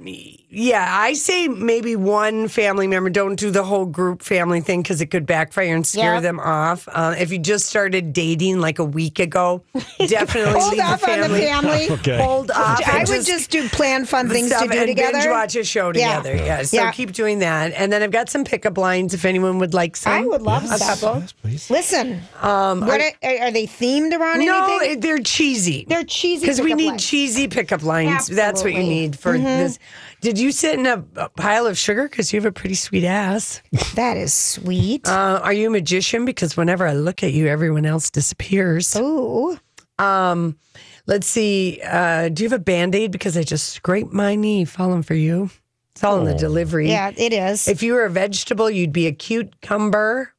Yeah, 0.59 0.87
I 0.91 1.13
say 1.13 1.49
maybe 1.49 1.97
one 1.97 2.49
family 2.49 2.87
member. 2.87 3.11
Don't 3.11 3.37
do 3.37 3.51
the 3.51 3.63
whole 3.63 3.85
group 3.85 4.23
family 4.23 4.63
thing 4.63 4.81
because 4.83 5.03
it 5.03 5.07
could 5.11 5.27
backfire 5.27 5.75
and 5.75 5.87
scare 5.87 6.15
Yeah. 6.15 6.21
them 6.21 6.41
off. 6.41 6.89
Uh, 6.91 7.15
if 7.19 7.31
you 7.31 7.39
just 7.39 7.67
started 7.67 8.15
dating 8.15 8.61
like 8.61 8.79
a 8.79 8.85
week 8.85 9.19
ago, 9.19 9.63
definitely 9.99 10.59
Hold 10.59 10.73
leave 10.73 10.81
off 10.83 11.01
the 11.03 11.11
on 11.13 11.21
the 11.21 11.29
family. 11.29 11.41
family. 11.43 11.87
Okay. 11.97 12.23
Hold 12.23 12.51
off. 12.51 12.81
I 12.87 13.05
would 13.07 13.25
just 13.27 13.51
do 13.51 13.69
plan 13.69 14.07
fun 14.07 14.29
things 14.29 14.49
to 14.51 14.67
do 14.69 14.79
and 14.79 14.89
together. 14.89 15.13
binge 15.13 15.27
watch 15.27 15.57
a 15.57 15.65
show 15.65 15.93
Yeah. 15.95 16.17
together. 16.23 16.37
Yeah. 16.37 16.63
So 16.63 16.77
Yeah. 16.79 16.91
keep 16.93 17.13
doing 17.13 17.41
that. 17.41 17.73
And 17.75 17.93
then 17.93 18.03
I've 18.03 18.11
got 18.11 18.29
some 18.31 18.45
pickup 18.45 18.79
lines 18.79 19.13
if 19.15 19.25
anyone 19.25 19.59
would 19.59 19.75
like 19.75 19.95
some. 19.97 20.13
I 20.13 20.21
would 20.23 20.43
love 20.43 20.65
a 20.65 20.69
that. 20.69 20.81
couple. 20.81 21.23
please. 21.43 21.69
Listen, 21.71 22.21
what 22.41 23.01
are, 23.01 23.13
are 23.23 23.51
they 23.51 23.67
themed 23.67 24.13
around 24.19 24.45
No, 24.45 24.65
anything? 24.79 24.93
it- 24.93 25.01
they're 25.03 25.19
cheesy. 25.19 25.85
They're 25.89 26.05
cheesy 26.05 26.41
because 26.47 26.61
we 26.61 26.73
need 26.75 26.89
lines. 26.91 27.05
cheesy 27.07 27.47
pickup 27.49 27.83
lines. 27.83 28.27
That's 28.29 28.63
what 28.63 28.73
you 28.73 28.79
Absolutely. 28.79 28.83
Mm-hmm. 28.83 28.89
need 28.89 29.19
for 29.19 29.37
this. 29.39 29.79
Did 30.27 30.41
you 30.41 30.51
sit 30.51 30.77
in 30.77 30.87
a, 30.87 31.05
a 31.15 31.29
pile 31.29 31.69
of 31.69 31.79
sugar 31.79 32.09
because 32.09 32.33
you 32.33 32.41
have 32.41 32.47
a 32.47 32.51
pretty 32.51 32.75
sweet 32.75 33.05
ass? 33.05 33.63
that 33.95 34.17
is 34.17 34.35
sweet. 34.35 35.07
Uh, 35.07 35.39
are 35.41 35.53
you 35.53 35.69
a 35.69 35.71
magician? 35.71 36.25
Because 36.25 36.57
whenever 36.57 36.85
I 36.85 36.95
look 36.95 37.23
at 37.23 37.33
you, 37.33 37.47
everyone 37.47 37.87
else 37.87 38.11
disappears. 38.11 38.97
Ooh. 38.97 39.57
Um, 40.01 40.59
let's 41.07 41.29
see. 41.29 41.81
Uh, 41.81 42.29
do 42.29 42.43
you 42.43 42.49
have 42.49 42.61
a 42.61 42.61
band 42.61 42.97
aid? 42.97 43.13
Because 43.13 43.37
I 43.37 43.45
just 43.45 43.69
scraped 43.69 44.13
my 44.13 44.35
knee 44.35 44.65
falling 44.65 45.05
for 45.05 45.15
you. 45.15 45.49
It's 45.93 46.03
all 46.03 46.19
in 46.19 46.25
the 46.25 46.35
delivery. 46.35 46.89
Yeah, 46.89 47.13
it 47.17 47.33
is. 47.33 47.69
If 47.69 47.85
you 47.85 47.93
were 47.95 48.07
a 48.07 48.11
vegetable, 48.11 48.69
you'd 48.69 48.93
be 48.93 49.07
a 49.07 49.13
cucumber. 49.13 50.35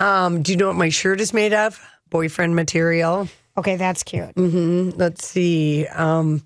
um, 0.00 0.42
do 0.42 0.52
you 0.52 0.58
know 0.58 0.66
what 0.66 0.76
my 0.76 0.90
shirt 0.90 1.18
is 1.22 1.32
made 1.32 1.54
of? 1.54 1.80
Boyfriend 2.10 2.54
material. 2.54 3.26
okay, 3.56 3.76
that's 3.76 4.02
cute. 4.02 4.36
Let's 4.36 5.26
see. 5.26 5.86
Um, 5.86 6.42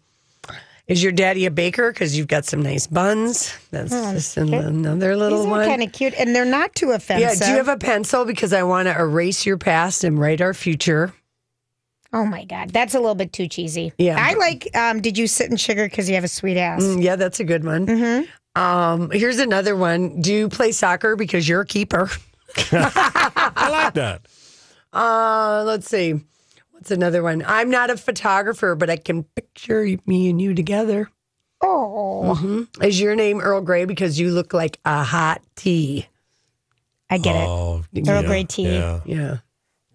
is 0.88 1.02
your 1.02 1.12
daddy 1.12 1.46
a 1.46 1.50
baker? 1.50 1.92
Because 1.92 2.16
you've 2.16 2.28
got 2.28 2.44
some 2.44 2.62
nice 2.62 2.86
buns. 2.86 3.56
That's 3.70 3.90
just 3.90 4.36
an- 4.36 4.54
another 4.54 5.16
little 5.16 5.38
one. 5.46 5.46
These 5.46 5.46
are 5.46 5.50
one. 5.50 5.66
kind 5.68 5.82
of 5.82 5.92
cute, 5.92 6.14
and 6.18 6.34
they're 6.34 6.44
not 6.44 6.74
too 6.74 6.92
offensive. 6.92 7.38
yeah. 7.40 7.46
Do 7.46 7.50
you 7.50 7.56
have 7.56 7.68
a 7.68 7.76
pencil? 7.76 8.24
Because 8.24 8.52
I 8.52 8.62
want 8.62 8.86
to 8.86 8.96
erase 8.98 9.44
your 9.46 9.58
past 9.58 10.04
and 10.04 10.18
write 10.18 10.40
our 10.40 10.54
future. 10.54 11.12
oh 12.12 12.24
my 12.24 12.44
god, 12.44 12.70
that's 12.70 12.94
a 12.94 13.00
little 13.00 13.14
bit 13.16 13.32
too 13.32 13.48
cheesy. 13.48 13.92
Yeah. 13.98 14.16
I 14.18 14.34
like. 14.34 14.68
Um, 14.76 15.00
did 15.02 15.18
you 15.18 15.26
sit 15.26 15.50
in 15.50 15.56
sugar 15.56 15.86
because 15.86 16.08
you 16.08 16.14
have 16.14 16.24
a 16.24 16.28
sweet 16.28 16.56
ass? 16.56 16.82
Mm, 16.82 17.02
Yeah, 17.02 17.16
that's 17.16 17.40
a 17.40 17.44
good 17.44 17.64
one. 17.64 17.86
Mm-hmm. 17.86 18.60
Um, 18.60 19.10
here's 19.10 19.38
another 19.38 19.76
one. 19.76 20.20
Do 20.22 20.32
you 20.32 20.48
play 20.48 20.72
soccer 20.72 21.14
because 21.16 21.46
you're 21.48 21.60
a 21.62 21.66
keeper? 21.66 22.08
I 22.72 23.68
like 23.70 23.94
that. 23.94 24.22
Uh, 24.92 25.62
let's 25.66 25.88
see. 25.90 26.14
What's 26.86 26.92
another 26.92 27.20
one? 27.24 27.42
I'm 27.44 27.68
not 27.68 27.90
a 27.90 27.96
photographer, 27.96 28.76
but 28.76 28.88
I 28.88 28.96
can 28.96 29.24
picture 29.24 29.84
me 30.06 30.30
and 30.30 30.40
you 30.40 30.54
together. 30.54 31.10
Oh, 31.60 32.68
Is 32.80 33.00
your 33.00 33.16
name 33.16 33.40
Earl 33.40 33.60
Grey 33.60 33.86
because 33.86 34.20
you 34.20 34.30
look 34.30 34.52
like 34.52 34.78
a 34.84 35.02
hot 35.02 35.42
tea? 35.56 36.06
I 37.10 37.18
get 37.18 37.34
it. 37.34 37.44
Oh, 37.48 37.82
Earl 38.06 38.22
Grey 38.22 38.44
tea. 38.44 38.68
Yeah. 38.76 39.00
Yeah. 39.04 39.36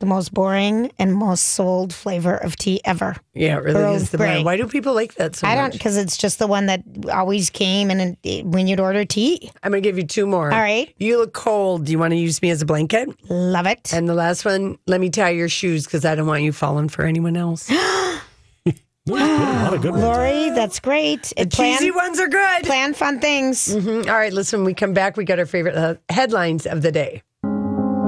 The 0.02 0.06
most 0.06 0.34
boring 0.34 0.92
and 1.00 1.16
most 1.16 1.42
sold 1.50 1.94
flavor 1.94 2.36
of 2.36 2.58
tea 2.58 2.82
ever. 2.84 3.16
Yeah, 3.34 3.56
it 3.58 3.64
really 3.64 3.80
Earl 3.82 3.96
is 3.96 4.10
the 4.10 4.18
Grey. 4.18 4.36
one. 4.38 4.44
Why 4.46 4.58
do 4.58 4.68
people 4.68 4.94
like 4.94 5.14
that 5.16 5.38
so 5.38 5.48
I 5.48 5.56
don't 5.56 5.72
because 5.72 5.96
it's 5.96 6.18
just 6.18 6.38
the 6.40 6.48
one 6.48 6.66
that 6.66 6.84
always 7.14 7.50
came 7.50 7.90
and 7.90 8.18
it, 8.24 8.46
when 8.46 8.68
you'd 8.68 8.82
order 8.82 9.06
tea. 9.06 9.50
I'm 9.64 9.72
going 9.72 9.82
to 9.82 9.88
give 9.88 9.98
you 9.98 10.06
two 10.06 10.28
more. 10.28 10.52
All 10.52 10.60
right. 10.60 10.94
You 10.98 11.18
look 11.20 11.32
cold. 11.34 11.86
Do 11.86 11.94
you 11.94 12.00
want 12.00 12.12
to 12.12 12.18
use 12.18 12.42
me 12.42 12.50
as 12.50 12.62
a 12.62 12.66
blanket? 12.66 13.08
Love 13.30 13.66
it. 13.68 13.94
And 13.94 14.10
the 14.10 14.14
last 14.16 14.44
one, 14.44 14.78
let 14.88 15.00
me 15.00 15.10
tie 15.10 15.30
your 15.30 15.48
shoes 15.50 15.86
because 15.86 16.04
I 16.04 16.16
don't 16.16 16.28
want 16.28 16.44
you 16.44 16.52
falling 16.52 16.90
for 16.90 17.06
anyone 17.06 17.38
else. 17.38 17.72
Ooh, 19.10 19.14
good, 19.14 19.22
a 19.22 19.64
lot 19.64 19.74
of 19.74 19.82
good 19.82 19.92
ones. 19.92 20.04
Lori, 20.04 20.50
that's 20.52 20.80
great. 20.80 21.34
And 21.36 21.50
plan, 21.50 21.80
Cheesy 21.80 21.90
ones 21.92 22.20
are 22.20 22.28
good. 22.28 22.64
plan 22.64 22.94
fun 22.94 23.20
things. 23.20 23.68
Mhm. 23.76 24.08
All 24.08 24.14
right, 24.14 24.32
listen, 24.32 24.60
when 24.60 24.66
we 24.68 24.74
come 24.76 24.94
back, 24.94 25.18
we 25.18 25.26
got 25.26 25.40
our 25.40 25.48
favorite 25.48 25.76
uh, 25.76 25.96
headlines 26.10 26.68
of 26.68 26.84
the 26.84 26.92
day. 26.92 27.24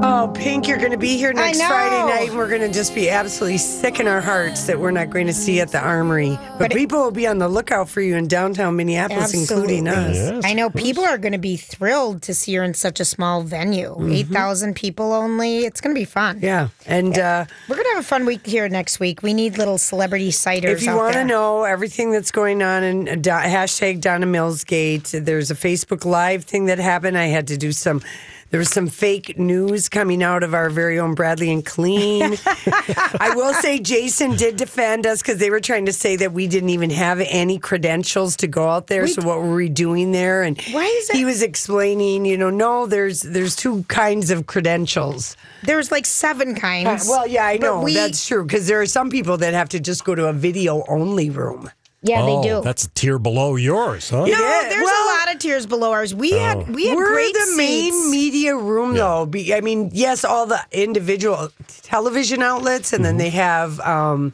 Oh, 0.06 0.30
Pink, 0.36 0.68
you're 0.68 0.80
going 0.80 0.92
to 0.92 0.98
be 0.98 1.16
here 1.18 1.32
next. 1.32 1.62
Friday 1.62 2.04
night, 2.14 2.28
and 2.30 2.38
we're 2.38 2.50
going 2.50 2.60
to 2.62 2.72
just 2.72 2.94
be 2.94 3.10
absolutely 3.10 3.58
sick 3.58 4.02
in 4.02 4.08
our 4.08 4.20
hearts 4.20 4.66
that 4.68 4.78
we're 4.78 4.92
not 4.92 5.10
going 5.10 5.28
to 5.28 5.34
see 5.34 5.56
you 5.56 5.62
at 5.62 5.70
the 5.72 5.80
Armory. 5.80 6.32
But, 6.32 6.60
But 6.60 6.72
it- 6.74 6.76
people 6.78 7.00
will 7.02 7.12
be 7.12 7.26
on 7.26 7.38
the 7.38 7.48
lookout 7.48 7.88
for 7.88 8.02
you 8.02 8.18
in 8.18 8.28
downtown 8.28 8.76
Minneapolis, 8.76 9.34
including 9.34 9.88
us. 9.88 10.16
Yes, 10.18 10.44
I 10.44 10.54
know 10.56 10.66
of 10.66 10.74
course. 10.74 10.84
people 10.84 11.06
are 11.06 11.18
going 11.18 11.32
to 11.32 11.38
be 11.38 11.56
thrilled 11.56 12.22
to 12.24 12.34
see 12.34 12.54
her 12.56 12.64
in 12.64 12.74
such 12.74 13.00
a 13.00 13.06
small 13.06 13.44
venue. 13.44 13.96
8,000 14.12 14.76
people 14.76 15.14
only. 15.14 15.60
It's 15.60 15.80
going 15.80 15.96
to 15.96 16.00
be 16.00 16.06
fun. 16.06 16.36
Mm-hmm. 16.38 16.46
Yeah, 16.46 16.68
and 16.86 17.18
uh, 17.18 17.46
We're 17.70 17.76
going 17.78 17.86
to 17.86 17.96
have 17.96 18.04
a 18.04 18.08
fun 18.08 18.26
week 18.26 18.46
here 18.46 18.68
next 18.68 19.00
week. 19.00 19.24
We 19.24 19.34
need 19.34 19.58
little 19.58 19.78
celebrity 19.78 20.32
ciders. 20.32 20.66
if 20.66 20.84
you 20.84 20.92
out 20.92 20.98
want 20.98 21.14
to 21.14 21.20
there. 21.20 21.28
know 21.28 21.64
everything 21.64 22.12
that's 22.12 22.32
going 22.32 22.62
on 22.62 22.84
in 22.84 23.08
uh, 23.08 23.16
Do- 23.16 23.30
hashtag 23.30 24.02
Donna 24.02 24.26
Millsgate, 24.26 25.24
there's 25.24 25.50
a 25.50 25.56
Facebook 25.56 26.04
Live 26.04 26.44
thing 26.44 26.66
that 26.66 26.80
happened. 26.80 27.18
I 27.18 27.28
had 27.28 27.48
to 27.48 27.58
do 27.58 27.72
some. 27.72 28.02
There 28.54 28.60
was 28.60 28.70
some 28.70 28.86
fake 28.88 29.40
news 29.40 29.90
coming 29.90 30.22
out 30.22 30.44
of 30.44 30.54
our 30.54 30.70
very 30.70 31.00
own 31.00 31.16
Bradley 31.16 31.52
and 31.52 31.66
Clean. 31.66 32.36
I 32.46 33.34
will 33.36 33.52
say 33.52 33.80
Jason 33.80 34.36
did 34.36 34.58
defend 34.58 35.08
us 35.08 35.24
because 35.24 35.40
they 35.40 35.50
were 35.50 35.60
trying 35.60 35.88
to 35.88 35.92
say 35.92 36.18
that 36.18 36.34
we 36.34 36.46
didn't 36.46 36.70
even 36.70 36.92
have 36.92 37.20
any 37.22 37.58
credentials 37.58 38.36
to 38.38 38.48
go 38.48 38.70
out 38.70 38.86
there. 38.86 39.08
so 39.08 39.24
what 39.24 39.40
were 39.40 39.56
we 39.56 39.70
doing 39.70 40.12
there? 40.12 40.44
And 40.44 40.62
Why 40.70 40.86
is 40.86 41.08
that? 41.08 41.18
he 41.18 41.26
was 41.26 41.42
explaining, 41.42 42.26
you 42.28 42.38
know, 42.38 42.52
no, 42.52 42.86
there's 42.86 43.24
there's 43.24 43.56
two 43.56 43.86
kinds 43.88 44.30
of 44.30 44.46
credentials. 44.46 45.36
There's 45.64 45.92
like 45.92 46.06
seven 46.06 46.56
uh, 46.56 46.60
kinds. 46.60 47.08
Well, 47.10 47.26
yeah, 47.26 47.48
I 47.48 47.58
know 47.58 47.82
we- 47.82 47.96
that's 47.96 48.28
true 48.28 48.44
because 48.46 48.68
there 48.68 48.80
are 48.80 48.86
some 48.86 49.10
people 49.10 49.36
that 49.38 49.56
have 49.56 49.70
to 49.70 49.80
just 49.80 50.06
go 50.06 50.14
to 50.14 50.28
a 50.28 50.34
video 50.34 50.84
only 50.88 51.32
room. 51.32 51.72
Yeah, 52.06 52.22
oh, 52.22 52.42
they 52.42 52.48
do. 52.50 52.62
That's 52.62 52.86
a 52.86 52.90
tier 52.90 53.18
below 53.18 53.56
yours, 53.56 54.10
huh? 54.10 54.20
no, 54.20 54.26
Yeah, 54.26 54.62
there's 54.70 54.84
well- 54.84 55.06
a 55.06 55.10
lot 55.26 55.34
of 55.34 55.40
tiers 55.40 55.66
below 55.66 55.92
ours. 55.94 56.14
We 56.14 56.32
had 56.32 56.70
we 56.76 56.88
had 56.88 56.98
We're 56.98 57.14
great 57.14 57.34
the 57.34 57.54
main 57.56 58.12
media 58.12 58.56
room, 58.58 58.94
though. 58.94 59.26
Be, 59.26 59.54
I 59.54 59.62
mean, 59.62 59.90
yes, 59.94 60.26
all 60.26 60.46
the 60.46 60.60
individual 60.72 61.50
television 61.84 62.42
outlets, 62.42 62.92
and 62.94 63.04
Mm-hmm. 63.04 63.04
then 63.04 63.18
they 63.18 63.30
have, 63.32 63.80
um, 63.80 64.34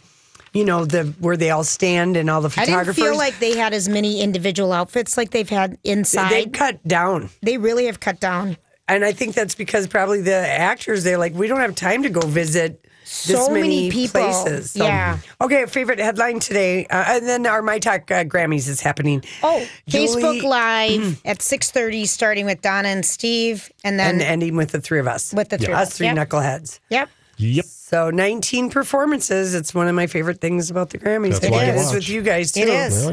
you 0.53 0.65
know, 0.65 0.83
the 0.85 1.13
where 1.19 1.37
they 1.37 1.51
all 1.51 1.63
stand 1.63 2.17
and 2.17 2.27
all 2.29 2.41
the 2.41 2.49
photographers. 2.49 2.97
I 2.97 3.01
didn't 3.01 3.11
feel 3.11 3.17
like 3.17 3.37
they 3.39 3.55
had 3.55 3.73
as 3.73 3.87
many 3.87 4.21
individual 4.21 4.73
outfits 4.73 5.15
like 5.15 5.29
they've 5.29 5.47
had 5.49 5.77
inside. 5.83 6.31
they've 6.31 6.51
cut 6.51 6.85
down. 6.87 7.29
they 7.43 7.57
really 7.57 7.85
have 7.85 7.99
cut 7.99 8.19
down. 8.19 8.57
And 8.87 9.05
I 9.05 9.11
think 9.11 9.35
that's 9.35 9.53
because 9.53 9.87
probably 9.87 10.21
the 10.21 10.33
actors 10.33 11.03
they're 11.03 11.19
like, 11.19 11.35
we 11.35 11.47
don't 11.47 11.59
have 11.59 11.75
time 11.75 12.01
to 12.01 12.09
go 12.09 12.21
visit 12.21 12.71
this 12.73 12.88
So 13.11 13.49
many, 13.49 13.61
many 13.61 13.91
people. 13.91 14.21
places. 14.21 14.75
Yeah. 14.75 15.17
Okay, 15.41 15.65
favorite 15.65 15.97
headline 15.99 16.39
today, 16.39 16.85
uh, 16.85 17.05
and 17.07 17.27
then 17.27 17.47
our 17.47 17.61
My 17.63 17.79
Talk 17.79 18.09
uh, 18.11 18.23
Grammys 18.23 18.67
is 18.69 18.81
happening. 18.81 19.23
Oh, 19.41 19.65
Julie- 19.87 20.21
Facebook 20.21 20.43
Live 20.49 21.21
at 21.25 21.41
six 21.41 21.71
thirty, 21.71 22.05
starting 22.05 22.45
with 22.45 22.61
Donna 22.61 22.89
and 22.89 23.03
Steve, 23.05 23.71
and 23.83 23.99
then 23.99 24.15
and 24.15 24.21
ending 24.21 24.55
with 24.55 24.71
the 24.71 24.79
three 24.79 24.99
of 24.99 25.07
us. 25.07 25.33
with 25.33 25.49
the 25.49 25.57
three 25.57 25.73
of 25.73 25.79
us 25.79 25.87
us. 25.89 25.97
three 25.97 26.05
Yep. 26.07 26.17
knuckleheads. 26.17 26.79
Yep. 26.91 27.09
Yep. 27.37 27.65
So 27.65 28.09
19 28.11 28.69
performances. 28.69 29.55
It's 29.55 29.73
one 29.73 29.87
of 29.87 29.95
my 29.95 30.05
favorite 30.07 30.39
things 30.41 30.69
about 30.69 30.89
the 30.91 30.99
Grammys. 30.99 31.39
That's 31.39 31.45
i 31.45 31.49
think 31.49 31.61
it 31.63 31.75
is 31.75 31.85
watch. 31.87 31.95
with 31.95 32.09
you 32.09 32.21
guys 32.21 32.51
too. 32.51 32.61
It 32.61 32.67
is. 32.69 33.09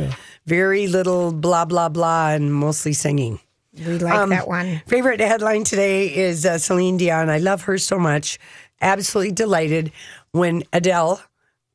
Very 0.46 0.88
little 0.88 1.32
blah 1.32 1.64
blah 1.64 1.88
blah 1.88 2.30
and 2.30 2.52
mostly 2.52 2.92
singing. 2.92 3.40
We 3.78 3.98
like 3.98 4.14
Um, 4.14 4.30
that 4.30 4.48
one. 4.48 4.82
Favorite 4.86 5.20
headline 5.20 5.62
today 5.64 6.14
is 6.14 6.44
uh, 6.46 6.58
Celine 6.58 6.96
Dion. 6.96 7.28
I 7.30 7.38
love 7.38 7.62
her 7.62 7.76
so 7.78 7.98
much. 7.98 8.38
Absolutely 8.80 9.32
delighted 9.32 9.92
when 10.32 10.62
Adele 10.72 11.20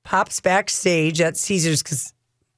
pops 0.03 0.39
backstage 0.39 1.21
at 1.21 1.37
Caesars 1.37 1.81
because 1.83 2.13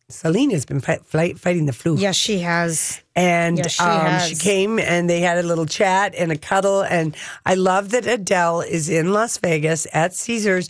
Celine 0.10 0.52
has 0.52 0.66
been 0.66 0.80
fight, 0.82 1.06
fight, 1.06 1.40
fighting 1.40 1.66
the 1.66 1.74
flu. 1.74 1.96
Yes, 1.98 2.16
she 2.16 2.40
has. 2.40 3.02
And 3.16 3.58
Yes, 3.58 3.72
she 3.72 3.84
um, 3.84 4.02
has. 4.06 4.30
she 4.30 4.36
came 4.36 4.80
and 4.80 5.10
they 5.10 5.22
had 5.22 5.38
a 5.38 5.44
little 5.44 5.66
chat 5.66 6.14
and 6.16 6.32
a 6.32 6.38
cuddle. 6.38 6.84
And 6.84 7.16
I 7.46 7.56
love 7.56 7.92
that 7.92 8.06
Adele 8.06 8.62
is 8.62 8.90
in 8.90 9.12
Las 9.14 9.38
Vegas 9.38 9.88
at 9.94 10.14
Caesars 10.14 10.70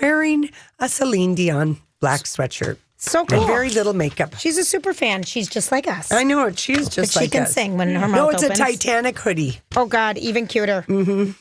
wearing 0.00 0.50
a 0.80 0.88
Celine 0.88 1.34
Dion 1.34 1.78
black 2.00 2.22
sweatshirt. 2.24 2.76
So 2.96 3.24
cool. 3.26 3.38
And 3.38 3.46
very 3.46 3.70
little 3.70 3.92
makeup. 3.92 4.34
She's 4.38 4.56
a 4.58 4.64
super 4.64 4.92
fan. 4.94 5.22
She's 5.24 5.48
just 5.48 5.70
like 5.70 5.86
us. 5.86 6.10
I 6.10 6.22
know 6.24 6.46
it. 6.46 6.58
She's 6.58 6.88
just 6.88 6.96
But 6.96 7.08
she 7.10 7.20
like 7.20 7.32
can 7.32 7.42
us. 7.42 7.52
sing 7.52 7.76
when 7.76 7.94
her 7.94 8.08
mouth 8.08 8.16
No, 8.16 8.28
it's 8.30 8.42
opens. 8.42 8.58
a 8.58 8.62
Titanic 8.62 9.18
hoodie. 9.18 9.60
Oh 9.76 9.86
God, 9.86 10.16
even 10.18 10.46
cuter. 10.46 10.84
Mm-hmm. 10.88 11.32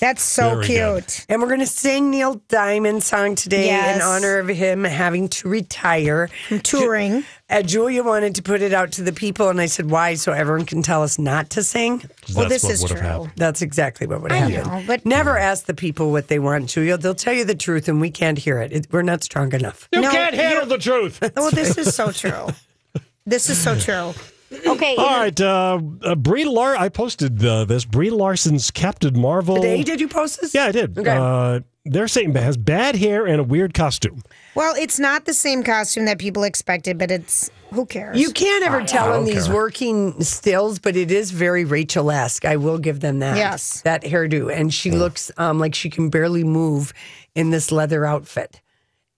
That's 0.00 0.22
so 0.22 0.50
Very 0.56 0.66
good. 0.66 1.06
cute. 1.06 1.26
And 1.30 1.40
we're 1.40 1.48
going 1.48 1.60
to 1.60 1.66
sing 1.66 2.10
Neil 2.10 2.42
Diamond's 2.48 3.06
song 3.06 3.34
today 3.34 3.66
Yes. 3.66 3.96
in 3.96 4.02
honor 4.02 4.38
of 4.38 4.48
him 4.48 4.84
having 4.84 5.28
to 5.28 5.48
retire. 5.48 6.28
From 6.48 6.60
touring. 6.60 7.24
Uh, 7.48 7.62
Julia 7.62 8.02
wanted 8.02 8.34
to 8.34 8.42
put 8.42 8.60
it 8.60 8.74
out 8.74 8.92
to 8.92 9.02
the 9.02 9.12
people, 9.12 9.48
and 9.48 9.58
I 9.58 9.66
said, 9.66 9.90
why? 9.90 10.14
So 10.14 10.32
everyone 10.32 10.66
can 10.66 10.82
tell 10.82 11.02
us 11.02 11.18
not 11.18 11.48
to 11.50 11.62
sing? 11.62 12.02
Well, 12.34 12.46
this 12.48 12.62
what 12.64 12.72
is 12.72 12.82
would 12.82 12.90
have 12.90 12.98
true. 13.00 13.08
happened. 13.08 13.32
That's 13.36 13.62
exactly 13.62 14.06
what 14.06 14.20
would 14.20 14.32
I 14.32 14.36
happen. 14.36 14.70
know, 14.80 14.84
but- 14.86 15.06
Never 15.06 15.38
ask 15.38 15.64
the 15.64 15.72
people 15.74 16.10
what 16.12 16.28
they 16.28 16.40
want, 16.40 16.68
Julia. 16.68 16.98
They'll 16.98 17.14
tell 17.14 17.32
you 17.32 17.44
the 17.46 17.54
truth, 17.54 17.88
and 17.88 17.98
we 18.00 18.10
can't 18.10 18.36
hear 18.38 18.60
it. 18.60 18.72
it 18.72 18.88
we're 18.92 19.00
not 19.02 19.24
strong 19.24 19.54
enough. 19.54 19.88
You 19.92 20.02
No, 20.02 20.10
can't 20.10 20.34
handle 20.34 20.66
the 20.66 20.78
truth. 20.78 21.20
Oh, 21.36 21.50
this 21.50 21.78
is 21.78 21.94
so 21.94 22.12
true. 22.12 22.48
This 23.24 23.48
is 23.48 23.56
so 23.56 23.78
true. 23.78 24.12
Okay. 24.64 24.94
All 24.96 25.18
right, 25.18 25.40
uh, 25.40 25.80
uh, 26.02 26.14
Brie 26.14 26.44
Lar. 26.44 26.76
I 26.76 26.88
posted 26.88 27.44
uh, 27.44 27.64
this. 27.64 27.84
Brie 27.84 28.10
Larson's 28.10 28.70
Captain 28.70 29.18
Marvel. 29.18 29.56
Today, 29.56 29.82
did 29.82 30.00
you 30.00 30.08
post 30.08 30.40
this? 30.40 30.54
Yeah, 30.54 30.66
I 30.66 30.72
did. 30.72 30.98
Okay. 30.98 31.16
Uh, 31.16 31.60
they're 31.84 32.08
saying 32.08 32.34
has 32.34 32.56
bad 32.56 32.96
hair 32.96 33.26
and 33.26 33.40
a 33.40 33.44
weird 33.44 33.72
costume. 33.72 34.22
Well, 34.54 34.74
it's 34.76 34.98
not 34.98 35.24
the 35.24 35.34
same 35.34 35.62
costume 35.62 36.04
that 36.06 36.18
people 36.18 36.42
expected, 36.42 36.98
but 36.98 37.10
it's 37.10 37.50
who 37.72 37.86
cares? 37.86 38.18
You 38.18 38.32
can't 38.32 38.64
ever 38.64 38.82
tell 38.84 39.04
I 39.04 39.06
in 39.08 39.12
don't 39.12 39.24
these 39.24 39.46
care. 39.46 39.54
working 39.54 40.20
stills, 40.22 40.78
but 40.78 40.96
it 40.96 41.10
is 41.10 41.30
very 41.30 41.64
Rachel 41.64 42.10
esque. 42.10 42.44
I 42.44 42.56
will 42.56 42.78
give 42.78 43.00
them 43.00 43.20
that. 43.20 43.36
Yes. 43.36 43.82
That 43.82 44.02
hairdo. 44.02 44.52
And 44.52 44.72
she 44.72 44.90
looks 44.90 45.30
um, 45.36 45.58
like 45.58 45.74
she 45.74 45.90
can 45.90 46.08
barely 46.10 46.44
move 46.44 46.92
in 47.34 47.50
this 47.50 47.70
leather 47.70 48.04
outfit. 48.04 48.60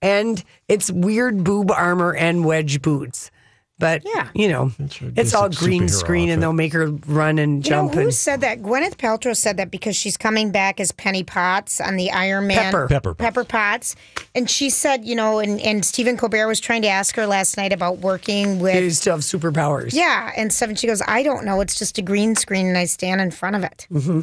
And 0.01 0.43
it's 0.67 0.91
weird 0.91 1.43
boob 1.43 1.71
armor 1.71 2.13
and 2.13 2.45
wedge 2.45 2.81
boots. 2.81 3.31
But, 3.79 4.03
Yeah. 4.05 4.27
you 4.35 4.49
know, 4.49 4.71
it's 5.15 5.33
all 5.33 5.47
green 5.49 5.83
superhero 5.83 5.89
screen 5.89 6.29
and 6.29 6.43
they'll 6.43 6.51
make 6.53 6.73
her 6.73 6.87
run 7.07 7.39
and 7.39 7.65
You 7.65 7.71
know 7.71 7.77
jump. 7.83 7.93
who 7.93 8.01
and, 8.01 8.13
said 8.13 8.41
that? 8.41 8.61
Gwyneth 8.61 8.97
Paltrow 8.97 9.35
said 9.35 9.55
that 9.57 9.71
because 9.71 9.95
she's 9.95 10.17
coming 10.17 10.51
back 10.51 10.79
as 10.81 10.91
Penny 10.91 11.23
Potts 11.23 11.79
on 11.79 11.95
the 11.95 12.11
Iron 12.11 12.47
Man. 12.47 12.57
Pepper. 12.57 12.87
Pepper 12.89 13.13
Potts. 13.13 13.23
Pepper 13.25 13.43
Potts. 13.45 13.95
And 14.35 14.49
she 14.49 14.69
said, 14.69 15.05
you 15.05 15.15
know, 15.15 15.39
and, 15.39 15.61
and 15.61 15.85
Stephen 15.85 16.17
Colbert 16.17 16.47
was 16.47 16.59
trying 16.59 16.81
to 16.81 16.89
ask 16.89 17.15
her 17.15 17.25
last 17.25 17.55
night 17.55 17.71
about 17.71 17.99
working 17.99 18.59
with. 18.59 18.73
they 18.73 18.89
still 18.89 19.15
have 19.15 19.21
superpowers. 19.21 19.93
Yeah, 19.93 20.31
and 20.35 20.51
stuff. 20.51 20.69
And 20.69 20.77
she 20.77 20.85
goes, 20.87 21.01
I 21.07 21.23
don't 21.23 21.45
know. 21.45 21.61
It's 21.61 21.79
just 21.79 21.97
a 21.97 22.01
green 22.01 22.35
screen, 22.35 22.67
and 22.67 22.77
I 22.77 22.83
stand 22.85 23.21
in 23.21 23.31
front 23.31 23.55
of 23.55 23.63
it. 23.63 23.87
Mm-hmm. 23.91 24.21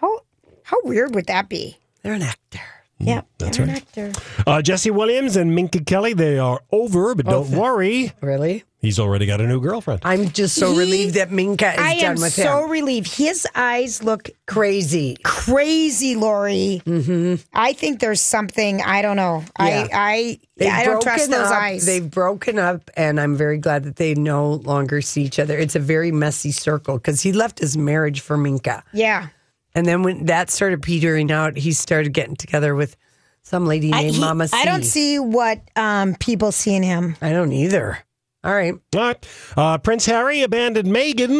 How 0.00 0.20
how 0.62 0.78
weird 0.84 1.14
would 1.16 1.26
that 1.26 1.48
be? 1.48 1.76
They're 2.02 2.14
an 2.14 2.22
actor. 2.22 2.60
Yeah, 3.02 3.22
that's 3.38 3.56
they're 3.58 3.66
right. 3.66 3.76
actor. 3.76 4.12
Uh, 4.46 4.62
Jesse 4.62 4.90
Williams 4.90 5.36
and 5.36 5.54
Minka 5.54 5.82
Kelly. 5.84 6.12
They 6.14 6.38
are 6.38 6.60
over, 6.70 7.14
but 7.14 7.26
don't 7.26 7.50
worry. 7.50 8.12
Really? 8.20 8.64
He's 8.80 8.98
already 8.98 9.26
got 9.26 9.40
a 9.40 9.46
new 9.46 9.60
girlfriend. 9.60 10.00
I'm 10.02 10.30
just 10.30 10.56
so 10.56 10.72
He- 10.72 10.78
relieved 10.80 11.14
that 11.14 11.30
Minka 11.30 11.70
is 11.70 11.76
done 11.76 11.84
with 11.84 11.86
it. 11.86 11.98
I 11.98 12.00
done 12.00 12.16
am 12.16 12.20
with 12.22 12.32
so 12.32 12.64
him. 12.64 12.70
relieved. 12.70 13.14
His 13.16 13.46
eyes 13.54 14.02
look 14.02 14.28
Crazy. 14.46 15.16
crazy, 15.22 16.16
Lori. 16.16 16.82
Mm-hmm. 16.84 17.34
I 17.52 17.72
think 17.74 18.00
there's 18.00 18.20
something. 18.20 18.82
I 18.82 19.02
don't 19.02 19.16
know. 19.16 19.44
Yeah. 19.60 19.86
I 19.92 20.38
I 20.60 20.66
I 20.68 20.84
don't 20.84 21.00
trust 21.02 21.28
broken 21.28 21.30
those 21.30 21.50
up. 21.50 21.62
eyes. 21.62 21.86
They've 21.86 22.08
broken 22.10 22.58
up, 22.58 22.90
and 22.96 23.20
I'm 23.20 23.36
very 23.36 23.58
glad 23.58 23.84
that 23.84 23.96
they 23.96 24.14
no 24.14 24.54
longer 24.54 25.00
see 25.00 25.22
each 25.22 25.38
other. 25.38 25.56
It's 25.56 25.76
a 25.76 25.80
very 25.80 26.10
messy 26.12 26.50
circle 26.52 26.96
because 26.98 27.20
he 27.20 27.32
left 27.32 27.58
his 27.60 27.76
marriage 27.76 28.20
for 28.20 28.36
Minka. 28.36 28.82
yeah. 28.92 29.28
And 29.74 29.86
then 29.86 30.02
when 30.02 30.26
that 30.26 30.50
started 30.50 30.82
petering 30.82 31.30
out, 31.32 31.56
he 31.56 31.72
started 31.72 32.12
getting 32.12 32.36
together 32.36 32.74
with 32.74 32.96
some 33.42 33.66
lady 33.66 33.92
I, 33.92 34.02
named 34.02 34.14
he- 34.16 34.20
Mama 34.20 34.48
C. 34.48 34.56
I 34.56 34.64
don't 34.64 34.84
see 34.84 35.18
what 35.18 35.60
um, 35.76 36.14
people 36.16 36.52
see 36.52 36.74
in 36.74 36.82
him. 36.82 37.16
I 37.22 37.30
don't 37.30 37.52
either. 37.52 37.98
All 38.44 38.52
right. 38.52 38.74
All 38.96 39.00
right. 39.00 39.28
Uh, 39.56 39.78
Prince 39.78 40.04
Harry 40.06 40.42
abandoned 40.42 40.88
Meghan 40.88 41.30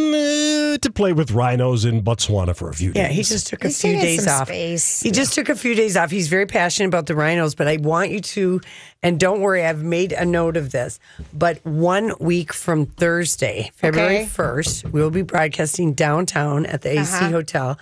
uh, 0.74 0.78
to 0.78 0.90
play 0.92 1.12
with 1.12 1.32
rhinos 1.32 1.84
in 1.84 2.00
Botswana 2.02 2.54
for 2.54 2.68
a 2.70 2.74
few 2.74 2.92
days. 2.92 3.02
Yeah, 3.02 3.08
he 3.08 3.22
just 3.24 3.48
took 3.48 3.64
a 3.64 3.68
He's 3.68 3.80
few 3.80 3.94
days 3.94 4.28
off. 4.28 4.46
space. 4.46 5.00
He 5.00 5.10
just 5.10 5.34
took 5.34 5.48
a 5.48 5.56
few 5.56 5.74
days 5.74 5.96
off. 5.96 6.12
He's 6.12 6.28
very 6.28 6.46
passionate 6.46 6.86
about 6.86 7.06
the 7.06 7.16
rhinos, 7.16 7.56
but 7.56 7.66
I 7.66 7.78
want 7.78 8.10
you 8.12 8.20
to, 8.20 8.60
and 9.02 9.18
don't 9.18 9.40
worry, 9.40 9.64
I've 9.64 9.82
made 9.82 10.12
a 10.12 10.24
note 10.24 10.56
of 10.56 10.70
this. 10.70 11.00
But 11.34 11.58
one 11.66 12.12
week 12.20 12.52
from 12.52 12.86
Thursday, 12.86 13.72
February 13.74 14.18
Okay. 14.18 14.26
1st, 14.26 14.92
we'll 14.92 15.10
be 15.10 15.22
broadcasting 15.22 15.94
downtown 15.94 16.66
at 16.66 16.82
the 16.82 16.90
AC 17.00 17.00
Uh-huh. 17.16 17.30
Hotel. 17.30 17.78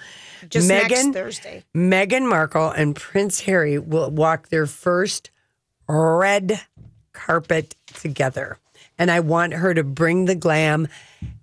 Just 0.48 0.68
next 0.68 0.92
Meghan, 0.92 1.12
Thursday. 1.12 1.64
Meghan 1.74 2.28
Markle 2.28 2.70
and 2.70 2.96
Prince 2.96 3.40
Harry 3.40 3.78
will 3.78 4.10
walk 4.10 4.48
their 4.48 4.66
first 4.66 5.30
red 5.88 6.60
carpet 7.12 7.74
together. 7.94 8.58
And 8.98 9.10
I 9.10 9.20
want 9.20 9.54
her 9.54 9.72
to 9.74 9.82
bring 9.82 10.26
the 10.26 10.34
glam 10.34 10.88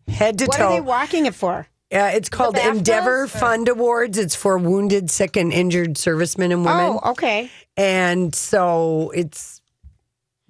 head 0.07 0.37
to 0.39 0.45
What 0.45 0.57
toe. 0.57 0.65
are 0.67 0.71
they 0.73 0.81
walking 0.81 1.25
it 1.25 1.33
for? 1.35 1.67
Uh, 1.91 2.11
it's 2.13 2.29
called 2.29 2.57
Endeavour 2.57 3.23
or- 3.23 3.27
Fund 3.27 3.67
Awards. 3.69 4.17
It's 4.17 4.35
for 4.35 4.57
wounded, 4.57 5.09
sick, 5.09 5.35
and 5.37 5.51
injured 5.53 5.97
servicemen 5.97 6.51
and 6.51 6.63
women. 6.65 6.99
Oh, 7.01 7.11
okay. 7.11 7.49
And 7.77 8.35
so 8.35 9.11
it's, 9.15 9.61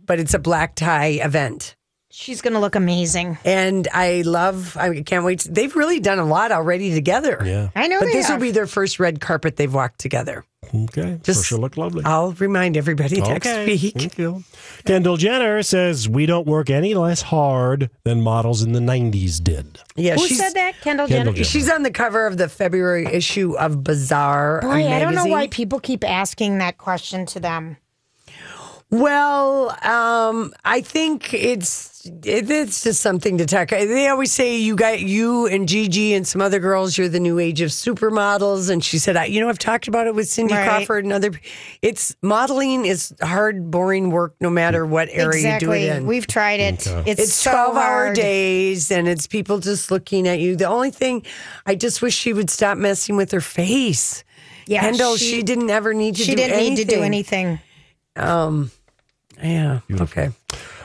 but 0.03 0.19
it's 0.19 0.33
a 0.33 0.39
black 0.39 0.75
tie 0.75 1.19
event. 1.23 1.75
She's 2.19 2.41
going 2.41 2.53
to 2.53 2.59
look 2.59 2.73
amazing. 2.73 3.37
And 3.45 3.87
I 3.93 4.23
love, 4.25 4.75
I 4.75 5.03
can't 5.03 5.23
wait. 5.23 5.41
to- 5.41 5.51
they've 5.51 5.75
really 5.75 5.99
done 5.99 6.17
a 6.17 6.25
lot 6.25 6.51
already 6.51 6.91
together. 6.91 7.39
Yeah. 7.45 7.69
I 7.75 7.87
know 7.87 7.99
But 7.99 8.07
they 8.07 8.13
this 8.13 8.27
will 8.27 8.39
be 8.39 8.49
their 8.49 8.65
first 8.65 8.99
red 8.99 9.21
carpet 9.21 9.55
they've 9.55 9.71
walked 9.71 9.99
together. 9.99 10.43
Okay. 10.73 11.19
Just- 11.21 11.25
Just, 11.25 11.45
sure 11.45 11.59
look 11.59 11.77
lovely. 11.77 12.03
I'll 12.05 12.31
remind 12.31 12.75
everybody 12.75 13.21
next 13.21 13.45
week. 13.67 13.93
Thank 13.93 14.17
you. 14.17 14.43
Kendall 14.83 15.17
Jenner 15.17 15.61
says 15.61 16.09
we 16.09 16.25
don't 16.25 16.47
work 16.47 16.71
any 16.71 16.95
less 16.95 17.21
hard 17.21 17.91
than 18.03 18.21
models 18.23 18.63
in 18.63 18.71
the 18.71 18.79
90s 18.81 19.39
did. 19.41 19.79
Yeah, 19.95 20.15
Who 20.15 20.25
she's, 20.27 20.39
said 20.39 20.55
that? 20.55 20.73
Kendall, 20.81 21.07
Kendall 21.07 21.33
Jenner? 21.33 21.43
Jenner. 21.43 21.45
She's 21.45 21.69
on 21.69 21.83
the 21.83 21.91
cover 21.91 22.25
of 22.25 22.37
the 22.37 22.49
February 22.49 23.05
issue 23.05 23.55
of 23.59 23.83
Bazaar. 23.83 24.61
Boy, 24.61 24.87
I 24.91 24.99
don't 24.99 25.13
know 25.13 25.27
why 25.27 25.47
people 25.49 25.79
keep 25.79 26.03
asking 26.03 26.57
that 26.57 26.79
question 26.79 27.27
to 27.27 27.39
them. 27.39 27.77
Well, 28.89 29.75
um, 29.85 30.53
I 30.63 30.79
think 30.79 31.33
it's 31.33 32.05
it, 32.05 32.49
it's 32.49 32.83
just 32.83 33.01
something 33.01 33.37
to 33.37 33.45
talk. 33.45 33.69
They 33.69 34.07
always 34.07 34.31
say 34.31 34.55
you 34.55 34.77
got 34.77 35.01
you 35.01 35.45
and 35.45 35.67
Gigi 35.67 36.13
and 36.13 36.25
some 36.25 36.41
other 36.41 36.59
girls. 36.59 36.97
You're 36.97 37.09
the 37.09 37.19
new 37.19 37.37
age 37.37 37.59
of 37.59 37.71
supermodels, 37.71 38.69
and 38.69 38.81
she 38.81 38.97
said, 38.97 39.17
I, 39.17 39.25
"You 39.25 39.41
know, 39.41 39.49
I've 39.49 39.59
talked 39.59 39.89
about 39.89 40.07
it 40.07 40.15
with 40.15 40.29
Cindy 40.29 40.53
Right. 40.53 40.65
Crawford 40.65 41.03
and 41.03 41.11
other. 41.11 41.31
It's 41.81 42.15
modeling 42.21 42.85
is 42.85 43.13
hard, 43.21 43.69
boring 43.69 44.09
work, 44.09 44.35
no 44.39 44.49
matter 44.49 44.85
what 44.85 45.09
area 45.11 45.35
you 45.55 45.59
do 45.59 45.71
exactly. 45.73 45.83
it 45.83 45.97
in. 45.97 46.07
We've 46.07 46.25
tried 46.27 46.61
it. 46.61 46.87
It's, 47.05 47.19
it's 47.19 47.33
so 47.33 47.51
12 47.51 47.75
hour 47.75 48.13
days 48.13 48.89
and 48.89 49.09
it's 49.09 49.27
people 49.27 49.59
just 49.59 49.91
looking 49.91 50.29
at 50.29 50.39
you. 50.39 50.55
The 50.55 50.65
only 50.69 50.91
thing, 50.91 51.25
I 51.65 51.75
just 51.75 52.01
wish 52.01 52.15
she 52.15 52.31
would 52.31 52.49
stop 52.49 52.77
messing 52.77 53.17
with 53.17 53.31
her 53.31 53.41
face. 53.41 54.23
Yeah, 54.65 54.79
Kendall, 54.79 55.17
she, 55.17 55.25
she- 55.25 55.43
didn't 55.43 55.69
ever 55.69 55.93
need 55.93 56.15
to 56.15 56.23
She 56.23 56.31
do 56.31 56.37
didn't 56.37 56.57
need 56.57 56.77
to 56.77 56.85
do 56.85 57.01
anything. 57.03 57.59
Um, 58.15 58.71
yeah. 59.41 59.79
Okay. 60.01 60.29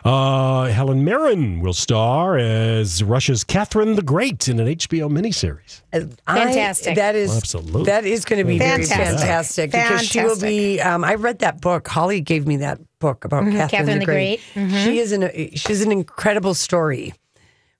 Uh, 0.04 0.64
Helen 0.66 1.04
Mirren 1.04 1.60
will 1.60 1.72
star 1.72 2.36
as 2.36 3.04
Russia's 3.04 3.44
Catherine 3.44 3.94
the 3.94 4.02
Great 4.02 4.48
in 4.48 4.58
an 4.58 4.66
HBO 4.66 5.08
miniseries. 5.08 5.82
I- 5.92 6.00
Fantastic. 6.34 6.96
that 6.96 7.14
is 7.14 7.36
Absolutely. 7.36 7.84
That 7.84 8.04
is 8.04 8.24
going 8.24 8.40
to 8.40 8.44
be 8.44 8.58
Fantastic. 8.58 8.96
very 8.96 9.16
fantastic 9.16 9.70
because 9.70 10.02
she 10.04 10.20
will 10.24 10.40
be. 10.40 10.80
Um, 10.80 11.04
I 11.04 11.14
read 11.14 11.38
that 11.38 11.60
book. 11.60 11.86
Holly 11.86 12.20
gave 12.20 12.48
me 12.48 12.56
that 12.56 12.80
book 12.98 13.24
about 13.24 13.44
Catherine, 13.44 13.54
Mm-hmm. 13.60 13.68
Catherine 13.68 13.86
the 13.86 13.98
the 14.00 14.04
Great. 14.04 14.40
Great. 14.54 14.70
She 14.82 14.98
is 14.98 15.12
an 15.12 15.30
she's 15.54 15.82
an 15.82 15.92
incredible 15.92 16.54
story 16.54 17.14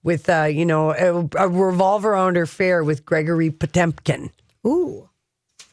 with 0.03 0.29
uh, 0.29 0.43
you 0.45 0.65
know 0.65 0.91
a, 0.91 1.27
a 1.37 1.49
revolve 1.49 2.05
around 2.05 2.37
her 2.37 2.45
fair 2.45 2.85
with 2.85 3.05
Gregory 3.05 3.51
Potemkin. 3.51 4.31
Ooh. 4.65 5.09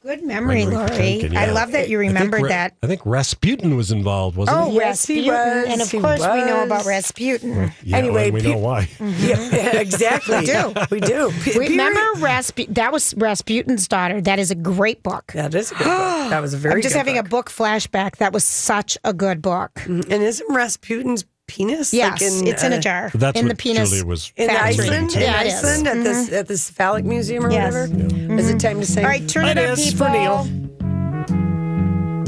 Good 0.03 0.23
memory, 0.25 0.65
Lori. 0.65 0.89
Potemkin, 0.89 1.37
I 1.37 1.51
love 1.51 1.73
that 1.73 1.91
you 1.91 1.99
I 1.99 2.07
remembered 2.07 2.43
Ra- 2.45 2.49
that. 2.49 2.75
I 2.83 2.87
think 2.87 3.03
Rasputin 3.05 3.77
was 3.77 3.93
involved, 3.93 4.35
wasn't 4.39 4.57
Oh, 4.57 4.71
he? 4.71 4.77
Yes, 4.77 5.05
he 5.05 5.29
Rasputin. 5.31 5.63
was. 5.63 5.69
And 5.73 5.83
of 5.83 5.91
He 5.91 6.01
course, 6.01 6.21
we 6.21 6.45
know 6.45 6.63
about 6.63 6.87
Rasputin. 6.87 7.55
Mm. 7.55 7.73
Yeah, 7.83 7.97
Anyway, 7.99 8.31
well, 8.31 8.33
we 8.33 8.41
pe- 8.41 8.51
know 8.53 8.59
why. 8.59 8.89
Yeah, 9.01 9.37
exactly. 9.79 10.39
we 10.39 10.47
do. 10.47 10.73
We 10.91 11.01
do. 11.01 11.31
P- 11.43 11.59
remember 11.59 12.01
Rasputin? 12.19 12.73
That 12.75 12.93
was 12.93 13.13
Rasputin's 13.19 13.87
daughter. 13.89 14.23
That 14.23 14.39
is 14.39 14.51
a 14.51 14.55
great 14.55 15.03
book. 15.03 15.33
That 15.35 15.55
is 15.55 15.71
a 15.71 15.75
good 15.75 15.85
book. 15.85 16.31
That 16.31 16.41
was 16.41 16.55
a 16.55 16.57
very. 16.59 16.77
I'm 16.77 16.81
just 16.83 16.95
good 16.95 16.99
having 16.99 17.19
a 17.19 17.23
book. 17.23 17.31
book 17.31 17.51
flashback. 17.51 18.17
That 18.17 18.33
was 18.33 18.43
such 18.45 18.97
a 19.05 19.13
good 19.13 19.43
book. 19.43 19.75
Mm, 19.85 20.05
and 20.11 20.23
isn't 20.23 20.51
Rasputin's 20.55 21.27
penis? 21.51 21.93
Yes, 21.93 22.13
like 22.13 22.23
in, 22.23 22.47
it's 22.47 22.63
in 22.65 22.73
uh, 22.73 22.77
a 22.77 22.81
jar. 22.81 23.11
That's 23.15 23.39
in 23.39 23.47
what 23.47 23.57
the 23.57 23.63
penis. 23.63 23.91
Julia 23.91 24.05
was 24.07 24.33
In 24.37 24.49
factory. 24.49 24.69
Iceland, 24.89 25.15
in 25.15 25.21
Yeah, 25.21 25.41
it 25.43 25.47
is. 25.49 25.53
Mm-hmm. 25.55 25.67
Iceland 25.67 25.89
at 25.89 26.05
this 26.05 26.33
at 26.33 26.49
this 26.49 26.71
phallic 26.71 27.05
museum 27.05 27.45
or 27.47 27.51
Yes. 27.51 27.73
whatever. 27.89 28.35
Is 28.41 28.49
it 28.51 28.59
time 28.61 28.81
to 28.81 28.87
say? 28.87 29.03
All 29.03 29.09
right, 29.09 29.29
turn 29.29 29.47
it, 29.47 29.59
It 29.59 29.69
up, 29.69 29.77
people. 29.79 30.07
for 30.07 30.11
Neil. 30.11 30.49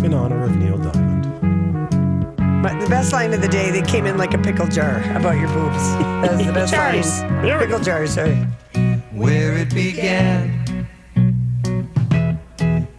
in 0.05 0.13
honor 0.15 0.43
of 0.45 0.57
Neil 0.57 0.79
Diamond. 0.79 1.23
But 2.63 2.79
the 2.81 2.89
best 2.89 3.13
line 3.13 3.33
of 3.35 3.41
the 3.43 3.49
day, 3.49 3.71
they 3.71 3.83
came 3.83 4.07
in 4.07 4.17
like 4.19 4.35
a 4.35 4.39
pickle 4.39 4.67
jar 4.69 5.03
about 5.17 5.37
your 5.37 5.49
boobs. 5.49 5.83
That 6.23 6.33
was 6.37 6.47
the 6.47 6.53
best 6.61 6.73
Jars. 6.73 7.21
line. 7.23 7.43
There 7.43 7.59
we 7.59 7.65
Pickle 7.67 7.79
go. 7.79 7.85
jar, 7.85 8.07
sorry. 8.07 8.35
where 9.13 9.57
it 9.59 9.75
began. 9.75 10.61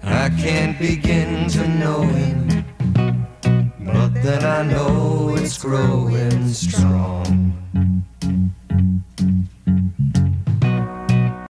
I 0.04 0.30
can't 0.40 0.78
begin 0.80 1.48
to 1.50 1.68
know 1.68 2.02
him, 2.02 2.43
but 3.94 4.14
then 4.24 4.44
I 4.44 4.64
know 4.64 5.36
it's 5.38 5.58
growing 5.58 6.48
strong. 6.50 7.63